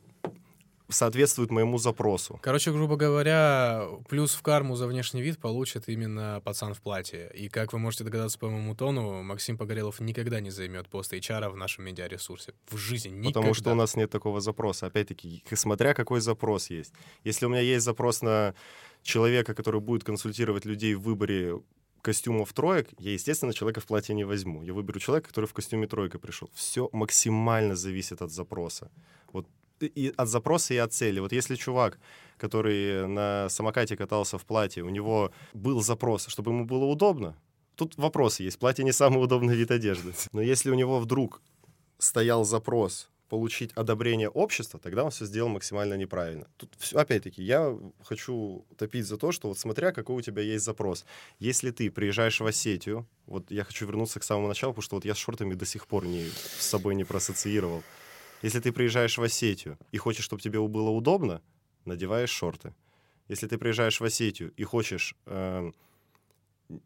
соответствует 0.90 1.52
моему 1.52 1.78
запросу. 1.78 2.40
Короче, 2.42 2.72
грубо 2.72 2.96
говоря, 2.96 3.88
плюс 4.10 4.34
в 4.34 4.42
карму 4.42 4.76
за 4.76 4.88
внешний 4.88 5.22
вид 5.22 5.40
получит 5.40 5.90
именно 5.90 6.42
пацан 6.44 6.74
в 6.74 6.82
платье. 6.82 7.32
И 7.34 7.50
как 7.50 7.74
вы 7.74 7.80
можете 7.80 8.04
догадаться 8.04 8.40
по 8.40 8.50
моему 8.50 8.76
тону, 8.76 9.24
Максим 9.24 9.58
Погорелов 9.58 10.00
никогда 10.00 10.40
не 10.40 10.52
займет 10.52 10.88
пост 10.90 11.14
HR 11.14 11.50
в 11.50 11.58
нашем 11.58 11.86
медиаресурсе. 11.86 12.54
В 12.68 12.78
жизни 12.78 13.10
никогда. 13.10 13.40
Потому 13.40 13.54
что 13.54 13.72
у 13.72 13.76
нас 13.76 13.96
нет 13.96 14.10
такого 14.10 14.40
запроса. 14.42 14.86
Опять-таки, 14.88 15.44
смотря 15.54 15.94
какой 15.94 16.22
запрос 16.22 16.70
есть. 16.70 16.94
Если 17.24 17.46
у 17.46 17.50
меня 17.50 17.62
есть 17.62 17.86
запрос 17.86 18.22
на 18.22 18.54
человека, 19.02 19.54
который 19.54 19.82
будет 19.82 20.04
консультировать 20.04 20.66
людей 20.66 20.96
в 20.96 21.02
выборе 21.02 21.60
костюмов 22.04 22.54
троек, 22.54 22.90
я, 23.00 23.14
естественно, 23.14 23.54
человека 23.54 23.80
в 23.82 23.86
платье 23.86 24.14
не 24.14 24.26
возьму. 24.26 24.62
Я 24.62 24.74
выберу 24.74 25.00
человека, 25.00 25.30
который 25.30 25.46
в 25.46 25.54
костюме 25.54 25.88
тройка 25.88 26.20
пришел. 26.20 26.50
Все 26.54 26.90
максимально 26.92 27.76
зависит 27.76 28.22
от 28.22 28.30
запроса. 28.30 28.92
Вот 29.32 29.48
и 29.80 30.14
от 30.16 30.28
запроса 30.28 30.74
и 30.74 30.78
от 30.78 30.94
цели. 30.94 31.20
Вот 31.20 31.32
если 31.32 31.56
чувак, 31.56 32.00
который 32.38 33.08
на 33.08 33.50
самокате 33.50 33.98
катался 33.98 34.38
в 34.38 34.46
платье, 34.46 34.84
у 34.84 34.90
него 34.90 35.32
был 35.54 35.82
запрос, 35.82 36.28
чтобы 36.28 36.52
ему 36.52 36.66
было 36.66 36.86
удобно, 36.86 37.36
тут 37.76 37.98
вопросы 37.98 38.44
есть. 38.44 38.60
Платье 38.60 38.86
не 38.86 38.94
самый 38.94 39.24
удобный 39.24 39.56
вид 39.56 39.72
одежды. 39.72 40.14
Но 40.34 40.42
если 40.42 40.72
у 40.72 40.76
него 40.76 41.00
вдруг 41.00 41.42
стоял 41.98 42.44
запрос 42.44 43.10
получить 43.30 43.72
одобрение 43.74 44.30
общества, 44.30 44.80
тогда 44.80 45.04
он 45.04 45.10
все 45.12 45.26
сделал 45.26 45.50
максимально 45.50 45.96
неправильно. 45.96 46.48
Тут 46.58 46.74
всё- 46.78 47.00
опять-таки, 47.00 47.42
я 47.42 47.78
хочу 48.04 48.66
топить 48.78 49.06
за 49.08 49.18
то, 49.18 49.32
что 49.32 49.48
вот 49.48 49.58
смотря 49.58 49.92
какой 49.92 50.18
у 50.18 50.22
тебя 50.22 50.42
есть 50.42 50.64
запрос. 50.66 51.06
Если 51.40 51.72
ты 51.72 51.90
приезжаешь 51.90 52.40
в 52.40 52.46
Осетию, 52.46 53.08
вот 53.26 53.50
я 53.52 53.64
хочу 53.64 53.86
вернуться 53.88 54.20
к 54.20 54.24
самому 54.24 54.48
началу, 54.48 54.74
потому 54.74 54.84
что 54.84 54.96
вот 54.96 55.06
я 55.06 55.14
с 55.16 55.18
шортами 55.18 55.54
до 55.56 55.66
сих 55.66 55.88
пор 55.88 56.06
не, 56.06 56.26
с 56.60 56.66
собой 56.66 56.96
не 56.96 57.04
проассоциировал. 57.06 57.84
Если 58.44 58.60
ты 58.60 58.72
приезжаешь 58.72 59.18
в 59.18 59.24
Осетию 59.24 59.78
и 59.92 59.98
хочешь, 59.98 60.26
чтобы 60.26 60.42
тебе 60.42 60.60
было 60.60 60.90
удобно, 60.90 61.42
надеваешь 61.86 62.30
шорты. 62.30 62.74
Если 63.30 63.48
ты 63.48 63.58
приезжаешь 63.58 64.00
в 64.00 64.04
Осетию 64.04 64.52
и 64.58 64.64
хочешь 64.64 65.16
эм, 65.26 65.74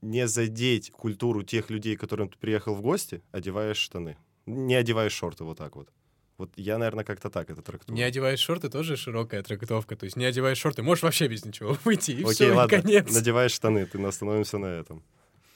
не 0.02 0.28
задеть 0.28 0.92
культуру 0.92 1.44
тех 1.44 1.70
людей, 1.70 1.96
которым 1.96 2.30
ты 2.30 2.38
приехал 2.38 2.76
в 2.76 2.82
гости, 2.82 3.22
одеваешь 3.32 3.78
штаны. 3.78 4.18
Не 4.46 4.76
одеваешь 4.76 5.14
шорты 5.14 5.44
вот 5.44 5.58
так 5.58 5.76
вот. 5.76 5.90
Вот 6.38 6.52
я, 6.56 6.78
наверное, 6.78 7.04
как-то 7.04 7.30
так 7.30 7.50
это 7.50 7.62
трактую. 7.62 7.96
Не 7.96 8.04
одеваешь 8.04 8.40
шорты 8.40 8.70
тоже 8.70 8.96
широкая 8.96 9.42
трактовка. 9.42 9.96
То 9.96 10.04
есть 10.04 10.16
не 10.16 10.26
одеваешь 10.26 10.60
шорты, 10.60 10.84
можешь 10.84 11.04
вообще 11.04 11.28
без 11.28 11.44
ничего 11.44 11.78
выйти, 11.84 12.12
и 12.12 12.22
Окей, 12.22 12.34
все, 12.34 12.54
ладно, 12.54 12.82
конец. 12.82 13.12
надеваешь 13.12 13.52
штаны, 13.52 13.86
ты 13.86 14.02
остановимся 14.04 14.58
на 14.58 14.68
этом. 14.68 15.04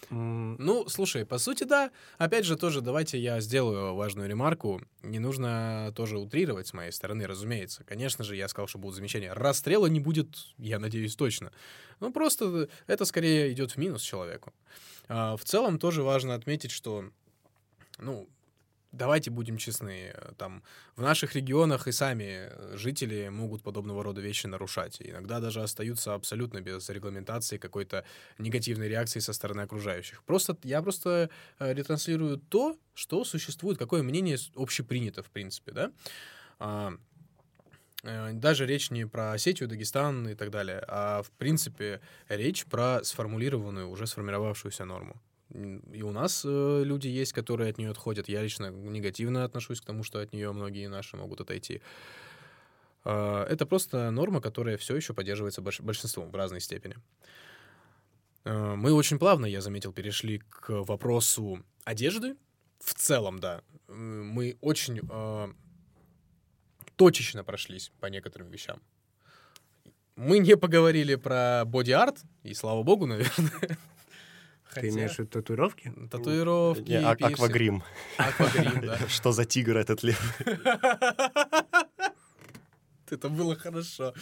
Ну, 0.10 0.90
слушай, 0.90 1.26
по 1.26 1.38
сути, 1.38 1.64
да. 1.64 1.90
Опять 2.18 2.44
же, 2.46 2.58
тоже 2.58 2.82
давайте 2.82 3.18
я 3.18 3.40
сделаю 3.40 3.96
важную 3.96 4.28
ремарку. 4.28 4.82
Не 5.04 5.20
нужно 5.20 5.94
тоже 5.96 6.18
утрировать 6.18 6.68
с 6.68 6.74
моей 6.74 6.92
стороны, 6.92 7.26
разумеется. 7.26 7.86
Конечно 7.86 8.26
же, 8.26 8.36
я 8.36 8.50
сказал, 8.50 8.68
что 8.68 8.78
будут 8.78 8.98
замечания. 8.98 9.32
Расстрела 9.32 9.88
не 9.88 10.02
будет, 10.02 10.28
я 10.58 10.80
надеюсь, 10.80 11.16
точно. 11.16 11.54
Ну, 12.02 12.12
просто 12.12 12.68
это 12.88 13.06
скорее 13.06 13.54
идет 13.54 13.72
в 13.72 13.78
минус 13.78 14.02
человеку. 14.02 14.54
А, 15.08 15.38
в 15.38 15.46
целом 15.46 15.80
тоже 15.80 16.04
важно 16.04 16.34
отметить, 16.36 16.72
что, 16.72 17.06
ну, 17.98 18.28
давайте 18.92 19.32
будем 19.32 19.58
честны, 19.58 20.12
э, 20.14 20.34
там 20.38 20.64
в 20.96 21.02
наших 21.02 21.36
регионах 21.36 21.88
и 21.88 21.92
сами 21.92 22.50
э, 22.50 22.78
жители 22.78 23.30
могут 23.30 23.64
подобного 23.64 24.04
рода 24.04 24.22
вещи 24.22 24.48
нарушать. 24.48 24.98
Иногда 25.00 25.40
даже 25.40 25.62
остаются 25.62 26.14
абсолютно 26.14 26.62
без 26.62 26.90
регламентации 26.90 27.58
какой-то 27.58 28.04
негативной 28.38 28.90
реакции 28.90 29.20
со 29.20 29.34
стороны 29.34 29.62
окружающих. 29.62 30.24
Просто 30.24 30.58
я 30.64 30.82
просто 30.82 31.30
э, 31.60 31.74
ретранслирую 31.74 32.38
то, 32.38 32.78
что 32.94 33.24
существует, 33.24 33.78
какое 33.78 34.04
мнение 34.04 34.38
общепринято, 34.56 35.24
в 35.24 35.30
принципе, 35.30 35.72
да. 35.72 35.92
А, 36.60 36.94
даже 38.04 38.66
речь 38.66 38.90
не 38.90 39.06
про 39.06 39.34
Осетию, 39.34 39.70
Дагестан 39.70 40.28
и 40.28 40.36
так 40.36 40.50
далее, 40.50 40.84
а 40.88 41.22
в 41.22 41.30
принципе 41.32 42.02
речь 42.30 42.66
про 42.66 43.04
сформулированную, 43.04 43.90
уже 43.90 44.08
сформировавшуюся 44.08 44.86
норму. 44.86 45.22
И 45.54 46.02
у 46.02 46.12
нас 46.12 46.44
э, 46.46 46.84
люди 46.86 47.08
есть, 47.08 47.34
которые 47.34 47.70
от 47.72 47.78
нее 47.78 47.90
отходят. 47.92 48.30
Я 48.30 48.42
лично 48.42 48.70
негативно 48.72 49.44
отношусь 49.44 49.82
к 49.82 49.86
тому, 49.86 50.04
что 50.04 50.20
от 50.20 50.34
нее 50.34 50.52
многие 50.52 50.88
наши 50.88 51.18
могут 51.18 51.42
отойти. 51.42 51.82
А, 53.04 53.46
Это 53.46 53.66
просто 53.66 54.12
норма, 54.12 54.40
которая 54.42 54.78
все 54.78 54.96
еще 54.96 55.14
поддерживается 55.14 55.62
больш- 55.62 55.82
большинством 55.82 56.32
в 56.32 56.36
разной 56.36 56.62
степени. 56.62 56.96
Э, 58.46 58.76
Мы 58.76 58.94
очень 58.94 59.20
плавно, 59.20 59.46
я 59.46 59.62
заметил, 59.62 59.92
перешли 59.94 60.40
к 60.50 60.70
вопросу 60.70 61.64
одежды. 61.84 62.36
В 62.80 62.94
целом, 62.94 63.40
да. 63.40 63.62
Э, 63.88 63.94
Мы 63.94 64.58
очень 64.62 65.02
э, 65.10 65.48
точечно 66.96 67.44
прошлись 67.44 67.92
по 68.00 68.06
некоторым 68.08 68.50
вещам. 68.50 68.82
Мы 70.16 70.40
не 70.40 70.56
поговорили 70.56 71.16
про 71.16 71.64
боди-арт, 71.66 72.18
и 72.44 72.54
слава 72.54 72.84
богу, 72.84 73.06
наверное. 73.06 73.78
Ты 74.74 74.90
имеешь 74.90 75.16
в 75.16 75.20
виду 75.20 75.30
татуировки? 75.30 75.94
Татуировки, 76.10 76.90
Не, 76.90 76.96
а- 76.96 77.12
аквагрим. 77.12 77.84
Аквагрим, 78.18 78.82
да. 78.86 78.98
Что 79.10 79.32
за 79.32 79.46
тигр 79.46 79.78
этот 79.78 80.04
лев? 80.04 80.40
Это 83.10 83.28
было 83.28 83.58
хорошо. 83.58 84.14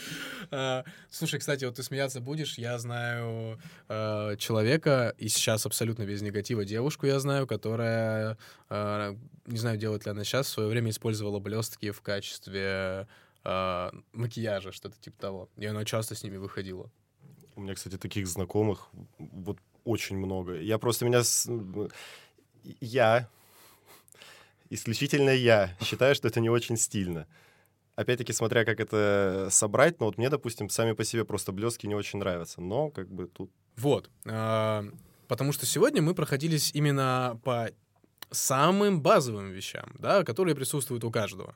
А, 0.50 0.84
Слушай, 1.12 1.40
кстати, 1.40 1.64
вот 1.64 1.76
ты 1.76 1.84
смеяться 1.84 2.22
будешь. 2.22 2.58
Я 2.58 2.80
знаю 2.80 3.60
э, 3.88 4.36
человека, 4.38 5.14
и 5.20 5.28
сейчас 5.28 5.68
абсолютно 5.68 6.08
без 6.08 6.24
негатива 6.24 6.66
девушку 6.66 7.06
я 7.06 7.20
знаю, 7.20 7.46
которая, 7.46 8.36
э, 8.70 9.16
не 9.46 9.58
знаю, 9.60 9.78
делает 9.78 10.06
ли 10.06 10.12
она 10.12 10.24
сейчас, 10.24 10.48
в 10.48 10.50
свое 10.50 10.70
время 10.70 10.90
использовала 10.90 11.40
блестки 11.40 11.92
в 11.92 12.02
качестве 12.02 13.08
макияжа, 14.12 14.74
что-то 14.74 15.00
типа 15.00 15.18
того. 15.18 15.50
И 15.56 15.66
она 15.66 15.86
часто 15.86 16.14
с 16.14 16.24
ними 16.24 16.36
выходила. 16.36 16.92
У 17.56 17.62
меня, 17.62 17.74
кстати, 17.74 17.98
таких 17.98 18.28
знакомых 18.28 18.90
вот 19.18 19.58
очень 19.84 20.18
много. 20.18 20.60
Я 20.60 20.78
просто 20.78 21.06
меня... 21.06 21.22
Я, 22.82 23.30
исключительно 24.70 25.30
я, 25.30 25.76
считаю, 25.82 26.16
что 26.16 26.28
это 26.28 26.40
не 26.40 26.50
очень 26.50 26.78
стильно. 26.78 27.28
Опять-таки, 27.96 28.34
смотря 28.34 28.66
как 28.66 28.80
это 28.80 29.48
собрать, 29.52 30.00
но 30.00 30.06
вот 30.06 30.18
мне, 30.18 30.30
допустим, 30.30 30.70
сами 30.70 30.94
по 30.94 31.04
себе 31.04 31.26
просто 31.26 31.52
блески 31.52 31.86
не 31.88 31.96
очень 31.96 32.20
нравятся. 32.20 32.62
Но 32.62 32.90
как 32.90 33.10
бы 33.10 33.28
тут... 33.28 33.52
Вот. 33.76 34.10
а, 34.26 34.86
Потому 35.28 35.52
что 35.52 35.66
сегодня 35.66 36.02
мы 36.02 36.16
проходились 36.16 36.72
именно 36.74 37.40
по 37.44 37.70
самым 38.32 39.02
базовым 39.02 39.52
вещам, 39.52 39.94
да, 40.00 40.24
которые 40.24 40.56
присутствуют 40.56 41.04
у 41.04 41.12
каждого. 41.12 41.56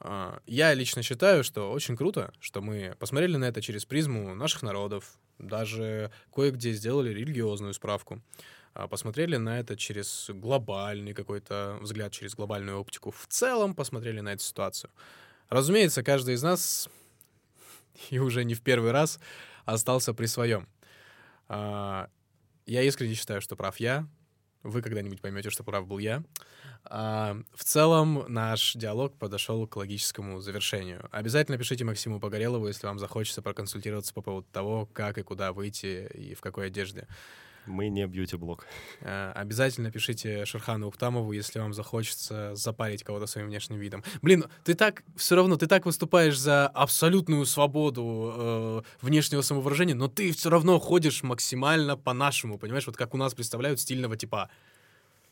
А, 0.00 0.40
Я 0.46 0.74
лично 0.74 1.02
считаю, 1.02 1.42
что 1.44 1.70
очень 1.72 1.96
круто, 1.96 2.32
что 2.40 2.60
мы 2.60 2.94
посмотрели 2.98 3.36
на 3.36 3.46
это 3.46 3.60
через 3.60 3.84
призму 3.84 4.34
наших 4.34 4.62
народов, 4.62 5.18
даже 5.38 6.10
кое-где 6.32 6.72
сделали 6.72 7.10
религиозную 7.10 7.74
справку, 7.74 8.22
а, 8.74 8.86
посмотрели 8.88 9.36
на 9.36 9.58
это 9.58 9.76
через 9.76 10.30
глобальный 10.32 11.14
какой-то 11.14 11.78
взгляд, 11.80 12.12
через 12.12 12.34
глобальную 12.34 12.78
оптику. 12.78 13.10
В 13.10 13.26
целом 13.28 13.74
посмотрели 13.74 14.20
на 14.20 14.32
эту 14.32 14.42
ситуацию. 14.42 14.90
Разумеется, 15.48 16.02
каждый 16.02 16.34
из 16.34 16.42
нас, 16.42 16.88
и 18.10 18.18
уже 18.18 18.44
не 18.44 18.54
в 18.54 18.62
первый 18.62 18.92
раз, 18.92 19.18
остался 19.64 20.14
при 20.14 20.26
своем. 20.26 20.68
А, 21.48 22.08
Я 22.66 22.82
искренне 22.82 23.14
считаю, 23.14 23.40
что 23.40 23.56
прав 23.56 23.80
я. 23.80 24.06
Вы 24.62 24.82
когда-нибудь 24.82 25.20
поймете, 25.20 25.50
что 25.50 25.62
прав 25.62 25.86
был 25.86 25.98
я. 25.98 26.24
А, 26.84 27.36
В 27.54 27.64
целом 27.64 28.24
наш 28.28 28.74
диалог 28.74 29.16
подошел 29.16 29.66
к 29.66 29.76
логическому 29.76 30.40
завершению. 30.40 31.08
Обязательно 31.12 31.58
пишите 31.58 31.84
Максиму 31.84 32.18
Погорелову, 32.20 32.66
если 32.66 32.86
вам 32.86 32.98
захочется 32.98 33.40
проконсультироваться 33.40 34.12
по 34.12 34.22
поводу 34.22 34.46
того, 34.50 34.86
как 34.86 35.18
и 35.18 35.22
куда 35.22 35.52
выйти 35.52 36.08
и 36.12 36.34
в 36.34 36.40
какой 36.40 36.66
одежде. 36.66 37.06
Мы 37.68 37.88
не 37.88 38.06
бьюти-блог. 38.06 38.66
А, 39.02 39.32
Обязательно 39.34 39.90
пишите 39.90 40.44
Шерхану 40.44 40.88
Ухтамову, 40.88 41.32
если 41.32 41.58
вам 41.58 41.72
захочется 41.74 42.54
запарить 42.54 43.04
кого-то 43.04 43.26
своим 43.26 43.48
внешним 43.48 43.78
видом. 43.78 44.02
Блин, 44.22 44.46
ты 44.64 44.74
так, 44.74 45.02
все 45.16 45.36
равно, 45.36 45.56
ты 45.56 45.66
так 45.66 45.86
выступаешь 45.86 46.38
за 46.38 46.66
абсолютную 46.68 47.44
свободу 47.46 48.32
э, 48.36 48.82
внешнего 49.02 49.42
самовыражения, 49.42 49.94
но 49.94 50.08
ты 50.08 50.32
все 50.32 50.50
равно 50.50 50.78
ходишь 50.78 51.22
максимально 51.22 51.96
по-нашему, 51.96 52.58
понимаешь? 52.58 52.86
Вот 52.86 52.96
как 52.96 53.14
у 53.14 53.16
нас 53.16 53.34
представляют 53.34 53.80
стильного 53.80 54.16
типа. 54.16 54.48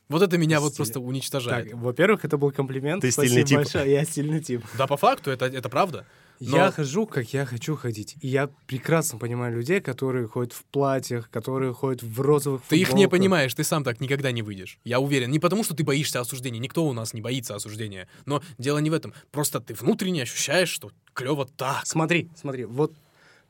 Вот 0.08 0.22
это 0.22 0.38
меня 0.38 0.60
вот 0.60 0.72
Стиль- 0.72 0.76
просто 0.76 1.00
уничтожает. 1.00 1.70
Так, 1.70 1.78
во-первых, 1.80 2.24
это 2.24 2.36
был 2.38 2.52
комплимент. 2.52 3.02
Ты 3.02 3.10
Спасибо 3.10 3.30
стильный 3.42 3.48
тип. 3.48 3.56
большое. 3.58 3.90
Я 3.92 4.04
стильный 4.04 4.40
тип. 4.40 4.64
Да, 4.78 4.86
по 4.86 4.96
факту, 4.96 5.32
это, 5.32 5.46
это 5.46 5.68
правда. 5.68 6.06
Но- 6.40 6.56
Я 6.56 6.70
хожу, 6.70 7.06
как 7.06 7.32
я 7.32 7.46
хочу 7.46 7.76
ходить. 7.76 8.16
И 8.20 8.28
я 8.28 8.48
прекрасно 8.66 9.18
понимаю 9.18 9.56
людей, 9.56 9.80
которые 9.80 10.28
ходят 10.28 10.52
в 10.52 10.64
платьях, 10.64 11.30
которые 11.30 11.72
ходят 11.72 12.02
в 12.02 12.20
розовых 12.20 12.62
Ты 12.68 12.76
их 12.76 12.80
не 12.80 12.84
футболках. 12.92 13.10
понимаешь, 13.10 13.54
ты 13.54 13.64
сам 13.64 13.84
так 13.84 14.00
никогда 14.00 14.32
не 14.32 14.42
выйдешь. 14.42 14.78
Я 14.84 15.00
уверен. 15.00 15.30
Не 15.30 15.38
потому, 15.38 15.64
что 15.64 15.74
ты 15.74 15.82
боишься 15.84 16.20
осуждения. 16.20 16.58
Никто 16.60 16.86
у 16.86 16.92
нас 16.92 17.14
не 17.14 17.20
боится 17.20 17.54
осуждения. 17.54 18.08
Но 18.26 18.42
дело 18.58 18.78
не 18.78 18.90
в 18.90 18.92
этом. 18.94 19.14
Просто 19.30 19.60
ты 19.60 19.74
внутренне 19.74 20.22
ощущаешь, 20.22 20.68
что 20.68 20.90
клево 21.14 21.46
так. 21.56 21.86
Смотри, 21.86 22.30
смотри, 22.36 22.64
вот 22.64 22.92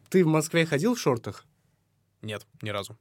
ты 0.09 0.25
в 0.25 0.29
Москве 0.29 0.65
ходил 0.67 0.95
в 0.95 1.01
шортах, 1.01 1.45
Нет, 2.23 2.47
ни 2.63 2.71
разу. 2.71 2.97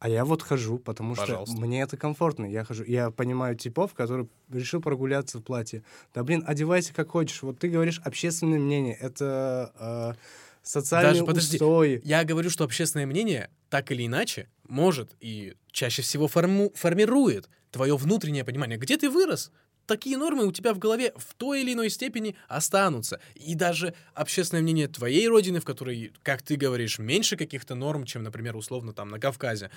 А 0.00 0.08
я 0.08 0.24
вот 0.24 0.42
хожу, 0.42 0.78
потому 0.78 1.14
Пожалуйста. 1.14 1.54
что 1.54 1.64
мне 1.64 1.82
это 1.82 1.96
комфортно. 1.96 2.46
Я 2.46 2.64
хожу, 2.64 2.84
я 2.84 3.10
понимаю 3.10 3.54
типов, 3.54 3.92
которые 3.94 4.26
решил 4.50 4.80
прогуляться 4.80 5.38
в 5.38 5.42
платье. 5.42 5.82
Да 6.14 6.24
блин, 6.24 6.42
одевайся 6.46 6.92
как 6.94 7.10
хочешь. 7.10 7.42
Вот 7.42 7.58
ты 7.58 7.68
говоришь 7.68 8.00
общественное 8.02 8.58
мнение, 8.58 8.96
это 8.96 9.72
э, 9.78 10.18
социальные 10.62 11.12
Даже 11.12 11.24
подожди. 11.26 11.56
устои. 11.56 12.00
Я 12.02 12.24
говорю, 12.24 12.50
что 12.50 12.64
общественное 12.64 13.06
мнение 13.06 13.50
так 13.68 13.92
или 13.92 14.06
иначе 14.06 14.48
может 14.66 15.10
и 15.20 15.54
чаще 15.70 16.02
всего 16.02 16.28
форму- 16.28 16.72
формирует 16.74 17.48
твое 17.70 17.96
внутреннее 17.96 18.44
понимание. 18.44 18.78
Где 18.78 18.96
ты 18.96 19.10
вырос? 19.10 19.52
Такие 19.90 20.16
нормы 20.16 20.46
у 20.46 20.52
тебя 20.52 20.72
в 20.72 20.78
голове 20.78 21.12
в 21.16 21.34
той 21.34 21.62
или 21.62 21.72
иной 21.72 21.90
степени 21.90 22.36
останутся. 22.46 23.20
И 23.34 23.56
даже 23.56 23.92
общественное 24.14 24.62
мнение 24.62 24.86
твоей 24.86 25.26
родины, 25.26 25.58
в 25.58 25.64
которой, 25.64 26.12
как 26.22 26.42
ты 26.42 26.54
говоришь, 26.54 27.00
меньше 27.00 27.36
каких-то 27.36 27.74
норм, 27.74 28.04
чем, 28.04 28.22
например, 28.22 28.54
условно 28.54 28.92
там 28.92 29.08
на 29.08 29.18
Кавказе, 29.18 29.72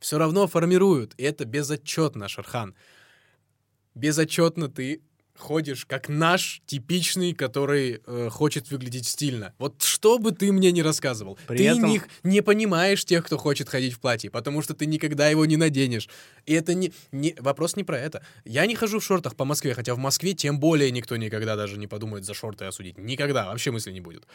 все 0.00 0.18
равно 0.18 0.48
формируют. 0.48 1.14
И 1.18 1.22
это 1.22 1.44
безотчетно, 1.44 2.26
Шархан. 2.26 2.74
Безотчетно 3.94 4.68
ты 4.68 5.02
ходишь 5.36 5.84
как 5.86 6.08
наш 6.08 6.62
типичный, 6.66 7.32
который 7.34 8.00
э, 8.06 8.28
хочет 8.30 8.70
выглядеть 8.70 9.06
стильно. 9.06 9.52
Вот 9.58 9.82
что 9.82 10.18
бы 10.18 10.32
ты 10.32 10.52
мне 10.52 10.70
не 10.72 10.82
рассказывал, 10.82 11.38
При 11.46 11.58
ты 11.58 11.68
этом- 11.68 11.88
не, 11.90 12.00
не 12.22 12.40
понимаешь 12.40 13.04
тех, 13.04 13.24
кто 13.26 13.36
хочет 13.36 13.68
ходить 13.68 13.94
в 13.94 14.00
платье, 14.00 14.30
потому 14.30 14.62
что 14.62 14.74
ты 14.74 14.86
никогда 14.86 15.28
его 15.28 15.44
не 15.44 15.56
наденешь. 15.56 16.08
И 16.46 16.52
это 16.54 16.74
не, 16.74 16.92
не 17.12 17.34
вопрос 17.38 17.76
не 17.76 17.84
про 17.84 17.98
это. 17.98 18.24
Я 18.44 18.66
не 18.66 18.74
хожу 18.76 19.00
в 19.00 19.04
шортах 19.04 19.34
по 19.34 19.44
Москве, 19.44 19.74
хотя 19.74 19.94
в 19.94 19.98
Москве 19.98 20.34
тем 20.34 20.60
более 20.60 20.90
никто 20.90 21.16
никогда 21.16 21.56
даже 21.56 21.78
не 21.78 21.86
подумает 21.86 22.24
за 22.24 22.34
шорты 22.34 22.64
осудить. 22.66 22.96
Никогда, 22.98 23.46
вообще 23.46 23.70
мысли 23.70 23.90
не 23.92 24.00
будет. 24.00 24.26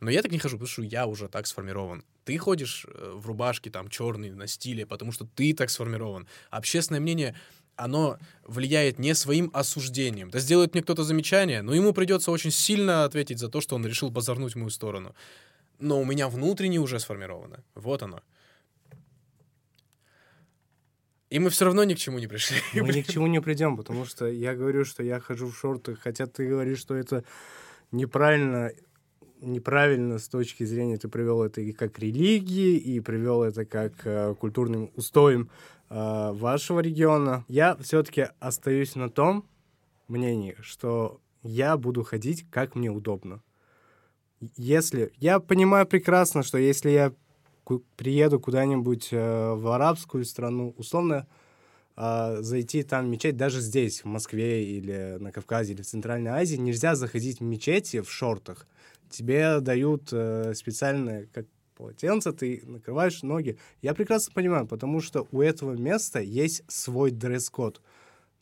Но 0.00 0.10
я 0.10 0.22
так 0.22 0.32
не 0.32 0.38
хожу, 0.38 0.56
потому 0.56 0.68
что 0.68 0.82
я 0.82 1.06
уже 1.06 1.28
так 1.28 1.46
сформирован. 1.46 2.04
Ты 2.24 2.36
ходишь 2.38 2.84
э, 2.88 3.12
в 3.14 3.26
рубашке 3.26 3.70
там 3.70 3.88
черный 3.88 4.30
на 4.30 4.46
стиле, 4.46 4.86
потому 4.86 5.12
что 5.12 5.24
ты 5.24 5.54
так 5.54 5.70
сформирован. 5.70 6.26
Общественное 6.50 7.00
мнение, 7.00 7.34
оно 7.76 8.18
влияет 8.44 8.98
не 8.98 9.14
своим 9.14 9.50
осуждением. 9.52 10.30
Да 10.30 10.38
сделает 10.38 10.74
мне 10.74 10.82
кто-то 10.82 11.02
замечание, 11.02 11.62
но 11.62 11.74
ему 11.74 11.92
придется 11.92 12.30
очень 12.30 12.50
сильно 12.50 13.04
ответить 13.04 13.38
за 13.38 13.48
то, 13.48 13.60
что 13.60 13.76
он 13.76 13.86
решил 13.86 14.10
базарнуть 14.10 14.54
в 14.54 14.58
мою 14.58 14.70
сторону. 14.70 15.14
Но 15.78 16.00
у 16.00 16.04
меня 16.04 16.28
внутренне 16.28 16.78
уже 16.78 17.00
сформировано. 17.00 17.62
Вот 17.74 18.02
оно. 18.02 18.22
И 21.30 21.38
мы 21.40 21.50
все 21.50 21.64
равно 21.64 21.82
ни 21.84 21.94
к 21.94 21.98
чему 21.98 22.18
не 22.20 22.28
пришли. 22.28 22.58
Мы 22.74 22.92
ни 22.92 23.02
к 23.02 23.06
чему 23.12 23.26
не 23.26 23.40
придем, 23.40 23.76
потому 23.76 24.04
что 24.04 24.26
я 24.26 24.54
говорю, 24.54 24.84
что 24.84 25.02
я 25.02 25.18
хожу 25.18 25.48
в 25.48 25.56
шортах, 25.56 25.98
хотя 26.00 26.26
ты 26.26 26.46
говоришь, 26.46 26.78
что 26.78 26.94
это 26.94 27.24
неправильно, 27.90 28.70
неправильно 29.44 30.18
с 30.18 30.28
точки 30.28 30.64
зрения, 30.64 30.96
ты 30.96 31.08
привел 31.08 31.42
это 31.42 31.60
и 31.60 31.72
как 31.72 31.98
религии, 31.98 32.76
и 32.76 33.00
привел 33.00 33.42
это 33.42 33.64
как 33.64 33.92
э, 34.04 34.34
культурным 34.34 34.90
устоем 34.96 35.50
э, 35.90 36.32
вашего 36.32 36.80
региона. 36.80 37.44
Я 37.48 37.76
все-таки 37.76 38.28
остаюсь 38.40 38.96
на 38.96 39.10
том 39.10 39.44
мнении, 40.08 40.56
что 40.60 41.20
я 41.42 41.76
буду 41.76 42.02
ходить, 42.02 42.46
как 42.50 42.74
мне 42.74 42.90
удобно. 42.90 43.42
Если... 44.56 45.12
Я 45.16 45.40
понимаю 45.40 45.86
прекрасно, 45.86 46.42
что 46.42 46.58
если 46.58 46.90
я 46.90 47.12
приеду 47.96 48.40
куда-нибудь 48.40 49.08
э, 49.12 49.54
в 49.54 49.68
арабскую 49.68 50.24
страну, 50.24 50.74
условно, 50.76 51.26
а, 51.96 52.42
зайти 52.42 52.82
там 52.82 53.06
в 53.06 53.08
мечеть 53.08 53.36
даже 53.36 53.60
здесь, 53.60 54.02
в 54.02 54.06
Москве 54.06 54.64
или 54.64 55.16
на 55.20 55.30
Кавказе 55.30 55.74
или 55.74 55.82
в 55.82 55.86
Центральной 55.86 56.32
Азии, 56.32 56.56
нельзя 56.56 56.96
заходить 56.96 57.38
в 57.38 57.44
мечети 57.44 58.00
в 58.00 58.10
шортах. 58.10 58.66
Тебе 59.10 59.60
дают 59.60 60.08
э, 60.12 60.54
специальное 60.54 61.26
как 61.32 61.46
полотенце, 61.74 62.32
ты 62.32 62.62
накрываешь 62.64 63.22
ноги. 63.22 63.58
Я 63.82 63.94
прекрасно 63.94 64.32
понимаю, 64.32 64.66
потому 64.66 65.00
что 65.00 65.26
у 65.32 65.40
этого 65.42 65.72
места 65.72 66.20
есть 66.20 66.62
свой 66.68 67.10
дресс-код. 67.10 67.80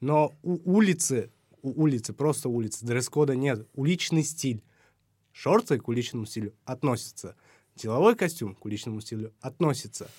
Но 0.00 0.34
у 0.42 0.58
улицы, 0.70 1.30
у 1.62 1.82
улицы, 1.82 2.12
просто 2.12 2.48
улицы, 2.48 2.84
дресс-кода 2.84 3.34
нет. 3.34 3.66
Уличный 3.74 4.22
стиль. 4.22 4.62
Шорты 5.32 5.78
к 5.78 5.88
уличному 5.88 6.26
стилю 6.26 6.54
относятся. 6.64 7.36
Деловой 7.74 8.16
костюм 8.16 8.54
к 8.54 8.64
уличному 8.64 9.00
стилю 9.00 9.32
относится. 9.40 10.10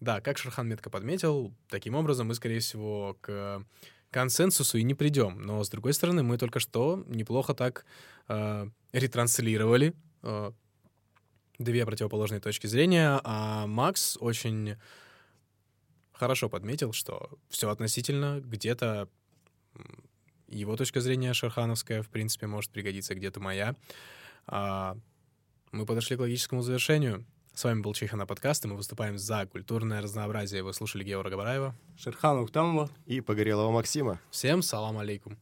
Да, 0.00 0.20
как 0.20 0.38
Шерхан 0.38 0.68
метко 0.68 0.90
подметил, 0.90 1.52
таким 1.68 1.94
образом 1.94 2.28
мы, 2.28 2.34
скорее 2.34 2.60
всего, 2.60 3.16
к 3.20 3.64
консенсусу 4.14 4.78
и 4.78 4.84
не 4.84 4.94
придем. 4.94 5.42
Но, 5.42 5.64
с 5.64 5.68
другой 5.68 5.92
стороны, 5.92 6.22
мы 6.22 6.38
только 6.38 6.60
что 6.60 7.02
неплохо 7.08 7.52
так 7.52 7.84
э, 8.28 8.68
ретранслировали 8.92 9.92
э, 10.22 10.52
две 11.58 11.84
противоположные 11.84 12.40
точки 12.40 12.68
зрения, 12.68 13.20
а 13.24 13.66
Макс 13.66 14.16
очень 14.20 14.76
хорошо 16.12 16.48
подметил, 16.48 16.92
что 16.92 17.28
все 17.48 17.68
относительно, 17.70 18.40
где-то 18.40 19.08
его 20.46 20.76
точка 20.76 21.00
зрения 21.00 21.34
шерхановская, 21.34 22.02
в 22.02 22.08
принципе, 22.08 22.46
может 22.46 22.70
пригодиться, 22.70 23.16
где-то 23.16 23.40
моя. 23.40 23.74
А, 24.46 24.96
мы 25.72 25.86
подошли 25.86 26.16
к 26.16 26.20
логическому 26.20 26.62
завершению. 26.62 27.26
С 27.54 27.62
вами 27.62 27.82
был 27.82 27.94
Чехана 27.94 28.26
подкаст, 28.26 28.64
и 28.64 28.68
мы 28.68 28.74
выступаем 28.74 29.16
за 29.16 29.46
культурное 29.46 30.02
разнообразие. 30.02 30.64
Вы 30.64 30.74
слушали 30.74 31.04
Георга 31.04 31.36
Бараева. 31.36 31.72
Шерхан 31.96 32.38
Ухтамова. 32.38 32.90
И 33.06 33.20
Погорелого 33.20 33.70
Максима. 33.70 34.18
Всем 34.32 34.60
салам 34.60 34.98
алейкум. 34.98 35.36